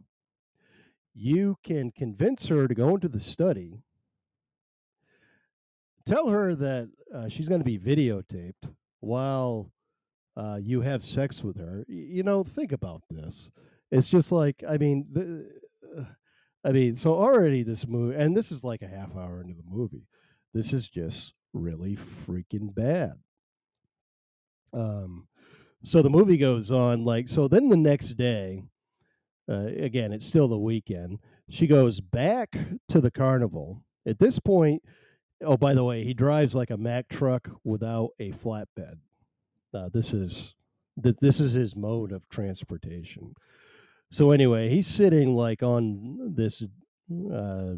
you 1.13 1.57
can 1.63 1.91
convince 1.91 2.47
her 2.47 2.67
to 2.67 2.73
go 2.73 2.95
into 2.95 3.07
the 3.07 3.19
study, 3.19 3.83
tell 6.07 6.29
her 6.29 6.55
that 6.55 6.89
uh, 7.13 7.29
she's 7.29 7.47
going 7.47 7.61
to 7.61 7.65
be 7.65 7.77
videotaped 7.77 8.73
while 8.99 9.71
uh, 10.37 10.59
you 10.61 10.81
have 10.81 11.03
sex 11.03 11.43
with 11.43 11.57
her. 11.57 11.83
You 11.87 12.23
know, 12.23 12.43
think 12.43 12.71
about 12.71 13.03
this. 13.09 13.51
It's 13.91 14.09
just 14.09 14.31
like, 14.31 14.63
I 14.67 14.77
mean, 14.77 15.05
the, 15.11 15.49
uh, 15.99 16.03
I 16.63 16.71
mean, 16.71 16.95
so 16.95 17.13
already 17.13 17.63
this 17.63 17.87
movie, 17.87 18.15
and 18.15 18.35
this 18.35 18.51
is 18.51 18.63
like 18.63 18.81
a 18.81 18.87
half 18.87 19.15
hour 19.15 19.41
into 19.41 19.55
the 19.55 19.69
movie. 19.69 20.07
This 20.53 20.73
is 20.73 20.87
just 20.87 21.33
really 21.53 21.97
freaking 22.27 22.73
bad. 22.73 23.13
Um, 24.73 25.27
so 25.83 26.01
the 26.01 26.09
movie 26.09 26.37
goes 26.37 26.71
on 26.71 27.03
like 27.03 27.27
so 27.27 27.47
then 27.47 27.69
the 27.69 27.77
next 27.77 28.13
day 28.13 28.63
uh, 29.49 29.65
again 29.77 30.11
it's 30.13 30.25
still 30.25 30.47
the 30.47 30.57
weekend 30.57 31.19
she 31.49 31.67
goes 31.67 31.99
back 31.99 32.55
to 32.87 33.01
the 33.01 33.11
carnival 33.11 33.83
at 34.05 34.19
this 34.19 34.39
point 34.39 34.81
oh 35.43 35.57
by 35.57 35.73
the 35.73 35.83
way 35.83 36.03
he 36.03 36.13
drives 36.13 36.53
like 36.53 36.69
a 36.69 36.77
mack 36.77 37.07
truck 37.09 37.49
without 37.63 38.11
a 38.19 38.31
flatbed 38.31 38.97
uh, 39.73 39.89
this 39.93 40.13
is 40.13 40.55
th- 41.01 41.17
this 41.21 41.39
is 41.39 41.53
his 41.53 41.75
mode 41.75 42.11
of 42.11 42.27
transportation 42.29 43.33
so 44.09 44.31
anyway 44.31 44.69
he's 44.69 44.87
sitting 44.87 45.35
like 45.35 45.63
on 45.63 46.33
this 46.35 46.63
uh, 47.33 47.73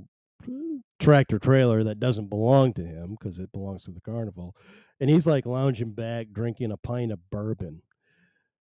tractor 1.00 1.40
trailer 1.40 1.84
that 1.84 2.00
doesn't 2.00 2.30
belong 2.30 2.74
to 2.74 2.86
him 2.86 3.16
because 3.20 3.40
it 3.40 3.52
belongs 3.52 3.84
to 3.84 3.92
the 3.92 4.02
carnival 4.02 4.56
and 5.00 5.10
he's 5.10 5.28
like 5.28 5.46
lounging 5.46 5.92
back 5.92 6.28
drinking 6.32 6.72
a 6.72 6.78
pint 6.78 7.12
of 7.12 7.20
bourbon 7.30 7.82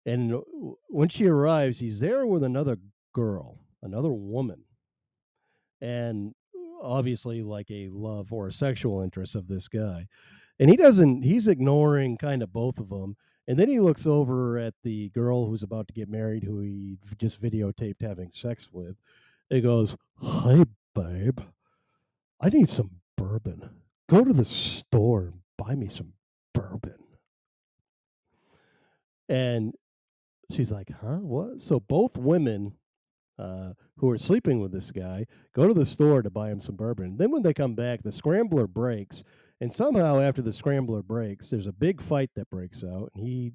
and 0.06 0.40
when 0.88 1.08
she 1.08 1.26
arrives, 1.26 1.80
he's 1.80 1.98
there 1.98 2.24
with 2.26 2.44
another 2.44 2.78
girl, 3.12 3.58
another 3.82 4.12
woman. 4.12 4.62
And 5.80 6.32
obviously, 6.80 7.42
like 7.42 7.70
a 7.70 7.88
love 7.90 8.32
or 8.32 8.46
a 8.46 8.52
sexual 8.52 9.02
interest 9.02 9.34
of 9.34 9.48
this 9.48 9.66
guy. 9.66 10.06
And 10.58 10.70
he 10.70 10.76
doesn't, 10.76 11.22
he's 11.22 11.48
ignoring 11.48 12.16
kind 12.16 12.42
of 12.42 12.52
both 12.52 12.78
of 12.78 12.88
them. 12.88 13.16
And 13.48 13.58
then 13.58 13.68
he 13.68 13.78
looks 13.78 14.06
over 14.06 14.58
at 14.58 14.74
the 14.82 15.10
girl 15.10 15.46
who's 15.46 15.62
about 15.62 15.86
to 15.88 15.94
get 15.94 16.08
married, 16.08 16.42
who 16.42 16.60
he 16.60 16.98
just 17.18 17.40
videotaped 17.40 18.00
having 18.00 18.30
sex 18.30 18.68
with. 18.72 18.96
He 19.50 19.60
goes, 19.60 19.96
Hi, 20.20 20.64
babe. 20.94 21.40
I 22.40 22.48
need 22.48 22.68
some 22.68 22.90
bourbon. 23.16 23.70
Go 24.08 24.24
to 24.24 24.32
the 24.32 24.44
store 24.44 25.22
and 25.22 25.40
buy 25.56 25.74
me 25.74 25.88
some 25.88 26.12
bourbon. 26.52 26.98
And 29.28 29.74
She's 30.50 30.70
like, 30.70 30.90
huh? 31.00 31.18
What? 31.18 31.60
So 31.60 31.80
both 31.80 32.16
women 32.16 32.74
uh, 33.38 33.72
who 33.96 34.10
are 34.10 34.18
sleeping 34.18 34.60
with 34.60 34.72
this 34.72 34.90
guy 34.90 35.26
go 35.52 35.66
to 35.66 35.74
the 35.74 35.84
store 35.84 36.22
to 36.22 36.30
buy 36.30 36.50
him 36.50 36.60
some 36.60 36.76
bourbon. 36.76 37.16
Then 37.16 37.30
when 37.30 37.42
they 37.42 37.52
come 37.52 37.74
back, 37.74 38.02
the 38.02 38.12
scrambler 38.12 38.66
breaks. 38.66 39.24
And 39.60 39.72
somehow 39.72 40.20
after 40.20 40.42
the 40.42 40.52
scrambler 40.52 41.02
breaks, 41.02 41.48
there's 41.48 41.66
a 41.66 41.72
big 41.72 42.02
fight 42.02 42.30
that 42.36 42.50
breaks 42.50 42.84
out. 42.84 43.10
And 43.14 43.26
he, 43.26 43.52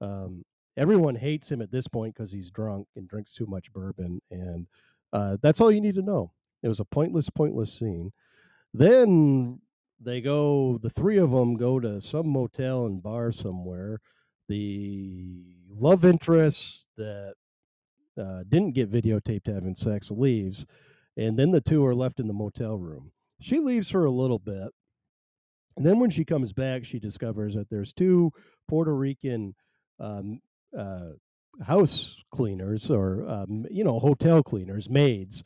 um, 0.00 0.44
everyone 0.76 1.16
hates 1.16 1.50
him 1.50 1.60
at 1.62 1.72
this 1.72 1.88
point 1.88 2.14
because 2.14 2.30
he's 2.30 2.50
drunk 2.50 2.86
and 2.96 3.08
drinks 3.08 3.34
too 3.34 3.46
much 3.46 3.72
bourbon. 3.72 4.20
And 4.30 4.66
uh, 5.12 5.36
that's 5.42 5.60
all 5.60 5.72
you 5.72 5.80
need 5.80 5.96
to 5.96 6.02
know. 6.02 6.32
It 6.62 6.68
was 6.68 6.80
a 6.80 6.84
pointless, 6.84 7.28
pointless 7.28 7.72
scene. 7.72 8.12
Then 8.72 9.60
they 10.00 10.20
go, 10.20 10.78
the 10.82 10.90
three 10.90 11.18
of 11.18 11.32
them 11.32 11.56
go 11.56 11.80
to 11.80 12.00
some 12.00 12.28
motel 12.28 12.86
and 12.86 13.02
bar 13.02 13.32
somewhere 13.32 14.00
the 14.52 15.56
love 15.70 16.04
interest 16.04 16.86
that 16.96 17.34
uh, 18.20 18.42
didn't 18.48 18.74
get 18.74 18.92
videotaped 18.92 19.46
having 19.46 19.74
sex 19.74 20.10
leaves, 20.10 20.66
and 21.16 21.38
then 21.38 21.50
the 21.50 21.60
two 21.60 21.84
are 21.84 21.94
left 21.94 22.20
in 22.20 22.26
the 22.26 22.34
motel 22.34 22.76
room. 22.76 23.12
She 23.40 23.58
leaves 23.58 23.88
for 23.88 24.04
a 24.04 24.10
little 24.10 24.38
bit. 24.38 24.68
And 25.76 25.86
then 25.86 25.98
when 25.98 26.10
she 26.10 26.24
comes 26.24 26.52
back, 26.52 26.84
she 26.84 26.98
discovers 26.98 27.54
that 27.54 27.70
there's 27.70 27.92
two 27.92 28.30
Puerto 28.68 28.94
Rican 28.94 29.54
um, 29.98 30.40
uh, 30.76 31.10
house 31.64 32.16
cleaners 32.34 32.90
or, 32.90 33.28
um, 33.28 33.66
you 33.70 33.84
know, 33.84 33.98
hotel 33.98 34.42
cleaners, 34.42 34.90
maids 34.90 35.42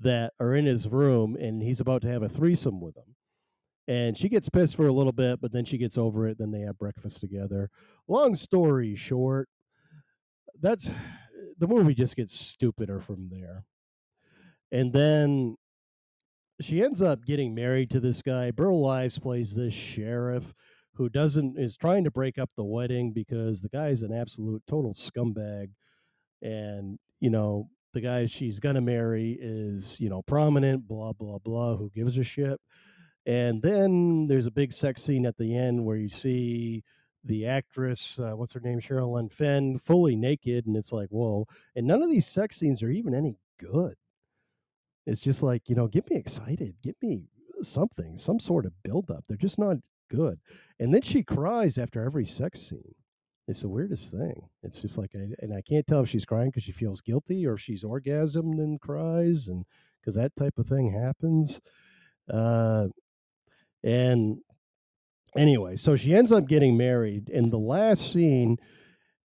that 0.00 0.32
are 0.40 0.54
in 0.54 0.66
his 0.66 0.88
room, 0.88 1.36
and 1.36 1.62
he's 1.62 1.80
about 1.80 2.02
to 2.02 2.08
have 2.08 2.22
a 2.22 2.28
threesome 2.28 2.80
with 2.80 2.94
them 2.94 3.16
and 3.88 4.18
she 4.18 4.28
gets 4.28 4.50
pissed 4.50 4.76
for 4.76 4.86
a 4.86 4.92
little 4.92 5.12
bit, 5.12 5.40
but 5.40 5.50
then 5.50 5.64
she 5.64 5.78
gets 5.78 5.96
over 5.96 6.28
it. 6.28 6.36
Then 6.38 6.50
they 6.50 6.60
have 6.60 6.78
breakfast 6.78 7.20
together. 7.20 7.70
Long 8.06 8.34
story 8.34 8.94
short, 8.94 9.48
that's 10.60 10.90
the 11.58 11.66
movie 11.66 11.94
just 11.94 12.14
gets 12.14 12.38
stupider 12.38 13.00
from 13.00 13.30
there. 13.30 13.64
And 14.70 14.92
then 14.92 15.56
she 16.60 16.82
ends 16.82 17.02
up 17.02 17.24
getting 17.24 17.54
married 17.54 17.90
to 17.90 18.00
this 18.00 18.22
guy. 18.22 18.50
Burl 18.50 18.86
Ives 18.86 19.18
plays 19.18 19.54
this 19.54 19.74
sheriff 19.74 20.54
who 20.94 21.08
doesn't 21.08 21.58
is 21.58 21.76
trying 21.76 22.04
to 22.04 22.10
break 22.10 22.38
up 22.38 22.50
the 22.56 22.64
wedding 22.64 23.12
because 23.12 23.60
the 23.60 23.68
guy's 23.68 24.02
an 24.02 24.12
absolute 24.12 24.62
total 24.66 24.92
scumbag. 24.92 25.70
And, 26.42 26.98
you 27.20 27.30
know, 27.30 27.68
the 27.94 28.00
guy 28.00 28.26
she's 28.26 28.58
gonna 28.58 28.80
marry 28.80 29.38
is, 29.40 29.98
you 30.00 30.08
know, 30.08 30.22
prominent, 30.22 30.88
blah, 30.88 31.12
blah, 31.12 31.38
blah, 31.38 31.76
who 31.76 31.90
gives 31.94 32.18
a 32.18 32.24
shit. 32.24 32.60
And 33.26 33.62
then 33.62 34.26
there's 34.26 34.46
a 34.46 34.50
big 34.50 34.72
sex 34.72 35.02
scene 35.02 35.26
at 35.26 35.36
the 35.36 35.56
end 35.56 35.84
where 35.84 35.96
you 35.96 36.08
see 36.08 36.82
the 37.24 37.46
actress, 37.46 38.18
uh, 38.18 38.32
what's 38.32 38.54
her 38.54 38.60
name, 38.60 38.80
Sherilyn 38.80 39.30
Fenn, 39.30 39.78
fully 39.78 40.16
naked, 40.16 40.66
and 40.66 40.76
it's 40.76 40.92
like, 40.92 41.10
whoa. 41.10 41.46
And 41.76 41.86
none 41.86 42.02
of 42.02 42.10
these 42.10 42.26
sex 42.26 42.56
scenes 42.56 42.82
are 42.82 42.90
even 42.90 43.14
any 43.14 43.38
good. 43.58 43.96
It's 45.08 45.22
just 45.22 45.42
like, 45.42 45.70
you 45.70 45.74
know, 45.74 45.88
get 45.88 46.08
me 46.10 46.16
excited, 46.16 46.74
get 46.82 46.94
me 47.02 47.22
something, 47.62 48.18
some 48.18 48.38
sort 48.38 48.66
of 48.66 48.72
buildup. 48.84 49.24
They're 49.26 49.38
just 49.38 49.58
not 49.58 49.78
good. 50.10 50.38
And 50.78 50.92
then 50.92 51.00
she 51.00 51.22
cries 51.22 51.78
after 51.78 52.04
every 52.04 52.26
sex 52.26 52.60
scene. 52.60 52.94
It's 53.48 53.62
the 53.62 53.70
weirdest 53.70 54.10
thing. 54.10 54.50
It's 54.62 54.82
just 54.82 54.98
like, 54.98 55.12
I, 55.14 55.28
and 55.38 55.54
I 55.54 55.62
can't 55.62 55.86
tell 55.86 56.02
if 56.02 56.10
she's 56.10 56.26
crying 56.26 56.50
because 56.50 56.64
she 56.64 56.72
feels 56.72 57.00
guilty 57.00 57.46
or 57.46 57.54
if 57.54 57.60
she's 57.62 57.84
orgasmed 57.84 58.60
and 58.60 58.78
cries, 58.78 59.48
and 59.48 59.64
because 59.98 60.14
that 60.16 60.36
type 60.36 60.58
of 60.58 60.66
thing 60.66 60.92
happens. 60.92 61.58
Uh, 62.28 62.88
and 63.82 64.36
anyway, 65.38 65.76
so 65.76 65.96
she 65.96 66.14
ends 66.14 66.32
up 66.32 66.46
getting 66.46 66.76
married, 66.76 67.30
and 67.30 67.50
the 67.50 67.56
last 67.56 68.12
scene 68.12 68.58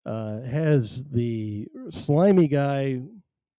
uh, 0.05 0.39
has 0.43 1.03
the 1.11 1.67
slimy 1.91 2.47
guy 2.47 3.01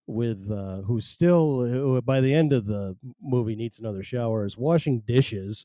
with 0.06 0.50
uh, 0.50 0.82
who's 0.82 1.06
still 1.06 1.64
who 1.64 2.00
by 2.02 2.20
the 2.20 2.34
end 2.34 2.52
of 2.52 2.66
the 2.66 2.96
movie 3.22 3.56
needs 3.56 3.78
another 3.78 4.02
shower 4.02 4.44
is 4.44 4.56
washing 4.56 5.00
dishes 5.06 5.64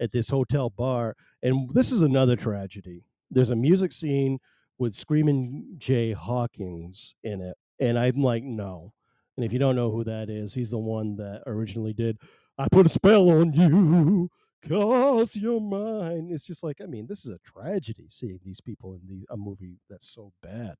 at 0.00 0.12
this 0.12 0.28
hotel 0.28 0.70
bar. 0.70 1.16
And 1.42 1.70
this 1.74 1.92
is 1.92 2.02
another 2.02 2.36
tragedy. 2.36 3.04
There's 3.30 3.50
a 3.50 3.56
music 3.56 3.92
scene 3.92 4.38
with 4.78 4.94
Screaming 4.94 5.74
Jay 5.78 6.12
Hawkins 6.12 7.14
in 7.22 7.40
it. 7.40 7.56
And 7.80 7.98
I'm 7.98 8.22
like, 8.22 8.44
no. 8.44 8.92
And 9.36 9.44
if 9.44 9.52
you 9.52 9.58
don't 9.58 9.76
know 9.76 9.90
who 9.90 10.04
that 10.04 10.28
is, 10.28 10.52
he's 10.54 10.70
the 10.70 10.78
one 10.78 11.16
that 11.16 11.42
originally 11.46 11.92
did 11.92 12.18
I 12.58 12.66
put 12.70 12.86
a 12.86 12.88
spell 12.88 13.30
on 13.30 13.52
you 13.52 14.30
cause 14.68 15.34
you're 15.34 15.60
mine. 15.60 16.28
It's 16.30 16.44
just 16.44 16.62
like, 16.62 16.80
I 16.82 16.86
mean, 16.86 17.06
this 17.06 17.24
is 17.24 17.32
a 17.32 17.38
tragedy 17.38 18.06
seeing 18.08 18.40
these 18.44 18.60
people 18.60 18.94
in 18.94 19.00
the, 19.08 19.26
a 19.32 19.36
movie 19.36 19.78
that's 19.88 20.08
so 20.08 20.32
bad. 20.42 20.74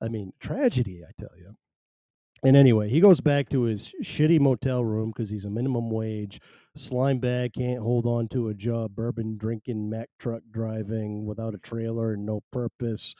I 0.00 0.08
mean, 0.08 0.32
tragedy, 0.40 1.02
I 1.04 1.10
tell 1.18 1.36
you. 1.38 1.54
And 2.44 2.56
anyway, 2.56 2.88
he 2.88 3.00
goes 3.00 3.20
back 3.20 3.48
to 3.50 3.62
his 3.62 3.92
shitty 4.02 4.38
motel 4.40 4.84
room 4.84 5.10
because 5.10 5.30
he's 5.30 5.44
a 5.44 5.50
minimum 5.50 5.90
wage 5.90 6.40
slime 6.76 7.18
bag, 7.18 7.54
can't 7.54 7.80
hold 7.82 8.06
on 8.06 8.28
to 8.28 8.48
a 8.48 8.54
job, 8.54 8.94
bourbon 8.94 9.36
drinking, 9.36 9.90
Mack 9.90 10.08
truck 10.18 10.42
driving 10.50 11.26
without 11.26 11.54
a 11.54 11.58
trailer 11.58 12.12
and 12.12 12.24
no 12.24 12.42
purpose, 12.52 13.14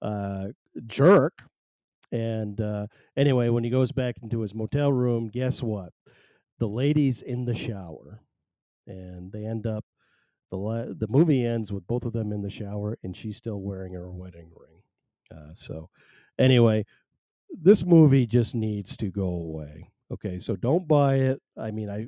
uh, 0.00 0.48
jerk. 0.86 1.42
And 2.12 2.60
uh, 2.60 2.86
anyway, 3.16 3.48
when 3.48 3.64
he 3.64 3.70
goes 3.70 3.90
back 3.92 4.16
into 4.22 4.40
his 4.40 4.54
motel 4.54 4.92
room, 4.92 5.28
guess 5.28 5.62
what? 5.62 5.92
The 6.58 6.68
lady's 6.68 7.22
in 7.22 7.44
the 7.46 7.54
shower, 7.54 8.20
and 8.86 9.32
they 9.32 9.44
end 9.44 9.66
up. 9.66 9.84
the 10.50 10.58
la- 10.58 10.92
The 10.96 11.08
movie 11.08 11.44
ends 11.46 11.72
with 11.72 11.86
both 11.86 12.04
of 12.04 12.12
them 12.12 12.32
in 12.32 12.42
the 12.42 12.50
shower, 12.50 12.98
and 13.02 13.16
she's 13.16 13.36
still 13.38 13.60
wearing 13.60 13.94
her 13.94 14.10
wedding 14.10 14.50
ring. 14.56 14.82
Uh, 15.34 15.54
so, 15.54 15.88
anyway, 16.38 16.84
this 17.52 17.84
movie 17.84 18.26
just 18.26 18.54
needs 18.54 18.96
to 18.96 19.10
go 19.10 19.26
away. 19.26 19.90
Okay, 20.12 20.38
so 20.38 20.56
don't 20.56 20.86
buy 20.86 21.16
it. 21.16 21.40
I 21.58 21.70
mean, 21.70 21.88
I 21.88 22.06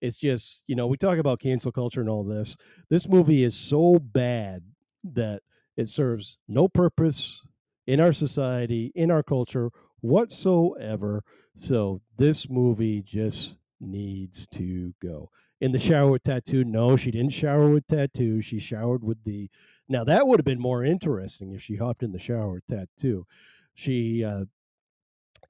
it's 0.00 0.16
just, 0.16 0.62
you 0.66 0.76
know, 0.76 0.86
we 0.86 0.96
talk 0.96 1.18
about 1.18 1.40
cancel 1.40 1.72
culture 1.72 2.00
and 2.00 2.08
all 2.08 2.24
this. 2.24 2.56
This 2.88 3.08
movie 3.08 3.44
is 3.44 3.54
so 3.54 3.98
bad 3.98 4.62
that 5.04 5.42
it 5.76 5.88
serves 5.88 6.38
no 6.48 6.68
purpose 6.68 7.42
in 7.86 8.00
our 8.00 8.12
society, 8.12 8.92
in 8.94 9.10
our 9.10 9.22
culture 9.22 9.70
whatsoever. 10.00 11.22
So 11.54 12.00
this 12.16 12.48
movie 12.48 13.02
just 13.02 13.56
needs 13.80 14.46
to 14.54 14.94
go. 15.02 15.30
In 15.60 15.72
the 15.72 15.78
shower 15.78 16.10
with 16.10 16.22
tattoo, 16.22 16.64
no, 16.64 16.96
she 16.96 17.10
didn't 17.10 17.34
shower 17.34 17.68
with 17.68 17.86
tattoo. 17.86 18.40
She 18.40 18.58
showered 18.58 19.04
with 19.04 19.22
the. 19.24 19.50
Now 19.88 20.04
that 20.04 20.26
would 20.26 20.38
have 20.38 20.46
been 20.46 20.60
more 20.60 20.84
interesting 20.84 21.52
if 21.52 21.62
she 21.62 21.76
hopped 21.76 22.02
in 22.02 22.12
the 22.12 22.18
shower 22.18 22.52
with 22.52 22.66
tattoo. 22.66 23.26
She 23.74 24.24
uh, 24.24 24.44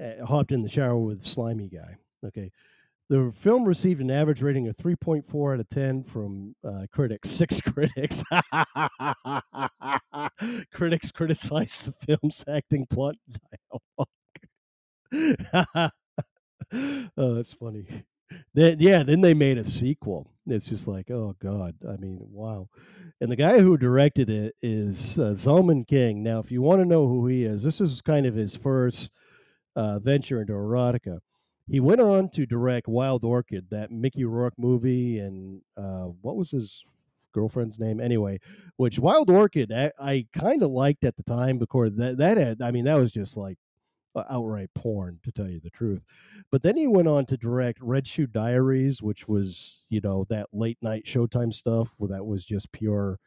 uh, 0.01 0.25
hopped 0.25 0.53
in 0.53 0.63
the 0.63 0.69
shower 0.69 0.97
with 0.97 1.23
slimy 1.23 1.69
guy. 1.69 1.97
Okay. 2.27 2.51
The 3.09 3.33
film 3.37 3.65
received 3.65 4.01
an 4.01 4.11
average 4.11 4.41
rating 4.41 4.69
of 4.69 4.77
3.4 4.77 5.55
out 5.55 5.61
of 5.61 5.69
10 5.69 6.05
from 6.05 6.55
uh, 6.65 6.87
critics. 6.93 7.29
Six 7.31 7.61
critics. 7.61 8.23
critics 10.73 11.11
criticized 11.11 11.87
the 11.87 11.95
film's 12.07 12.45
acting, 12.49 12.87
plot, 12.87 13.17
and 13.27 13.39
dialogue. 13.51 14.09
oh, 17.17 17.35
that's 17.35 17.53
funny. 17.53 18.05
Then, 18.55 18.77
yeah, 18.79 19.03
then 19.03 19.23
they 19.23 19.35
made 19.35 19.59
a 19.59 19.65
sequel. 19.65 20.31
It's 20.47 20.69
just 20.69 20.87
like, 20.87 21.11
oh 21.11 21.35
god. 21.41 21.75
I 21.89 21.97
mean, 21.97 22.19
wow. 22.21 22.69
And 23.21 23.31
the 23.31 23.37
guy 23.37 23.61
who 23.61 23.77
directed 23.77 24.31
it 24.31 24.55
is 24.63 25.19
uh, 25.19 25.35
Zalman 25.35 25.87
King. 25.87 26.23
Now, 26.23 26.39
if 26.39 26.53
you 26.53 26.63
want 26.63 26.81
to 26.81 26.87
know 26.87 27.09
who 27.09 27.27
he 27.27 27.45
is, 27.45 27.65
this 27.65 27.81
is 27.81 28.01
kind 28.01 28.25
of 28.25 28.35
his 28.35 28.55
first 28.55 29.11
uh, 29.81 29.99
venture 29.99 30.43
into 30.43 30.53
erotica. 30.53 31.21
He 31.67 31.81
went 31.81 32.03
on 32.03 32.29
to 32.31 32.45
direct 32.45 32.87
Wild 32.87 33.25
Orchid, 33.25 33.69
that 33.71 33.91
Mickey 33.91 34.25
Rourke 34.25 34.59
movie, 34.59 35.21
and 35.21 35.63
uh, 35.77 36.09
what 36.21 36.37
was 36.37 36.51
his 36.51 36.83
girlfriend's 37.33 37.79
name 37.79 37.99
anyway? 37.99 38.41
Which 38.77 38.99
Wild 38.99 39.31
Orchid 39.31 39.73
I, 39.73 39.91
I 39.99 40.27
kind 40.37 40.63
of 40.63 40.71
liked 40.71 41.05
at 41.05 41.17
the 41.17 41.23
time 41.23 41.59
because 41.59 41.97
that 41.97 42.19
that 42.19 42.37
had 42.37 42.61
I 42.61 42.73
mean 42.73 42.85
that 42.85 42.97
was 42.97 43.11
just 43.11 43.37
like 43.37 43.57
uh, 44.15 44.25
outright 44.29 44.69
porn 44.75 45.21
to 45.23 45.33
tell 45.33 45.49
you 45.49 45.61
the 45.61 45.71
truth. 45.71 46.03
But 46.51 46.63
then 46.63 46.77
he 46.77 46.87
went 46.87 47.09
on 47.09 47.25
to 47.27 47.37
direct 47.39 47.81
Red 47.81 48.07
Shoe 48.07 48.27
Diaries, 48.27 49.01
which 49.01 49.29
was 49.29 49.81
you 49.89 50.03
know 50.03 50.27
that 50.29 50.49
late 50.53 50.79
night 50.83 51.05
Showtime 51.07 51.55
stuff 51.55 51.95
where 51.97 52.11
that 52.11 52.27
was 52.27 52.45
just 52.45 52.71
pure 52.73 53.19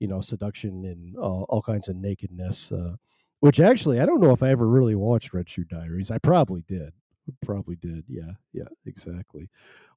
you 0.00 0.08
know 0.08 0.22
seduction 0.22 0.84
and 0.86 1.16
all, 1.16 1.46
all 1.48 1.62
kinds 1.62 1.88
of 1.88 1.94
nakedness. 1.94 2.72
Uh, 2.72 2.96
which 3.40 3.60
actually 3.60 4.00
I 4.00 4.06
don't 4.06 4.20
know 4.20 4.32
if 4.32 4.42
I 4.42 4.50
ever 4.50 4.66
really 4.66 4.94
watched 4.94 5.34
Red 5.34 5.48
Shoe 5.48 5.64
Diaries. 5.64 6.10
I 6.10 6.18
probably 6.18 6.62
did. 6.68 6.92
Probably 7.44 7.76
did. 7.76 8.04
Yeah, 8.08 8.32
yeah, 8.52 8.68
exactly. 8.86 9.48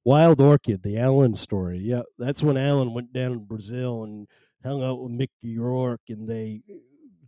Wild 0.04 0.40
Orchid, 0.40 0.82
the 0.82 0.98
Allen 0.98 1.34
story. 1.34 1.78
Yeah, 1.78 2.02
that's 2.18 2.42
when 2.42 2.56
Allen 2.56 2.94
went 2.94 3.12
down 3.12 3.32
to 3.32 3.38
Brazil 3.38 4.04
and 4.04 4.28
hung 4.62 4.82
out 4.82 5.02
with 5.02 5.12
Mickey 5.12 5.58
Rourke, 5.58 6.08
and 6.08 6.28
they 6.28 6.62
eh, 6.70 6.74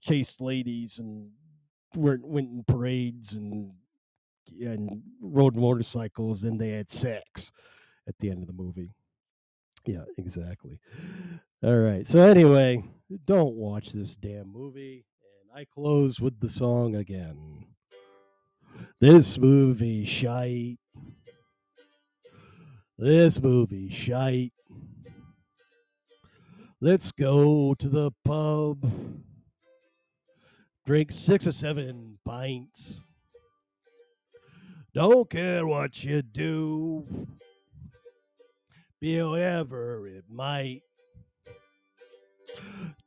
chased 0.01 0.41
ladies 0.41 0.99
and 0.99 1.31
went 1.95 2.27
went 2.27 2.51
in 2.51 2.65
parades 2.65 3.33
and 3.33 3.73
and 4.61 5.03
rode 5.21 5.57
motorcycles, 5.57 6.45
and 6.45 6.61
they 6.61 6.71
had 6.71 6.91
sex 6.91 7.53
at 8.07 8.15
the 8.21 8.31
end 8.31 8.43
of 8.43 8.47
the 8.47 8.53
movie. 8.63 8.95
Yeah, 9.85 10.05
exactly. 10.19 10.79
All 11.63 11.77
right. 11.79 12.07
So 12.07 12.21
anyway, 12.21 12.85
don't 13.25 13.55
watch 13.55 13.93
this 13.93 14.15
damn 14.17 14.53
movie. 14.53 15.05
I 15.57 15.65
close 15.65 16.21
with 16.21 16.39
the 16.39 16.51
song 16.51 16.97
again. 16.97 17.65
This 19.01 19.39
movie 19.39 20.05
shite. 20.05 20.77
This 22.99 23.41
movie 23.41 23.89
shite. 23.89 24.53
Let's 26.79 27.11
go 27.11 27.73
to 27.73 27.89
the 27.89 28.11
pub. 28.23 28.87
Drink 30.85 31.11
six 31.11 31.47
or 31.47 31.53
seven 31.53 32.19
pints. 32.23 33.01
Don't 34.93 35.31
care 35.31 35.67
what 35.67 36.05
you 36.05 36.21
do. 36.21 37.27
Be 39.01 39.23
whatever 39.23 40.07
it 40.07 40.25
might. 40.29 40.83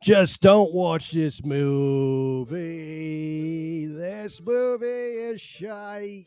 Just 0.02 0.42
don't 0.42 0.74
watch 0.74 1.12
this 1.12 1.44
movie. 1.44 2.58
This 3.88 4.42
movie 4.42 4.86
is 4.86 5.42
shite. 5.42 6.26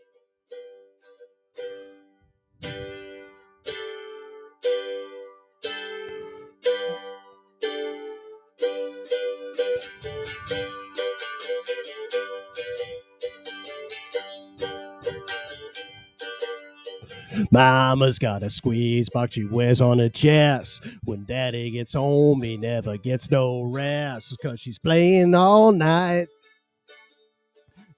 Mama's 17.52 18.18
got 18.18 18.42
a 18.42 18.48
squeeze 18.48 19.10
box 19.10 19.34
she 19.34 19.44
wears 19.44 19.82
on 19.82 19.98
her 19.98 20.08
chest. 20.08 20.86
When 21.04 21.24
daddy 21.24 21.70
gets 21.70 21.92
home, 21.92 22.40
he 22.40 22.56
never 22.56 22.96
gets 22.96 23.30
no 23.30 23.62
rest 23.62 24.34
because 24.40 24.58
she's 24.58 24.78
playing 24.78 25.34
all 25.34 25.70
night. 25.70 26.28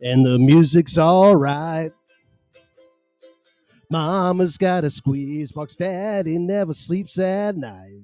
And 0.02 0.26
the 0.26 0.40
music's 0.40 0.98
all 0.98 1.36
right. 1.36 1.92
Mama's 3.90 4.58
got 4.58 4.82
a 4.82 4.90
squeeze 4.90 5.52
box, 5.52 5.76
daddy 5.76 6.36
never 6.36 6.74
sleeps 6.74 7.16
at 7.20 7.56
night. 7.56 8.02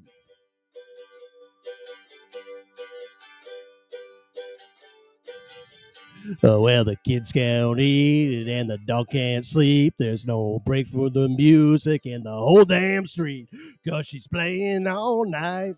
Uh, 6.44 6.60
well, 6.60 6.84
the 6.84 6.96
kids 6.96 7.32
can't 7.32 7.78
eat 7.80 8.48
and 8.48 8.70
the 8.70 8.78
dog 8.78 9.08
can't 9.10 9.44
sleep. 9.44 9.94
There's 9.98 10.26
no 10.26 10.60
break 10.64 10.88
for 10.88 11.10
the 11.10 11.28
music 11.28 12.06
in 12.06 12.22
the 12.22 12.30
whole 12.30 12.64
damn 12.64 13.06
street 13.06 13.48
because 13.82 14.06
she's 14.06 14.26
playing 14.26 14.86
all 14.86 15.24
night. 15.24 15.74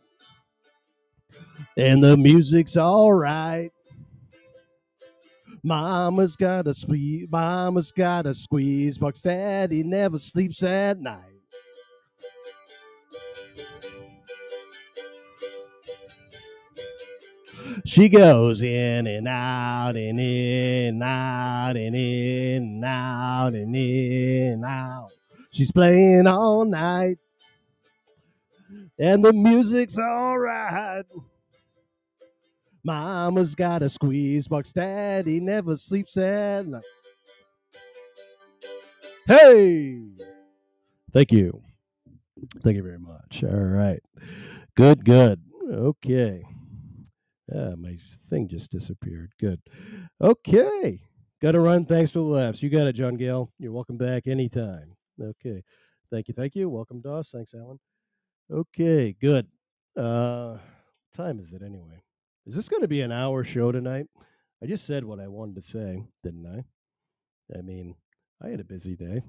And 1.77 2.03
the 2.03 2.17
music's 2.17 2.77
all 2.77 3.13
right. 3.13 3.71
Mama's 5.63 6.35
got 6.35 6.67
a 6.67 6.75
squeeze, 6.75 7.29
mama's 7.31 7.93
got 7.93 8.27
a 8.27 8.35
squeeze 8.35 8.99
box. 8.99 9.21
Daddy 9.21 9.85
never 9.85 10.19
sleeps 10.19 10.63
at 10.65 11.01
night. 11.01 11.32
She 17.85 18.09
goes 18.09 18.63
in 18.63 19.07
and 19.07 19.27
out 19.27 19.97
and 19.97 20.21
in 20.21 20.87
and 20.95 21.03
out 21.03 21.77
and 21.77 21.97
in 21.97 22.63
and 22.63 22.85
out 22.85 23.55
and 23.55 23.75
in 23.75 24.53
and 24.53 24.65
out. 24.65 25.11
She's 25.51 25.73
playing 25.73 26.27
all 26.27 26.65
night. 26.65 27.19
And 28.99 29.25
the 29.25 29.33
music's 29.33 29.99
all 29.99 30.39
right. 30.39 31.03
Mama's 32.85 33.55
got 33.55 33.83
a 33.83 33.89
squeeze 33.89 34.47
box. 34.47 34.73
Daddy 34.73 35.41
never 35.41 35.77
sleeps 35.77 36.17
at 36.17 36.67
night. 36.67 36.83
Hey! 39.27 40.03
Thank 41.13 41.33
you. 41.33 41.63
Thank 42.63 42.77
you 42.77 42.83
very 42.83 42.99
much. 42.99 43.45
All 43.45 43.51
right. 43.51 44.03
Good, 44.75 45.05
good. 45.05 45.41
Okay. 45.71 46.45
Ah, 47.55 47.75
my 47.77 47.97
thing 48.29 48.49
just 48.49 48.71
disappeared. 48.71 49.33
Good. 49.41 49.61
Okay. 50.21 51.03
Got 51.41 51.53
to 51.53 51.61
run. 51.61 51.85
Thanks 51.85 52.11
for 52.11 52.19
the 52.21 52.25
laughs. 52.25 52.63
You 52.63 52.71
got 52.71 52.87
it, 52.87 52.95
John 52.95 53.17
Gale. 53.17 53.51
You're 53.59 53.73
welcome 53.73 53.97
back 53.97 54.27
anytime. 54.27 54.95
Okay. 55.21 55.63
Thank 56.11 56.29
you. 56.29 56.35
Thank 56.35 56.55
you. 56.55 56.69
Welcome, 56.69 57.01
Doss. 57.01 57.31
Thanks, 57.31 57.55
Alan. 57.55 57.81
Okay. 58.51 59.17
Good. 59.21 59.47
Uh, 59.97 60.59
time 61.17 61.41
is 61.41 61.53
it 61.53 61.63
anyway? 61.63 62.03
Is 62.47 62.55
this 62.55 62.69
going 62.69 62.83
to 62.83 62.89
be 62.89 63.01
an 63.01 63.13
hour 63.13 63.45
show 63.45 63.73
tonight? 63.73 64.07
I 64.63 64.67
just 64.67 64.87
said 64.87 65.05
what 65.05 65.19
I 65.19 65.29
wanted 65.29 65.57
to 65.57 65.63
say, 65.63 66.05
didn't 66.23 66.47
I? 66.47 67.59
I 67.59 67.63
mean, 67.63 67.97
I 68.41 68.49
had 68.49 68.61
a 68.61 68.65
busy 68.65 68.95
day. 68.95 69.23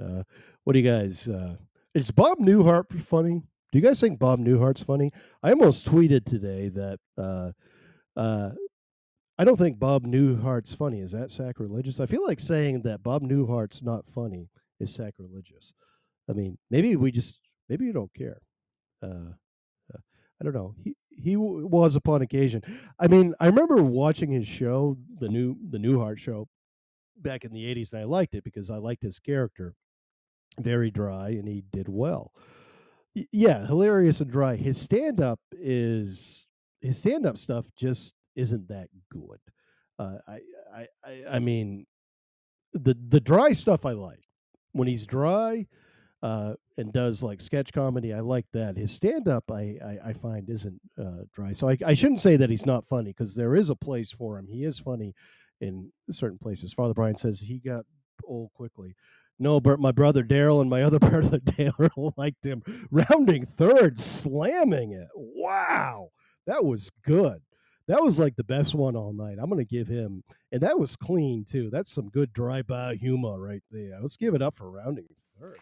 Uh, 0.00 0.22
what 0.64 0.72
do 0.72 0.78
you 0.78 0.90
guys? 0.90 1.28
Uh, 1.28 1.56
is 1.94 2.10
Bob 2.10 2.38
Newhart 2.38 2.90
funny? 3.02 3.42
Do 3.70 3.78
you 3.78 3.84
guys 3.84 4.00
think 4.00 4.18
Bob 4.18 4.40
Newhart's 4.40 4.82
funny? 4.82 5.12
I 5.42 5.50
almost 5.50 5.86
tweeted 5.86 6.24
today 6.24 6.70
that 6.70 6.98
uh, 7.18 7.52
uh, 8.16 8.50
I 9.38 9.44
don't 9.44 9.58
think 9.58 9.78
Bob 9.78 10.04
Newhart's 10.04 10.74
funny. 10.74 11.00
Is 11.00 11.12
that 11.12 11.30
sacrilegious? 11.30 12.00
I 12.00 12.06
feel 12.06 12.24
like 12.26 12.40
saying 12.40 12.82
that 12.82 13.02
Bob 13.02 13.22
Newhart's 13.22 13.82
not 13.82 14.06
funny 14.06 14.48
is 14.80 14.94
sacrilegious. 14.94 15.74
I 16.30 16.32
mean, 16.32 16.56
maybe 16.70 16.96
we 16.96 17.12
just 17.12 17.38
maybe 17.68 17.84
you 17.84 17.92
don't 17.92 18.12
care. 18.14 18.40
Uh, 19.02 19.32
uh, 19.94 19.98
I 20.40 20.44
don't 20.44 20.54
know. 20.54 20.74
He 20.82 20.96
he 21.10 21.34
w- 21.34 21.66
was 21.66 21.94
upon 21.94 22.22
occasion. 22.22 22.62
I 22.98 23.06
mean, 23.06 23.34
I 23.38 23.46
remember 23.46 23.82
watching 23.82 24.30
his 24.30 24.48
show, 24.48 24.96
the 25.20 25.28
new 25.28 25.56
the 25.70 25.78
Newhart 25.78 26.18
show, 26.18 26.48
back 27.18 27.44
in 27.44 27.52
the 27.52 27.64
'80s, 27.74 27.92
and 27.92 28.00
I 28.00 28.04
liked 28.04 28.34
it 28.34 28.44
because 28.44 28.70
I 28.70 28.78
liked 28.78 29.02
his 29.02 29.18
character. 29.18 29.74
Very 30.58 30.90
dry, 30.90 31.28
and 31.30 31.46
he 31.46 31.62
did 31.70 31.88
well. 31.88 32.32
Yeah, 33.32 33.66
hilarious 33.66 34.20
and 34.20 34.30
dry. 34.30 34.56
His 34.56 34.78
stand 34.78 35.20
up 35.20 35.40
is 35.52 36.46
his 36.80 36.98
stand 36.98 37.26
up 37.26 37.38
stuff 37.38 37.66
just 37.76 38.14
isn't 38.36 38.68
that 38.68 38.88
good. 39.10 39.38
Uh, 39.98 40.18
I, 40.26 40.40
I 40.74 40.86
I 41.04 41.24
I 41.32 41.38
mean, 41.38 41.86
the 42.72 42.96
the 43.08 43.20
dry 43.20 43.52
stuff 43.52 43.86
I 43.86 43.92
like 43.92 44.24
when 44.72 44.88
he's 44.88 45.06
dry 45.06 45.66
uh, 46.22 46.54
and 46.76 46.92
does 46.92 47.22
like 47.22 47.40
sketch 47.40 47.72
comedy. 47.72 48.12
I 48.12 48.20
like 48.20 48.46
that. 48.52 48.76
His 48.76 48.92
stand 48.92 49.28
up, 49.28 49.50
I, 49.50 49.78
I, 49.84 49.98
I 50.06 50.12
find 50.12 50.48
isn't 50.48 50.80
uh, 51.00 51.24
dry. 51.32 51.52
So 51.52 51.68
I, 51.68 51.76
I 51.84 51.94
shouldn't 51.94 52.20
say 52.20 52.36
that 52.36 52.50
he's 52.50 52.66
not 52.66 52.88
funny 52.88 53.10
because 53.10 53.34
there 53.34 53.54
is 53.54 53.70
a 53.70 53.76
place 53.76 54.10
for 54.10 54.38
him. 54.38 54.46
He 54.48 54.64
is 54.64 54.78
funny 54.78 55.14
in 55.60 55.90
certain 56.10 56.38
places. 56.38 56.72
Father 56.72 56.94
Brian 56.94 57.16
says 57.16 57.40
he 57.40 57.58
got 57.58 57.84
old 58.24 58.52
quickly. 58.54 58.94
No, 59.38 59.60
but 59.60 59.78
my 59.78 59.92
brother 59.92 60.22
Daryl 60.22 60.60
and 60.60 60.70
my 60.70 60.82
other 60.82 60.98
brother 61.00 61.38
Daryl 61.38 62.12
liked 62.16 62.44
him 62.44 62.62
rounding 62.90 63.44
third, 63.46 63.98
slamming 64.00 64.92
it. 64.92 65.08
Wow, 65.14 66.10
that 66.46 66.64
was 66.64 66.90
good. 67.04 67.40
That 67.86 68.02
was 68.02 68.18
like 68.18 68.36
the 68.36 68.44
best 68.44 68.74
one 68.74 68.96
all 68.96 69.12
night. 69.12 69.38
I'm 69.40 69.48
gonna 69.48 69.64
give 69.64 69.88
him, 69.88 70.22
and 70.52 70.60
that 70.62 70.78
was 70.78 70.96
clean 70.96 71.44
too. 71.44 71.70
That's 71.70 71.92
some 71.92 72.10
good 72.10 72.32
dry 72.32 72.62
bar 72.62 72.94
humor 72.94 73.40
right 73.40 73.62
there. 73.70 73.98
Let's 74.00 74.16
give 74.16 74.34
it 74.34 74.42
up 74.42 74.56
for 74.56 74.70
rounding 74.70 75.06
third. 75.40 75.58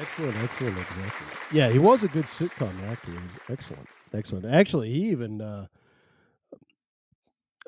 Excellent, 0.00 0.36
excellent, 0.38 0.78
exactly. 0.78 1.26
Yeah, 1.50 1.70
he 1.70 1.80
was 1.80 2.04
a 2.04 2.08
good 2.08 2.26
sitcom 2.26 2.88
actor. 2.88 3.10
He 3.10 3.18
was 3.18 3.38
excellent, 3.50 3.88
excellent. 4.14 4.46
Actually, 4.46 4.90
he 4.90 5.10
even 5.10 5.40
uh, 5.42 5.66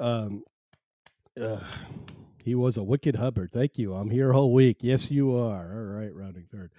um, 0.01 0.43
uh, 1.41 1.61
he 2.43 2.55
was 2.55 2.77
a 2.77 2.83
wicked 2.83 3.17
Hubbard. 3.17 3.51
Thank 3.53 3.79
you. 3.79 3.95
I'm 3.95 4.11
here 4.11 4.33
all 4.33 4.53
week. 4.53 4.79
Yes, 4.81 5.11
you 5.11 5.37
are. 5.37 5.73
All 5.73 6.01
right, 6.01 6.15
rounding 6.15 6.47
third. 6.51 6.73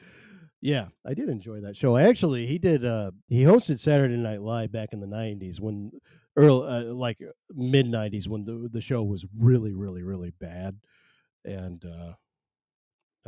Yeah, 0.59 0.87
I 1.05 1.13
did 1.13 1.29
enjoy 1.29 1.61
that 1.61 1.75
show. 1.75 1.97
Actually, 1.97 2.45
he 2.45 2.57
did. 2.57 2.85
Uh, 2.85 3.11
he 3.27 3.43
hosted 3.43 3.79
Saturday 3.79 4.17
Night 4.17 4.41
Live 4.41 4.71
back 4.71 4.89
in 4.93 4.99
the 4.99 5.07
'90s 5.07 5.59
when, 5.59 5.91
early, 6.35 6.67
uh, 6.67 6.93
like 6.93 7.17
mid 7.51 7.87
'90s 7.87 8.27
when 8.27 8.45
the 8.45 8.69
the 8.71 8.81
show 8.81 9.01
was 9.03 9.25
really, 9.37 9.73
really, 9.73 10.03
really 10.03 10.33
bad, 10.39 10.77
and 11.45 11.83
uh, 11.85 12.13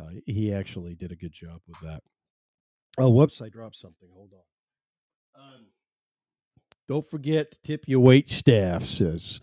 uh, 0.02 0.10
he 0.26 0.54
actually 0.54 0.96
did 0.96 1.12
a 1.12 1.16
good 1.16 1.34
job 1.34 1.60
with 1.68 1.80
that. 1.82 2.02
Oh, 3.00 3.10
whoops! 3.10 3.41
I 3.41 3.50
dropped 3.50 3.78
something. 3.78 4.10
Hold 4.14 4.32
on. 4.34 5.44
Um, 5.44 5.66
don't 6.88 7.10
forget 7.10 7.52
to 7.52 7.58
tip 7.64 7.86
your 7.88 8.00
wait 8.00 8.30
staff. 8.30 8.84
Says 8.86 9.39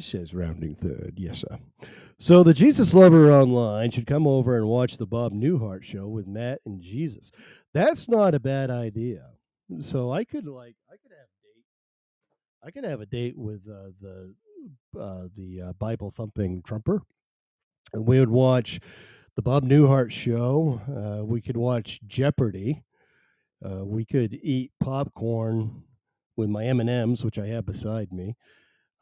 says 0.00 0.34
rounding 0.34 0.74
third. 0.74 1.14
Yes, 1.16 1.38
sir. 1.38 1.58
So 2.18 2.42
the 2.42 2.54
Jesus 2.54 2.94
Lover 2.94 3.32
online 3.32 3.90
should 3.90 4.06
come 4.06 4.26
over 4.26 4.56
and 4.56 4.66
watch 4.66 4.96
the 4.96 5.06
Bob 5.06 5.32
Newhart 5.32 5.82
show 5.82 6.08
with 6.08 6.26
Matt 6.26 6.60
and 6.66 6.80
Jesus. 6.80 7.30
That's 7.74 8.08
not 8.08 8.34
a 8.34 8.40
bad 8.40 8.70
idea. 8.70 9.26
So 9.80 10.12
I 10.12 10.24
could 10.24 10.46
like 10.46 10.76
I 10.90 10.96
could 10.96 11.12
have 11.12 11.28
a 11.28 11.42
date. 11.42 11.64
I 12.64 12.70
could 12.70 12.84
have 12.84 13.00
a 13.00 13.06
date 13.06 13.36
with 13.36 13.62
uh, 13.68 13.90
the 14.00 14.34
uh, 14.98 15.28
the 15.36 15.68
uh, 15.68 15.72
Bible 15.74 16.12
thumping 16.16 16.62
Trumper, 16.62 17.02
and 17.92 18.06
we 18.06 18.20
would 18.20 18.30
watch 18.30 18.80
the 19.36 19.42
Bob 19.42 19.64
Newhart 19.64 20.10
show. 20.10 20.80
Uh, 20.88 21.24
we 21.24 21.40
could 21.40 21.56
watch 21.56 22.00
Jeopardy. 22.06 22.82
Uh, 23.64 23.84
we 23.84 24.04
could 24.04 24.34
eat 24.42 24.72
popcorn 24.80 25.84
with 26.36 26.50
my 26.50 26.64
M 26.64 26.80
and 26.80 26.90
M's, 26.90 27.24
which 27.24 27.38
I 27.38 27.46
have 27.46 27.64
beside 27.64 28.12
me. 28.12 28.36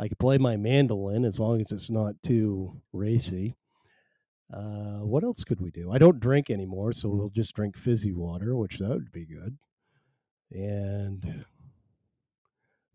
I 0.01 0.09
could 0.09 0.19
play 0.19 0.39
my 0.39 0.57
mandolin 0.57 1.27
as 1.27 1.39
long 1.39 1.61
as 1.61 1.73
it's 1.73 1.91
not 1.91 2.15
too 2.23 2.81
racy. 2.95 3.55
Uh, 4.53 5.01
what 5.01 5.23
else 5.23 5.45
could 5.45 5.61
we 5.61 5.71
do? 5.71 5.93
I 5.93 5.99
don't 5.99 6.19
drink 6.19 6.49
anymore, 6.49 6.95
so 6.95 7.11
we'll 7.11 7.29
just 7.29 7.55
drink 7.55 7.77
fizzy 7.77 8.13
water, 8.13 8.57
which 8.57 8.79
that 8.79 8.89
would 8.89 9.13
be 9.13 9.27
good. 9.27 9.59
And 10.51 11.45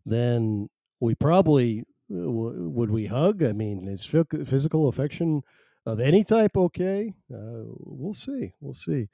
then 0.06 0.68
we 1.00 1.14
probably 1.14 1.86
uh, 2.12 2.30
would 2.30 2.90
we 2.90 3.06
hug? 3.06 3.44
I 3.44 3.54
mean, 3.54 3.88
is 3.88 4.06
physical 4.06 4.88
affection 4.88 5.44
of 5.86 6.00
any 6.00 6.24
type 6.24 6.58
okay? 6.58 7.14
Uh, 7.32 7.70
we'll 7.80 8.14
see. 8.14 8.54
We'll 8.62 8.74
see. 8.74 9.10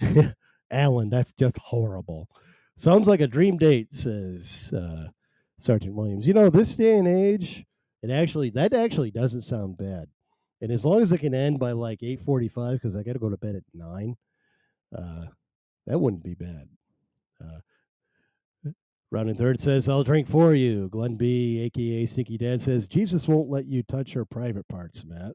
Alan, 0.72 1.08
that's 1.08 1.32
just 1.32 1.56
horrible. 1.58 2.28
Sounds 2.76 3.06
like 3.06 3.20
a 3.20 3.28
dream 3.28 3.58
date, 3.58 3.92
says 3.92 4.72
uh, 4.72 5.08
Sergeant 5.58 5.94
Williams. 5.94 6.26
You 6.26 6.34
know, 6.34 6.48
this 6.48 6.76
day 6.76 6.96
and 6.96 7.06
age, 7.06 7.64
it 8.02 8.10
actually 8.10 8.50
that 8.50 8.72
actually 8.72 9.10
doesn't 9.10 9.42
sound 9.42 9.76
bad. 9.76 10.06
And 10.60 10.72
as 10.72 10.84
long 10.84 11.02
as 11.02 11.12
it 11.12 11.18
can 11.18 11.34
end 11.34 11.58
by 11.58 11.72
like 11.72 12.02
eight 12.02 12.20
forty-five, 12.20 12.74
because 12.74 12.96
I 12.96 13.02
got 13.02 13.12
to 13.12 13.18
go 13.18 13.28
to 13.28 13.36
bed 13.36 13.56
at 13.56 13.64
nine, 13.74 14.16
uh, 14.96 15.26
that 15.86 15.98
wouldn't 15.98 16.24
be 16.24 16.34
bad. 16.34 16.68
Uh, 17.40 17.60
Rounding 19.10 19.36
third 19.36 19.58
says, 19.58 19.88
I'll 19.88 20.04
drink 20.04 20.28
for 20.28 20.54
you. 20.54 20.90
Glenn 20.90 21.16
B, 21.16 21.60
aka 21.60 22.04
Stinky 22.04 22.36
Dad, 22.36 22.60
says, 22.60 22.88
Jesus 22.88 23.26
won't 23.26 23.48
let 23.48 23.64
you 23.64 23.82
touch 23.82 24.12
her 24.12 24.26
private 24.26 24.68
parts, 24.68 25.02
Matt. 25.02 25.32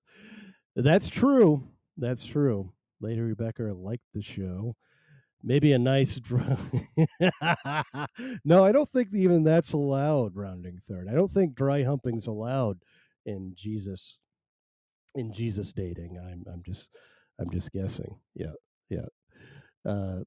That's 0.76 1.10
true. 1.10 1.68
That's 1.98 2.24
true. 2.24 2.72
Lady 3.02 3.22
Rebecca 3.22 3.64
liked 3.76 4.06
the 4.14 4.22
show. 4.22 4.76
Maybe 5.44 5.74
a 5.74 5.80
nice 5.80 6.20
no, 8.46 8.64
I 8.64 8.72
don't 8.72 8.90
think 8.90 9.10
even 9.14 9.44
that's 9.44 9.74
allowed. 9.74 10.36
Rounding 10.36 10.80
third, 10.88 11.08
I 11.10 11.14
don't 11.14 11.32
think 11.32 11.56
dry 11.56 11.84
humping's 11.84 12.28
allowed 12.28 12.80
in 13.26 13.54
Jesus. 13.56 14.20
In 15.16 15.34
Jesus 15.34 15.74
dating, 15.74 16.18
I'm 16.18 16.44
I'm 16.52 16.64
just 16.64 16.90
I'm 17.40 17.50
just 17.52 17.72
guessing. 17.72 18.16
Yeah, 18.36 18.54
yeah, 18.90 19.06
uh, 19.86 20.20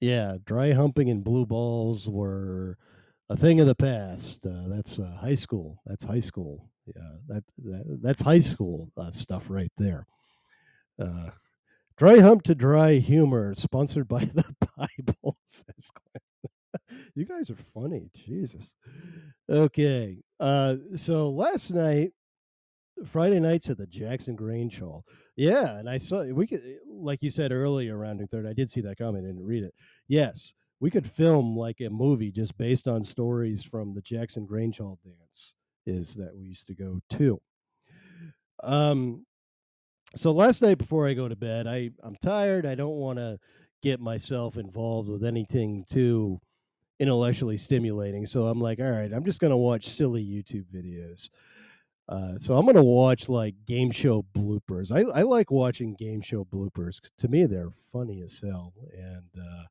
yeah. 0.00 0.36
Dry 0.44 0.72
humping 0.72 1.10
and 1.10 1.24
blue 1.24 1.46
balls 1.46 2.08
were 2.08 2.78
a 3.30 3.36
thing 3.36 3.60
of 3.60 3.66
the 3.66 3.74
past. 3.74 4.46
Uh, 4.46 4.68
that's 4.68 4.98
uh, 4.98 5.16
high 5.20 5.34
school. 5.34 5.80
That's 5.86 6.04
high 6.04 6.18
school. 6.20 6.68
Yeah, 6.86 7.12
that, 7.28 7.44
that 7.64 7.98
that's 8.02 8.22
high 8.22 8.40
school 8.40 8.90
uh, 8.96 9.10
stuff 9.10 9.44
right 9.48 9.72
there. 9.78 10.06
Uh, 11.00 11.30
dry 12.02 12.18
hump 12.18 12.42
to 12.42 12.52
dry 12.52 12.94
humor, 12.94 13.54
sponsored 13.54 14.08
by 14.08 14.24
the 14.34 14.56
Bible. 14.76 15.36
Says 15.44 15.92
Glenn. 15.94 16.90
you 17.14 17.24
guys 17.24 17.48
are 17.48 17.56
funny, 17.72 18.10
Jesus. 18.12 18.74
Okay, 19.48 20.18
uh, 20.40 20.78
so 20.96 21.30
last 21.30 21.70
night, 21.70 22.10
Friday 23.06 23.38
nights 23.38 23.70
at 23.70 23.78
the 23.78 23.86
Jackson 23.86 24.34
Grange 24.34 24.80
Hall. 24.80 25.04
Yeah, 25.36 25.78
and 25.78 25.88
I 25.88 25.96
saw 25.96 26.24
we 26.24 26.44
could, 26.44 26.64
like 26.88 27.22
you 27.22 27.30
said 27.30 27.52
earlier, 27.52 27.96
rounding 27.96 28.26
third. 28.26 28.48
I 28.48 28.52
did 28.52 28.68
see 28.68 28.80
that 28.80 28.98
comment. 28.98 29.24
I 29.24 29.28
didn't 29.28 29.46
read 29.46 29.62
it. 29.62 29.74
Yes, 30.08 30.54
we 30.80 30.90
could 30.90 31.08
film 31.08 31.56
like 31.56 31.80
a 31.80 31.88
movie 31.88 32.32
just 32.32 32.58
based 32.58 32.88
on 32.88 33.04
stories 33.04 33.62
from 33.62 33.94
the 33.94 34.02
Jackson 34.02 34.44
Grange 34.44 34.78
Hall 34.78 34.98
dance 35.04 35.54
is 35.86 36.14
that 36.14 36.36
we 36.36 36.46
used 36.46 36.66
to 36.66 36.74
go 36.74 36.98
to. 37.10 37.40
Um, 38.64 39.24
so 40.16 40.30
last 40.30 40.62
night 40.62 40.78
before 40.78 41.08
I 41.08 41.14
go 41.14 41.28
to 41.28 41.36
bed, 41.36 41.66
I 41.66 41.90
I'm 42.02 42.16
tired. 42.16 42.66
I 42.66 42.74
don't 42.74 42.96
want 42.96 43.18
to 43.18 43.38
get 43.82 44.00
myself 44.00 44.56
involved 44.56 45.08
with 45.08 45.24
anything 45.24 45.84
too 45.90 46.40
intellectually 47.00 47.56
stimulating. 47.56 48.26
So 48.26 48.46
I'm 48.46 48.60
like, 48.60 48.78
all 48.78 48.90
right, 48.90 49.12
I'm 49.12 49.24
just 49.24 49.40
gonna 49.40 49.56
watch 49.56 49.88
silly 49.88 50.24
YouTube 50.24 50.66
videos. 50.74 51.28
Uh, 52.08 52.36
so 52.36 52.56
I'm 52.56 52.66
gonna 52.66 52.82
watch 52.82 53.28
like 53.28 53.54
game 53.66 53.90
show 53.90 54.24
bloopers. 54.34 54.92
I, 54.92 55.00
I 55.18 55.22
like 55.22 55.50
watching 55.50 55.94
game 55.94 56.20
show 56.20 56.44
bloopers. 56.44 57.00
To 57.18 57.28
me, 57.28 57.46
they're 57.46 57.72
funny 57.92 58.22
as 58.22 58.40
hell. 58.40 58.72
And 58.92 59.30
uh, 59.38 59.64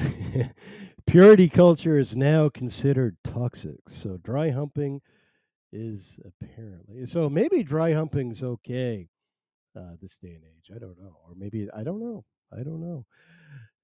uh, 0.00 0.44
purity 1.06 1.48
culture 1.48 1.98
is 1.98 2.16
now 2.16 2.48
considered 2.48 3.16
toxic. 3.24 3.88
So 3.88 4.16
dry 4.16 4.50
humping 4.50 5.00
is 5.72 6.18
apparently 6.24 7.06
so. 7.06 7.28
Maybe 7.28 7.62
dry 7.62 7.92
humping's 7.92 8.42
okay 8.42 9.08
uh, 9.76 9.94
this 10.00 10.18
day 10.18 10.34
and 10.34 10.44
age. 10.44 10.70
I 10.74 10.78
don't 10.78 10.98
know, 10.98 11.16
or 11.26 11.34
maybe 11.36 11.68
I 11.74 11.82
don't 11.82 12.00
know. 12.00 12.24
I 12.52 12.62
don't 12.62 12.80
know. 12.80 13.06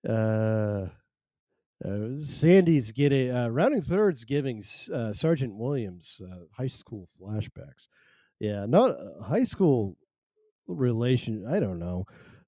Uh, 0.09 0.89
uh, 1.85 2.21
Sandy's 2.21 2.91
getting 2.91 3.31
uh, 3.31 3.49
rounding 3.49 3.83
thirds, 3.83 4.25
giving 4.25 4.63
uh, 4.93 5.13
Sergeant 5.13 5.55
Williams 5.55 6.21
uh, 6.25 6.45
high 6.53 6.69
school 6.69 7.09
flashbacks. 7.21 7.89
Yeah, 8.41 8.67
not 8.67 8.91
uh, 8.91 9.23
high 9.23 9.45
school 9.45 9.97
relation. 10.67 11.47
I 11.47 11.61
don't 11.61 11.79
know. 11.79 12.05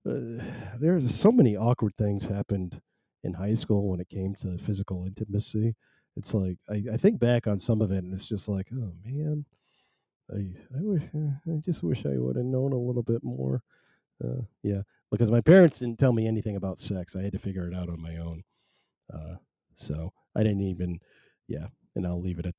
Uh, 0.09 0.43
there's 0.81 1.15
so 1.15 1.31
many 1.31 1.57
awkward 1.57 1.95
things 1.97 2.25
happened 2.25 2.81
in 3.25 3.35
high 3.35 3.55
school 3.55 3.89
when 3.89 4.01
it 4.01 4.09
came 4.09 4.35
to 4.37 4.59
physical 4.59 5.05
intimacy. 5.05 5.75
It's 6.19 6.35
like 6.35 6.59
I, 6.71 6.85
I 6.95 6.99
think 6.99 7.21
back 7.21 7.47
on 7.47 7.59
some 7.61 7.83
of 7.83 7.93
it, 7.93 8.05
and 8.05 8.13
it's 8.15 8.27
just 8.27 8.49
like, 8.49 8.69
oh 8.75 8.93
man, 9.05 9.47
I 10.33 10.39
I 10.77 10.83
wish 10.83 11.03
I 11.15 11.57
just 11.65 11.83
wish 11.83 12.07
I 12.07 12.19
would 12.19 12.37
have 12.37 12.45
known 12.45 12.73
a 12.73 12.79
little 12.79 13.03
bit 13.05 13.25
more. 13.25 13.63
Uh, 14.25 14.43
yeah, 14.63 14.83
because 15.11 15.31
my 15.31 15.41
parents 15.41 15.79
didn't 15.81 15.99
tell 15.99 16.13
me 16.13 16.27
anything 16.27 16.57
about 16.57 16.81
sex. 16.81 17.17
I 17.17 17.23
had 17.23 17.33
to 17.33 17.39
figure 17.39 17.69
it 17.69 17.75
out 17.75 17.89
on 17.89 18.03
my 18.03 18.17
own. 18.17 18.43
Uh, 19.13 19.37
so 19.75 20.13
I 20.37 20.43
didn't 20.43 20.63
even, 20.63 21.01
yeah, 21.49 21.69
and 21.97 22.07
I'll 22.07 22.21
leave 22.21 22.39
it 22.41 22.47
at 22.47 22.57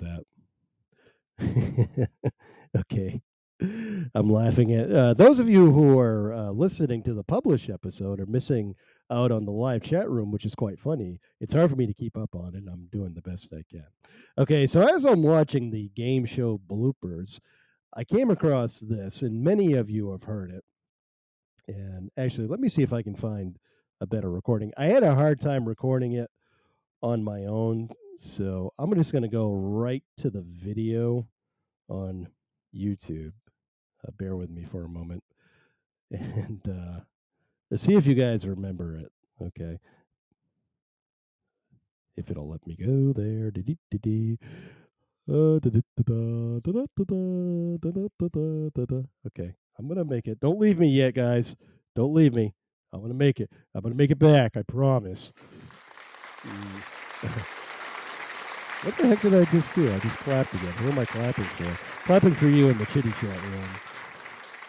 that. 1.40 2.10
okay. 2.78 3.22
I'm 3.62 4.30
laughing 4.30 4.74
at 4.74 4.90
uh, 4.90 5.14
those 5.14 5.40
of 5.40 5.50
you 5.50 5.72
who 5.72 6.00
are 6.00 6.34
uh, 6.34 6.52
listening 6.52 7.04
to 7.04 7.14
the 7.14 7.24
published 7.24 7.70
episode 7.70 8.22
are 8.22 8.26
missing 8.26 8.76
out 9.12 9.32
on 9.32 9.44
the 9.44 9.52
live 9.52 9.84
chat 9.84 10.10
room, 10.10 10.32
which 10.32 10.46
is 10.46 10.56
quite 10.56 10.80
funny. 10.80 11.20
It's 11.42 11.54
hard 11.54 11.70
for 11.70 11.76
me 11.76 11.86
to 11.86 11.94
keep 11.94 12.16
up 12.16 12.36
on 12.36 12.56
it. 12.56 12.64
I'm 12.72 12.88
doing 12.92 13.14
the 13.14 13.22
best 13.22 13.54
I 13.54 13.64
can. 13.70 13.86
Okay, 14.38 14.66
so 14.66 14.82
as 14.84 15.06
I'm 15.06 15.24
watching 15.24 15.72
the 15.72 15.90
game 15.96 16.26
show 16.26 16.62
bloopers, 16.70 17.40
I 17.94 18.06
came 18.06 18.30
across 18.30 18.80
this, 18.80 19.24
and 19.24 19.44
many 19.44 19.74
of 19.74 19.90
you 19.90 20.12
have 20.12 20.24
heard 20.24 20.52
it. 20.52 20.64
And 21.68 22.10
actually, 22.18 22.48
let 22.48 22.60
me 22.60 22.70
see 22.70 22.82
if 22.82 22.94
I 22.94 23.02
can 23.02 23.16
find 23.16 23.58
a 24.00 24.08
better 24.08 24.32
recording. 24.32 24.72
I 24.78 24.86
had 24.86 25.04
a 25.04 25.16
hard 25.16 25.42
time 25.42 25.68
recording 25.68 26.14
it 26.14 26.30
on 27.02 27.24
my 27.24 27.46
own, 27.46 27.90
so 28.18 28.74
I'm 28.80 28.94
just 28.96 29.12
going 29.12 29.24
to 29.24 29.28
go 29.28 29.54
right 29.54 30.04
to 30.18 30.30
the 30.30 30.46
video 30.46 31.28
on 31.90 32.30
YouTube. 32.74 33.34
Uh, 34.08 34.12
bear 34.18 34.36
with 34.36 34.50
me 34.50 34.66
for 34.72 34.86
a 34.86 34.90
moment, 34.90 35.24
and 36.12 36.62
uh, 36.68 37.02
let's 37.70 37.84
see 37.84 37.96
if 37.96 38.06
you 38.06 38.16
guys 38.16 38.48
remember 38.48 38.96
it. 38.96 39.12
Okay, 39.42 39.80
if 42.16 42.30
it'll 42.30 42.50
let 42.50 42.66
me 42.68 42.76
go 42.76 43.14
there. 43.14 43.52
Okay, 49.28 49.54
I'm 49.78 49.88
gonna 49.88 50.06
make 50.06 50.28
it. 50.28 50.40
Don't 50.40 50.60
leave 50.60 50.80
me 50.80 50.90
yet, 50.90 51.14
guys. 51.16 51.56
Don't 51.96 52.14
leave 52.14 52.34
me. 52.34 52.54
I'm 52.92 53.02
gonna 53.02 53.14
make 53.14 53.40
it. 53.40 53.50
I'm 53.76 53.82
gonna 53.82 53.96
make 53.96 54.12
it 54.12 54.20
back. 54.20 54.58
I 54.58 54.64
promise. 54.64 55.32
Mm. 56.44 57.46
what 58.84 58.98
the 58.98 59.08
heck 59.08 59.22
did 59.22 59.36
I 59.36 59.46
just 59.46 59.74
do? 59.76 59.94
I 59.94 60.00
just 60.00 60.18
clapped 60.20 60.54
again. 60.54 60.74
Who 60.74 60.90
am 60.90 61.00
I 61.00 61.06
clapping 61.06 61.44
for? 61.44 62.06
Clapping 62.06 62.36
for 62.36 62.48
you 62.48 62.70
in 62.70 62.78
the 62.78 62.86
chitty 62.88 63.12
chat 63.12 63.42
room. 63.44 63.70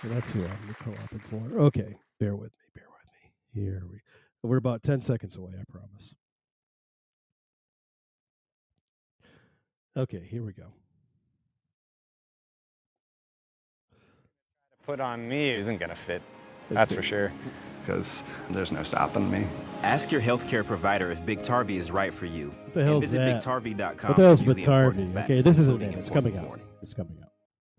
So 0.02 0.08
that's 0.08 0.30
who 0.32 0.44
I'm 0.44 0.74
clapping 0.82 1.20
for. 1.20 1.60
Okay, 1.60 1.96
bear 2.18 2.34
with 2.34 2.50
me. 2.50 2.66
Bear 2.74 2.86
with 2.88 3.06
me. 3.06 3.62
Here 3.62 3.82
we. 3.90 4.00
We're 4.42 4.56
about 4.56 4.82
ten 4.82 5.00
seconds 5.00 5.36
away. 5.36 5.52
I 5.60 5.64
promise. 5.70 6.14
Okay, 9.96 10.26
here 10.28 10.42
we 10.42 10.52
go. 10.52 10.66
Put 14.86 15.00
on 15.00 15.28
me 15.28 15.50
isn't 15.50 15.78
gonna 15.78 15.94
fit. 15.94 16.22
That's 16.70 16.92
for 16.92 17.02
sure. 17.02 17.32
Because 17.80 18.22
there's 18.50 18.72
no 18.72 18.82
stopping 18.82 19.30
me. 19.30 19.46
Ask 19.82 20.12
your 20.12 20.20
healthcare 20.20 20.64
provider 20.64 21.10
if 21.10 21.24
Biktarvy 21.24 21.76
is 21.76 21.90
right 21.90 22.12
for 22.12 22.26
you. 22.26 22.48
What 22.64 22.74
the 22.74 22.84
hell 22.84 22.94
and 22.96 23.04
is 23.04 23.12
visit 23.12 23.24
that? 23.24 23.42
Biktarvy.com. 23.42 24.08
What 24.08 24.16
the 24.16 24.22
hell's 24.24 24.38
to 24.40 24.44
view 24.44 24.54
the 24.54 24.60
important 24.62 25.10
Biktarvy? 25.10 25.14
facts, 25.14 25.30
Okay, 25.30 25.40
this 25.40 25.58
isn't 25.58 25.72
including 25.74 25.96
it. 25.96 25.98
It's 26.00 26.10
coming 26.10 26.36
out. 26.36 26.60
It's 26.82 26.94
coming 26.94 27.16
out. 27.22 27.28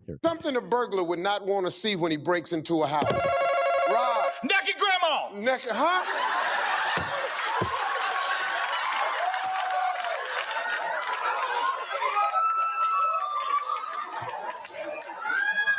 Here. 0.06 0.18
Something 0.24 0.56
a 0.56 0.60
burglar 0.60 1.04
would 1.04 1.20
not 1.20 1.46
want 1.46 1.64
to 1.66 1.70
see 1.70 1.94
when 1.94 2.10
he 2.10 2.16
breaks 2.16 2.52
into 2.52 2.82
a 2.82 2.86
house. 2.86 3.04
Rob. 3.88 4.24
Naked 4.44 4.74
grandma! 4.78 5.52
Naked, 5.52 5.70
huh? 5.70 6.02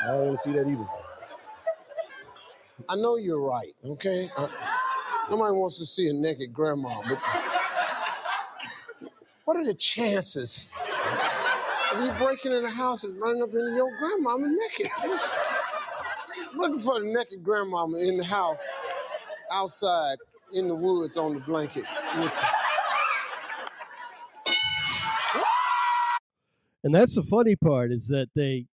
I 0.03 0.07
don't 0.07 0.25
want 0.27 0.37
to 0.37 0.43
see 0.43 0.51
that 0.53 0.67
either. 0.67 0.85
I 2.93 2.95
know 2.95 3.17
you're 3.17 3.41
right, 3.41 3.73
okay? 3.83 4.29
Uh, 4.37 4.47
nobody 5.31 5.55
wants 5.55 5.79
to 5.79 5.85
see 5.85 6.09
a 6.09 6.13
naked 6.13 6.53
grandma, 6.53 7.01
but 7.09 7.19
what 9.45 9.57
are 9.57 9.65
the 9.65 9.73
chances 9.73 10.67
of 11.91 12.03
you 12.03 12.11
breaking 12.23 12.51
in 12.51 12.61
the 12.61 12.69
house 12.69 13.03
and 13.03 13.19
running 13.19 13.41
up 13.41 13.49
into 13.49 13.73
your 13.75 13.97
grandmama 13.97 14.47
naked? 14.47 14.91
Just 15.01 15.33
looking 16.55 16.77
for 16.77 16.99
the 17.01 17.07
naked 17.07 17.43
grandmama 17.43 17.97
in 17.97 18.15
the 18.17 18.23
house, 18.23 18.69
outside, 19.51 20.17
in 20.53 20.67
the 20.67 20.75
woods, 20.75 21.17
on 21.17 21.33
the 21.33 21.39
blanket. 21.39 21.85
And 26.83 26.93
that's 26.93 27.15
the 27.15 27.23
funny 27.23 27.55
part 27.55 27.91
is 27.91 28.07
that 28.09 28.29
they 28.35 28.67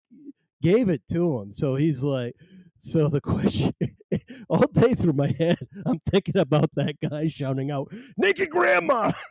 gave 0.61 0.89
it 0.89 1.03
to 1.13 1.39
him. 1.39 1.53
So 1.53 1.77
he's 1.77 2.03
like, 2.03 2.35
so 2.79 3.09
the 3.09 3.21
question 3.21 3.73
all 4.49 4.67
day 4.73 4.95
through 4.95 5.15
my 5.15 5.35
head, 5.39 5.59
I'm 5.87 6.01
thinking 6.11 6.39
about 6.39 6.71
that 6.75 6.97
guy 7.01 7.27
shouting 7.27 7.71
out, 7.71 7.93
"Naked 8.17 8.51
grandma." 8.51 9.13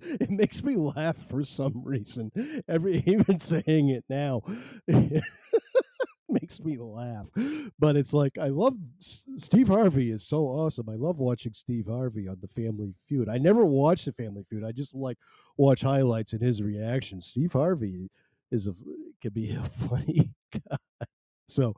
it 0.00 0.30
makes 0.30 0.62
me 0.62 0.76
laugh 0.76 1.16
for 1.16 1.44
some 1.44 1.82
reason. 1.84 2.30
Every 2.68 2.98
even 3.06 3.38
saying 3.38 3.90
it 3.90 4.04
now 4.08 4.42
makes 6.28 6.60
me 6.60 6.78
laugh. 6.78 7.28
But 7.78 7.96
it's 7.96 8.12
like 8.12 8.38
I 8.38 8.48
love 8.48 8.74
Steve 8.98 9.68
Harvey 9.68 10.10
is 10.10 10.26
so 10.26 10.46
awesome. 10.46 10.88
I 10.88 10.94
love 10.94 11.18
watching 11.18 11.52
Steve 11.52 11.86
Harvey 11.88 12.28
on 12.28 12.38
the 12.40 12.48
Family 12.48 12.94
Feud. 13.08 13.28
I 13.28 13.38
never 13.38 13.64
watched 13.64 14.06
the 14.06 14.12
Family 14.12 14.44
Feud. 14.48 14.64
I 14.64 14.72
just 14.72 14.94
like 14.94 15.18
watch 15.56 15.82
highlights 15.82 16.32
and 16.32 16.42
his 16.42 16.62
reactions. 16.62 17.26
Steve 17.26 17.52
Harvey 17.52 18.10
is 18.50 18.66
a 18.66 18.74
could 19.22 19.34
be 19.34 19.52
a 19.54 19.60
funny 19.88 20.32
guy. 20.52 20.76
So 21.48 21.74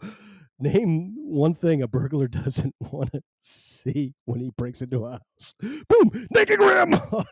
name 0.59 1.15
one 1.17 1.55
thing 1.55 1.83
a 1.83 1.89
burglar 1.89 2.29
doesn't 2.43 2.75
want 2.81 3.13
to 3.13 3.23
see 3.41 4.15
when 4.25 4.41
he 4.41 4.51
breaks 4.57 4.81
into 4.81 5.05
a 5.05 5.13
house. 5.13 5.55
Boom, 5.61 6.27
naked 6.31 6.59
grandma. 6.59 6.99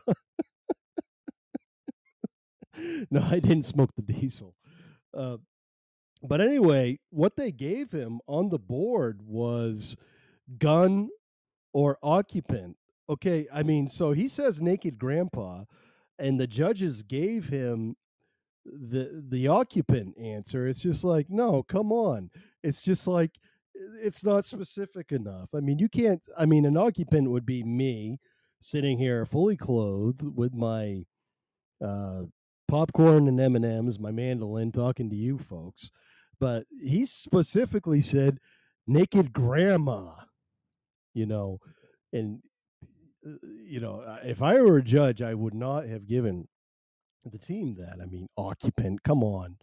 no, 3.10 3.22
I 3.22 3.40
didn't 3.40 3.64
smoke 3.64 3.90
the 3.96 4.02
diesel. 4.02 4.54
Uh, 5.16 5.38
but 6.22 6.40
anyway, 6.40 6.98
what 7.10 7.36
they 7.36 7.50
gave 7.52 7.92
him 7.92 8.20
on 8.26 8.50
the 8.50 8.58
board 8.58 9.20
was 9.22 9.96
gun 10.58 11.08
or 11.72 11.98
occupant. 12.02 12.76
Okay, 13.08 13.46
I 13.52 13.62
mean, 13.62 13.88
so 13.88 14.12
he 14.12 14.28
says 14.28 14.60
naked 14.60 14.98
grandpa, 14.98 15.64
and 16.18 16.38
the 16.38 16.46
judges 16.46 17.02
gave 17.02 17.48
him 17.48 17.96
the 18.64 19.24
the 19.28 19.48
occupant 19.48 20.16
answer. 20.18 20.66
It's 20.66 20.80
just 20.80 21.04
like, 21.04 21.26
no, 21.30 21.62
come 21.62 21.92
on. 21.92 22.30
It's 22.62 22.82
just 22.82 23.06
like 23.06 23.38
it's 23.74 24.24
not 24.24 24.44
specific 24.44 25.12
enough. 25.12 25.50
I 25.54 25.60
mean, 25.60 25.78
you 25.78 25.88
can't. 25.88 26.22
I 26.36 26.46
mean, 26.46 26.64
an 26.66 26.76
occupant 26.76 27.30
would 27.30 27.46
be 27.46 27.62
me 27.62 28.18
sitting 28.60 28.98
here 28.98 29.24
fully 29.24 29.56
clothed 29.56 30.22
with 30.22 30.54
my 30.54 31.04
uh, 31.84 32.22
popcorn 32.68 33.28
and 33.28 33.40
M 33.40 33.56
and 33.56 33.64
M's, 33.64 33.98
my 33.98 34.10
mandolin, 34.10 34.72
talking 34.72 35.08
to 35.10 35.16
you 35.16 35.38
folks. 35.38 35.90
But 36.38 36.64
he 36.82 37.06
specifically 37.06 38.00
said 38.00 38.38
naked 38.86 39.32
grandma. 39.32 40.12
You 41.12 41.26
know, 41.26 41.58
and 42.12 42.40
uh, 43.26 43.32
you 43.64 43.80
know, 43.80 44.18
if 44.22 44.42
I 44.42 44.60
were 44.60 44.78
a 44.78 44.82
judge, 44.82 45.22
I 45.22 45.34
would 45.34 45.54
not 45.54 45.86
have 45.86 46.06
given 46.06 46.46
the 47.24 47.38
team 47.38 47.76
that. 47.78 47.98
I 48.02 48.06
mean, 48.06 48.28
occupant, 48.36 49.02
come 49.02 49.22
on. 49.22 49.56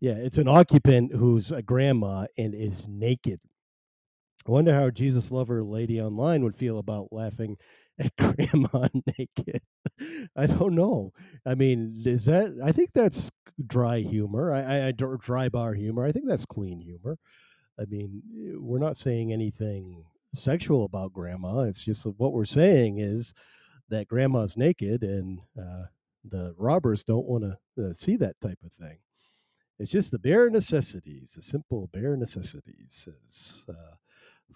Yeah, 0.00 0.14
it's 0.14 0.38
an 0.38 0.48
occupant 0.48 1.14
who's 1.14 1.52
a 1.52 1.62
grandma 1.62 2.26
and 2.36 2.54
is 2.54 2.88
naked. 2.88 3.40
I 4.46 4.50
wonder 4.50 4.74
how 4.74 4.90
Jesus 4.90 5.30
lover 5.30 5.62
lady 5.62 6.00
online 6.00 6.42
would 6.42 6.56
feel 6.56 6.78
about 6.78 7.12
laughing 7.12 7.56
at 7.98 8.16
grandma 8.16 8.88
naked. 9.18 9.62
I 10.34 10.46
don't 10.46 10.74
know. 10.74 11.12
I 11.46 11.54
mean, 11.54 12.02
is 12.04 12.24
that? 12.24 12.58
I 12.64 12.72
think 12.72 12.92
that's 12.92 13.30
dry 13.64 14.00
humor. 14.00 14.52
I, 14.52 14.88
I, 14.88 14.92
dry 14.92 15.48
bar 15.48 15.74
humor. 15.74 16.04
I 16.04 16.12
think 16.12 16.26
that's 16.26 16.46
clean 16.46 16.80
humor. 16.80 17.18
I 17.78 17.84
mean, 17.84 18.22
we're 18.58 18.78
not 18.78 18.96
saying 18.96 19.32
anything 19.32 20.04
sexual 20.34 20.84
about 20.84 21.12
grandma. 21.12 21.60
It's 21.60 21.84
just 21.84 22.04
what 22.04 22.32
we're 22.32 22.44
saying 22.44 22.98
is 22.98 23.34
that 23.88 24.08
grandma's 24.08 24.56
naked 24.56 25.02
and 25.02 25.40
uh, 25.58 25.84
the 26.24 26.54
robbers 26.56 27.04
don't 27.04 27.26
want 27.26 27.44
to 27.44 27.90
uh, 27.90 27.92
see 27.92 28.16
that 28.16 28.40
type 28.40 28.58
of 28.64 28.72
thing. 28.72 28.98
It's 29.78 29.90
just 29.90 30.12
the 30.12 30.18
bare 30.18 30.50
necessities, 30.50 31.32
the 31.34 31.42
simple 31.42 31.88
bare 31.92 32.16
necessities, 32.16 32.88
says 32.90 33.62
uh, 33.68 33.96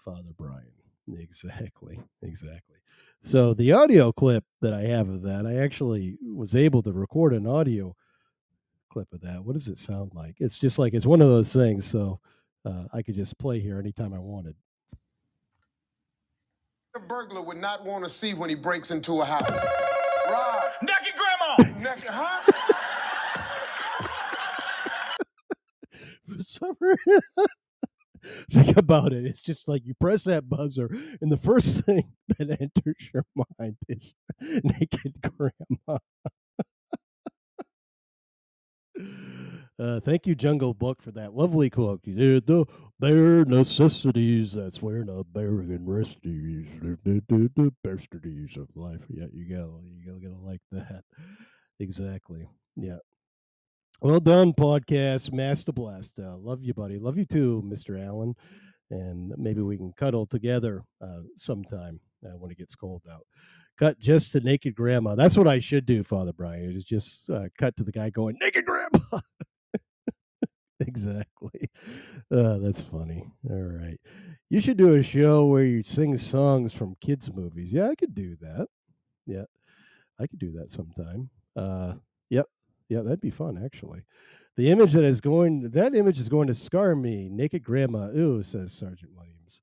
Father 0.03 0.33
Brian. 0.37 0.71
Exactly, 1.17 1.99
exactly. 2.21 2.75
So 3.21 3.53
the 3.53 3.71
audio 3.71 4.11
clip 4.11 4.43
that 4.61 4.73
I 4.73 4.81
have 4.81 5.09
of 5.09 5.21
that, 5.23 5.45
I 5.45 5.55
actually 5.57 6.17
was 6.21 6.55
able 6.55 6.81
to 6.83 6.91
record 6.91 7.33
an 7.33 7.47
audio 7.47 7.95
clip 8.91 9.11
of 9.13 9.21
that. 9.21 9.43
What 9.43 9.53
does 9.53 9.67
it 9.67 9.77
sound 9.77 10.13
like? 10.13 10.35
It's 10.39 10.59
just 10.59 10.77
like 10.79 10.93
it's 10.93 11.05
one 11.05 11.21
of 11.21 11.29
those 11.29 11.51
things. 11.53 11.85
So 11.85 12.19
uh, 12.65 12.85
I 12.93 13.01
could 13.01 13.15
just 13.15 13.37
play 13.37 13.59
here 13.59 13.79
anytime 13.79 14.13
I 14.13 14.19
wanted. 14.19 14.55
A 16.95 16.99
burglar 16.99 17.41
would 17.41 17.57
not 17.57 17.85
want 17.85 18.03
to 18.03 18.09
see 18.09 18.33
when 18.33 18.49
he 18.49 18.55
breaks 18.55 18.91
into 18.91 19.21
a 19.21 19.25
house. 19.25 19.49
Right. 19.49 20.71
Naked 20.81 21.06
Naked, 21.59 22.09
huh? 22.09 22.41
For 26.27 26.43
some 26.43 26.75
reason, 26.79 27.21
think 28.51 28.77
about 28.77 29.13
it. 29.13 29.25
It's 29.25 29.41
just 29.41 29.67
like 29.67 29.85
you 29.85 29.93
press 29.99 30.25
that 30.25 30.49
buzzer, 30.49 30.89
and 31.21 31.31
the 31.31 31.37
first 31.37 31.81
thing 31.85 32.11
that 32.37 32.49
enters 32.49 33.09
your 33.13 33.25
mind 33.57 33.77
is 33.87 34.15
naked 34.63 35.15
grandma. 35.37 35.99
Uh, 39.79 39.99
thank 39.99 40.25
you, 40.25 40.33
Jungle 40.33 40.73
Book, 40.73 41.03
for 41.03 41.11
that 41.11 41.35
lovely 41.35 41.69
quote. 41.69 42.01
The 42.03 42.65
bare 42.99 43.45
necessities. 43.45 44.53
That's 44.53 44.81
where 44.81 45.03
the 45.03 45.23
bearing 45.31 45.85
resties, 45.85 46.67
the, 47.03 47.71
bastardies 47.85 48.57
of 48.57 48.69
life. 48.75 49.01
Yeah, 49.09 49.27
you 49.31 49.47
go. 49.47 49.81
You 49.83 50.03
gotta, 50.05 50.19
gotta 50.19 50.43
like 50.43 50.61
that. 50.71 51.03
Exactly. 51.79 52.49
Yeah. 52.75 52.97
Well 54.01 54.19
done, 54.19 54.53
podcast 54.53 55.31
Master 55.31 55.71
Blast. 55.71 56.19
Uh, 56.19 56.37
love 56.37 56.63
you, 56.63 56.73
buddy. 56.73 56.97
Love 56.97 57.17
you 57.17 57.25
too, 57.25 57.61
Mister 57.63 57.99
Allen. 57.99 58.35
And 58.89 59.33
maybe 59.37 59.61
we 59.61 59.77
can 59.77 59.93
cuddle 59.93 60.25
together 60.25 60.83
uh, 61.01 61.21
sometime 61.37 61.99
uh, 62.25 62.37
when 62.37 62.49
it 62.49 62.57
gets 62.57 62.73
cold 62.73 63.03
out. 63.11 63.27
Cut 63.77 63.99
just 63.99 64.31
to 64.31 64.39
naked 64.39 64.73
grandma. 64.73 65.13
That's 65.13 65.37
what 65.37 65.47
I 65.47 65.59
should 65.59 65.85
do, 65.85 66.03
Father 66.03 66.33
Brian. 66.33 66.75
Is 66.75 66.83
just 66.83 67.29
uh, 67.29 67.45
cut 67.59 67.75
to 67.77 67.83
the 67.83 67.91
guy 67.91 68.09
going 68.09 68.37
naked 68.41 68.65
grandma. 68.65 68.99
exactly. 70.97 71.69
Uh, 72.29 72.57
that's 72.57 72.83
funny. 72.83 73.23
All 73.49 73.55
right. 73.55 73.97
You 74.49 74.59
should 74.59 74.75
do 74.75 74.95
a 74.95 75.01
show 75.03 75.45
where 75.45 75.63
you 75.63 75.81
sing 75.81 76.17
songs 76.17 76.73
from 76.73 76.97
kids' 76.99 77.31
movies. 77.33 77.71
Yeah, 77.71 77.87
I 77.87 77.95
could 77.95 78.13
do 78.13 78.35
that. 78.41 78.67
Yeah, 79.25 79.45
I 80.19 80.27
could 80.27 80.39
do 80.39 80.51
that 80.53 80.69
sometime. 80.69 81.29
Uh, 81.55 81.93
yep. 82.29 82.47
Yeah, 82.89 83.01
that'd 83.03 83.21
be 83.21 83.29
fun, 83.29 83.61
actually. 83.63 84.01
The 84.57 84.69
image 84.71 84.91
that 84.91 85.05
is 85.05 85.21
going, 85.21 85.69
that 85.71 85.95
image 85.95 86.19
is 86.19 86.27
going 86.27 86.47
to 86.47 86.53
scar 86.53 86.95
me. 86.95 87.29
Naked 87.29 87.63
grandma. 87.63 88.09
Ooh, 88.09 88.43
says 88.43 88.73
Sergeant 88.73 89.13
Williams. 89.15 89.61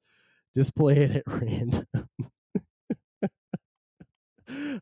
Just 0.56 0.74
play 0.74 0.96
it 0.96 1.10
at 1.16 1.24
random. 1.26 1.86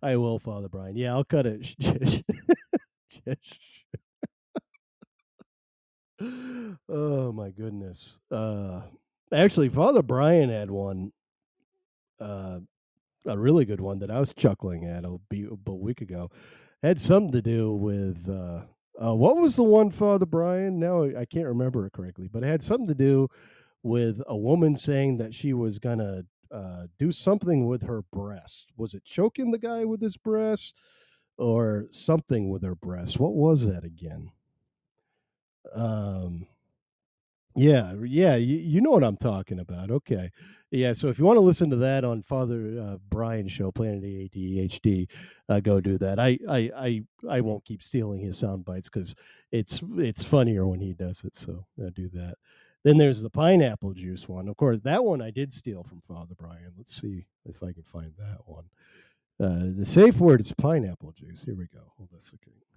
I 0.00 0.16
will, 0.16 0.38
Father 0.38 0.68
Brian. 0.68 0.94
Yeah, 0.96 1.14
I'll 1.14 1.24
cut 1.24 1.46
it. 1.46 1.74
oh 6.88 7.32
my 7.32 7.50
goodness. 7.50 8.18
Uh 8.30 8.82
actually 9.32 9.68
Father 9.68 10.02
Brian 10.02 10.50
had 10.50 10.70
one 10.70 11.12
uh 12.20 12.60
a 13.26 13.38
really 13.38 13.64
good 13.64 13.80
one 13.80 14.00
that 14.00 14.10
I 14.10 14.18
was 14.18 14.34
chuckling 14.34 14.84
at 14.84 15.04
a, 15.04 15.16
a 15.66 15.74
week 15.74 16.00
ago. 16.00 16.30
Had 16.82 17.00
something 17.00 17.32
to 17.32 17.42
do 17.42 17.72
with 17.72 18.28
uh 18.28 18.62
uh, 19.02 19.14
what 19.14 19.36
was 19.36 19.56
the 19.56 19.62
one, 19.62 19.90
Father 19.90 20.26
Brian? 20.26 20.78
Now 20.78 21.04
I 21.04 21.24
can't 21.24 21.46
remember 21.46 21.86
it 21.86 21.92
correctly, 21.92 22.28
but 22.30 22.44
it 22.44 22.48
had 22.48 22.62
something 22.62 22.88
to 22.88 22.94
do 22.94 23.28
with 23.82 24.20
a 24.26 24.36
woman 24.36 24.76
saying 24.76 25.16
that 25.18 25.34
she 25.34 25.54
was 25.54 25.78
gonna 25.78 26.24
uh, 26.50 26.86
do 26.98 27.10
something 27.10 27.66
with 27.66 27.82
her 27.82 28.02
breast. 28.12 28.70
Was 28.76 28.94
it 28.94 29.04
choking 29.04 29.50
the 29.50 29.58
guy 29.58 29.84
with 29.84 30.00
his 30.00 30.16
breast, 30.16 30.74
or 31.38 31.86
something 31.90 32.50
with 32.50 32.62
her 32.62 32.74
breast? 32.74 33.18
What 33.18 33.32
was 33.32 33.66
that 33.66 33.84
again? 33.84 34.30
Um, 35.74 36.46
yeah, 37.54 37.92
yeah, 38.02 38.36
you, 38.36 38.56
you 38.56 38.80
know 38.80 38.90
what 38.90 39.04
I'm 39.04 39.16
talking 39.16 39.58
about. 39.58 39.90
Okay. 39.90 40.30
Yeah, 40.70 40.94
so 40.94 41.08
if 41.08 41.18
you 41.18 41.26
want 41.26 41.36
to 41.36 41.42
listen 41.42 41.68
to 41.70 41.76
that 41.76 42.02
on 42.02 42.22
Father 42.22 42.80
uh, 42.80 42.96
Brian's 43.10 43.52
show, 43.52 43.70
Planet 43.70 44.02
ADHD, 44.02 45.06
uh, 45.50 45.60
go 45.60 45.78
do 45.80 45.98
that. 45.98 46.18
I, 46.18 46.38
I, 46.48 46.70
I, 46.74 47.02
I 47.28 47.40
won't 47.42 47.64
keep 47.66 47.82
stealing 47.82 48.20
his 48.20 48.38
sound 48.38 48.64
bites 48.64 48.88
because 48.88 49.14
it's 49.50 49.82
it's 49.98 50.24
funnier 50.24 50.66
when 50.66 50.80
he 50.80 50.94
does 50.94 51.22
it. 51.24 51.36
So 51.36 51.66
uh, 51.78 51.90
do 51.94 52.08
that. 52.14 52.36
Then 52.84 52.96
there's 52.96 53.20
the 53.20 53.30
pineapple 53.30 53.92
juice 53.92 54.26
one. 54.28 54.48
Of 54.48 54.56
course, 54.56 54.78
that 54.84 55.04
one 55.04 55.20
I 55.20 55.30
did 55.30 55.52
steal 55.52 55.84
from 55.84 56.00
Father 56.08 56.34
Brian. 56.38 56.72
Let's 56.76 56.98
see 56.98 57.26
if 57.44 57.62
I 57.62 57.72
can 57.72 57.84
find 57.84 58.12
that 58.18 58.38
one. 58.46 58.64
Uh, 59.38 59.76
the 59.76 59.84
safe 59.84 60.16
word 60.16 60.40
is 60.40 60.52
pineapple 60.52 61.12
juice. 61.12 61.42
Here 61.44 61.54
we 61.54 61.66
go. 61.66 61.80
Hold 61.98 62.08
on 62.14 62.20
a. 62.20 62.71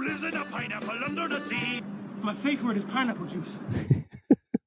Who 0.00 0.06
lives 0.06 0.22
in 0.22 0.34
a 0.34 0.44
pineapple 0.46 1.04
under 1.04 1.28
the 1.28 1.38
sea? 1.38 1.82
My 2.22 2.32
safe 2.32 2.64
word 2.64 2.78
is 2.78 2.84
pineapple 2.84 3.26
juice. 3.26 3.50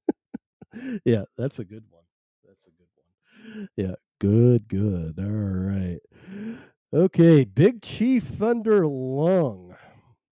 yeah, 1.06 1.24
that's 1.36 1.58
a 1.58 1.66
good 1.66 1.84
one. 1.90 2.04
That's 2.46 2.68
a 2.68 2.70
good 2.70 2.86
one. 2.94 3.70
Yeah, 3.76 3.96
good, 4.20 4.68
good. 4.68 5.16
All 5.18 5.26
right. 5.26 6.00
Okay, 6.94 7.46
Big 7.46 7.82
Chief 7.82 8.24
Thunder 8.24 8.86
Lung. 8.86 9.76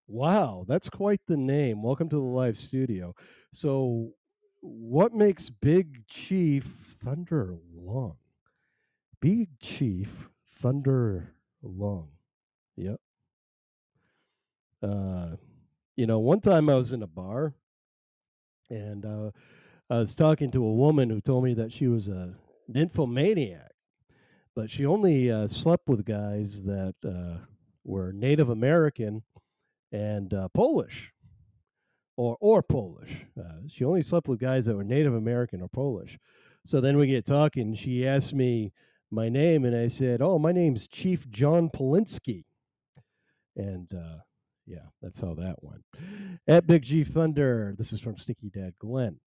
Wow, 0.05 0.65
that's 0.67 0.87
quite 0.87 1.21
the 1.25 1.37
name. 1.37 1.81
Welcome 1.81 2.09
to 2.09 2.17
the 2.17 2.21
live 2.21 2.55
studio. 2.55 3.15
So, 3.51 4.11
what 4.59 5.15
makes 5.15 5.49
Big 5.49 6.05
Chief 6.09 6.63
Thunder 7.03 7.55
Lung? 7.73 8.17
Big 9.19 9.49
Chief 9.59 10.29
Thunder 10.61 11.33
Lung. 11.63 12.09
Yep. 12.77 12.99
Uh, 14.81 15.35
you 15.95 16.07
know, 16.07 16.19
one 16.19 16.39
time 16.41 16.69
I 16.69 16.75
was 16.75 16.91
in 16.91 17.03
a 17.03 17.07
bar 17.07 17.53
and 18.69 19.05
uh, 19.05 19.31
I 19.89 19.97
was 19.97 20.15
talking 20.15 20.51
to 20.51 20.63
a 20.65 20.73
woman 20.73 21.09
who 21.09 21.21
told 21.21 21.43
me 21.43 21.53
that 21.55 21.71
she 21.71 21.87
was 21.87 22.07
a 22.07 22.33
nymphomaniac, 22.67 23.73
but 24.55 24.69
she 24.69 24.85
only 24.85 25.29
uh, 25.29 25.47
slept 25.47 25.87
with 25.89 26.05
guys 26.05 26.63
that 26.63 26.95
uh, 27.05 27.45
were 27.83 28.13
Native 28.13 28.49
American 28.49 29.23
and 29.91 30.33
uh, 30.33 30.47
Polish, 30.49 31.11
or 32.15 32.37
or 32.39 32.63
Polish. 32.63 33.25
Uh, 33.37 33.67
she 33.67 33.83
only 33.83 34.01
slept 34.01 34.29
with 34.29 34.39
guys 34.39 34.65
that 34.65 34.75
were 34.75 34.83
Native 34.83 35.13
American 35.13 35.61
or 35.61 35.67
Polish. 35.67 36.17
So 36.65 36.79
then 36.79 36.97
we 36.97 37.07
get 37.07 37.25
talking. 37.25 37.75
She 37.75 38.07
asked 38.07 38.33
me 38.33 38.71
my 39.09 39.27
name, 39.27 39.65
and 39.65 39.75
I 39.75 39.89
said, 39.89 40.21
"Oh, 40.21 40.39
my 40.39 40.53
name's 40.53 40.87
Chief 40.87 41.29
John 41.29 41.69
Polinsky," 41.69 42.45
and 43.57 43.93
uh, 43.93 44.19
yeah, 44.65 44.85
that's 45.01 45.19
how 45.19 45.33
that 45.35 45.63
went. 45.63 45.83
At 46.47 46.67
Big 46.67 46.83
G 46.83 47.03
Thunder, 47.03 47.75
this 47.77 47.91
is 47.91 48.01
from 48.01 48.17
Stinky 48.17 48.49
Dad 48.49 48.73
Glenn. 48.79 49.19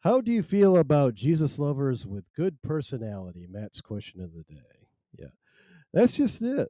How 0.00 0.20
do 0.20 0.30
you 0.30 0.42
feel 0.42 0.76
about 0.76 1.14
Jesus 1.14 1.58
lovers 1.58 2.06
with 2.06 2.32
good 2.36 2.62
personality? 2.62 3.46
Matt's 3.50 3.80
question 3.80 4.20
of 4.20 4.32
the 4.32 4.44
day. 4.44 4.62
Yeah, 5.18 5.30
that's 5.92 6.16
just 6.16 6.40
it. 6.42 6.68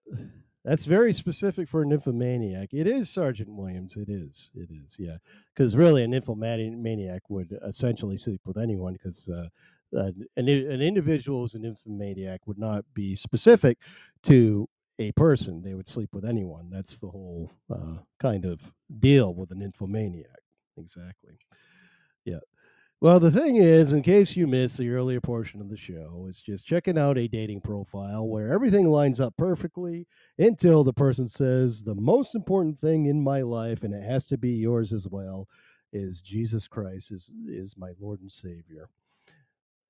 That's 0.64 0.84
very 0.84 1.12
specific 1.12 1.68
for 1.68 1.82
a 1.82 1.86
nymphomaniac. 1.86 2.70
It 2.72 2.88
is 2.88 3.08
Sergeant 3.08 3.50
Williams. 3.50 3.96
It 3.96 4.08
is. 4.08 4.50
It 4.54 4.68
is. 4.70 4.96
Yeah, 4.98 5.18
because 5.54 5.76
really, 5.76 6.02
a 6.02 6.08
nymphomaniac 6.08 7.28
would 7.28 7.56
essentially 7.66 8.16
sleep 8.16 8.42
with 8.46 8.56
anyone 8.58 8.94
because. 8.94 9.28
Uh, 9.28 9.48
an, 9.92 10.26
an 10.36 10.82
individual 10.82 11.42
who's 11.42 11.54
a 11.54 11.60
nymphomaniac 11.60 12.40
would 12.46 12.58
not 12.58 12.84
be 12.92 13.14
specific 13.14 13.78
to 14.24 14.68
a 14.98 15.12
person. 15.12 15.62
They 15.62 15.74
would 15.74 15.88
sleep 15.88 16.10
with 16.12 16.24
anyone. 16.24 16.70
That's 16.70 16.98
the 16.98 17.08
whole 17.08 17.52
uh, 17.70 17.98
kind 18.20 18.44
of 18.44 18.60
deal 18.98 19.34
with 19.34 19.50
an 19.50 19.58
nymphomaniac. 19.60 20.26
Exactly. 20.78 21.38
Yeah. 22.24 22.40
Well, 23.00 23.20
the 23.20 23.30
thing 23.30 23.56
is, 23.56 23.92
in 23.92 24.02
case 24.02 24.36
you 24.36 24.46
missed 24.46 24.78
the 24.78 24.88
earlier 24.88 25.20
portion 25.20 25.60
of 25.60 25.68
the 25.68 25.76
show, 25.76 26.24
it's 26.28 26.40
just 26.40 26.66
checking 26.66 26.96
out 26.96 27.18
a 27.18 27.28
dating 27.28 27.60
profile 27.60 28.26
where 28.26 28.50
everything 28.50 28.86
lines 28.86 29.20
up 29.20 29.34
perfectly 29.36 30.06
until 30.38 30.82
the 30.82 30.94
person 30.94 31.28
says, 31.28 31.82
The 31.82 31.94
most 31.94 32.34
important 32.34 32.80
thing 32.80 33.04
in 33.04 33.22
my 33.22 33.42
life, 33.42 33.82
and 33.82 33.92
it 33.92 34.02
has 34.02 34.24
to 34.28 34.38
be 34.38 34.52
yours 34.52 34.94
as 34.94 35.06
well, 35.06 35.46
is 35.92 36.22
Jesus 36.22 36.66
Christ 36.66 37.12
is, 37.12 37.30
is 37.46 37.76
my 37.76 37.90
Lord 38.00 38.22
and 38.22 38.32
Savior. 38.32 38.88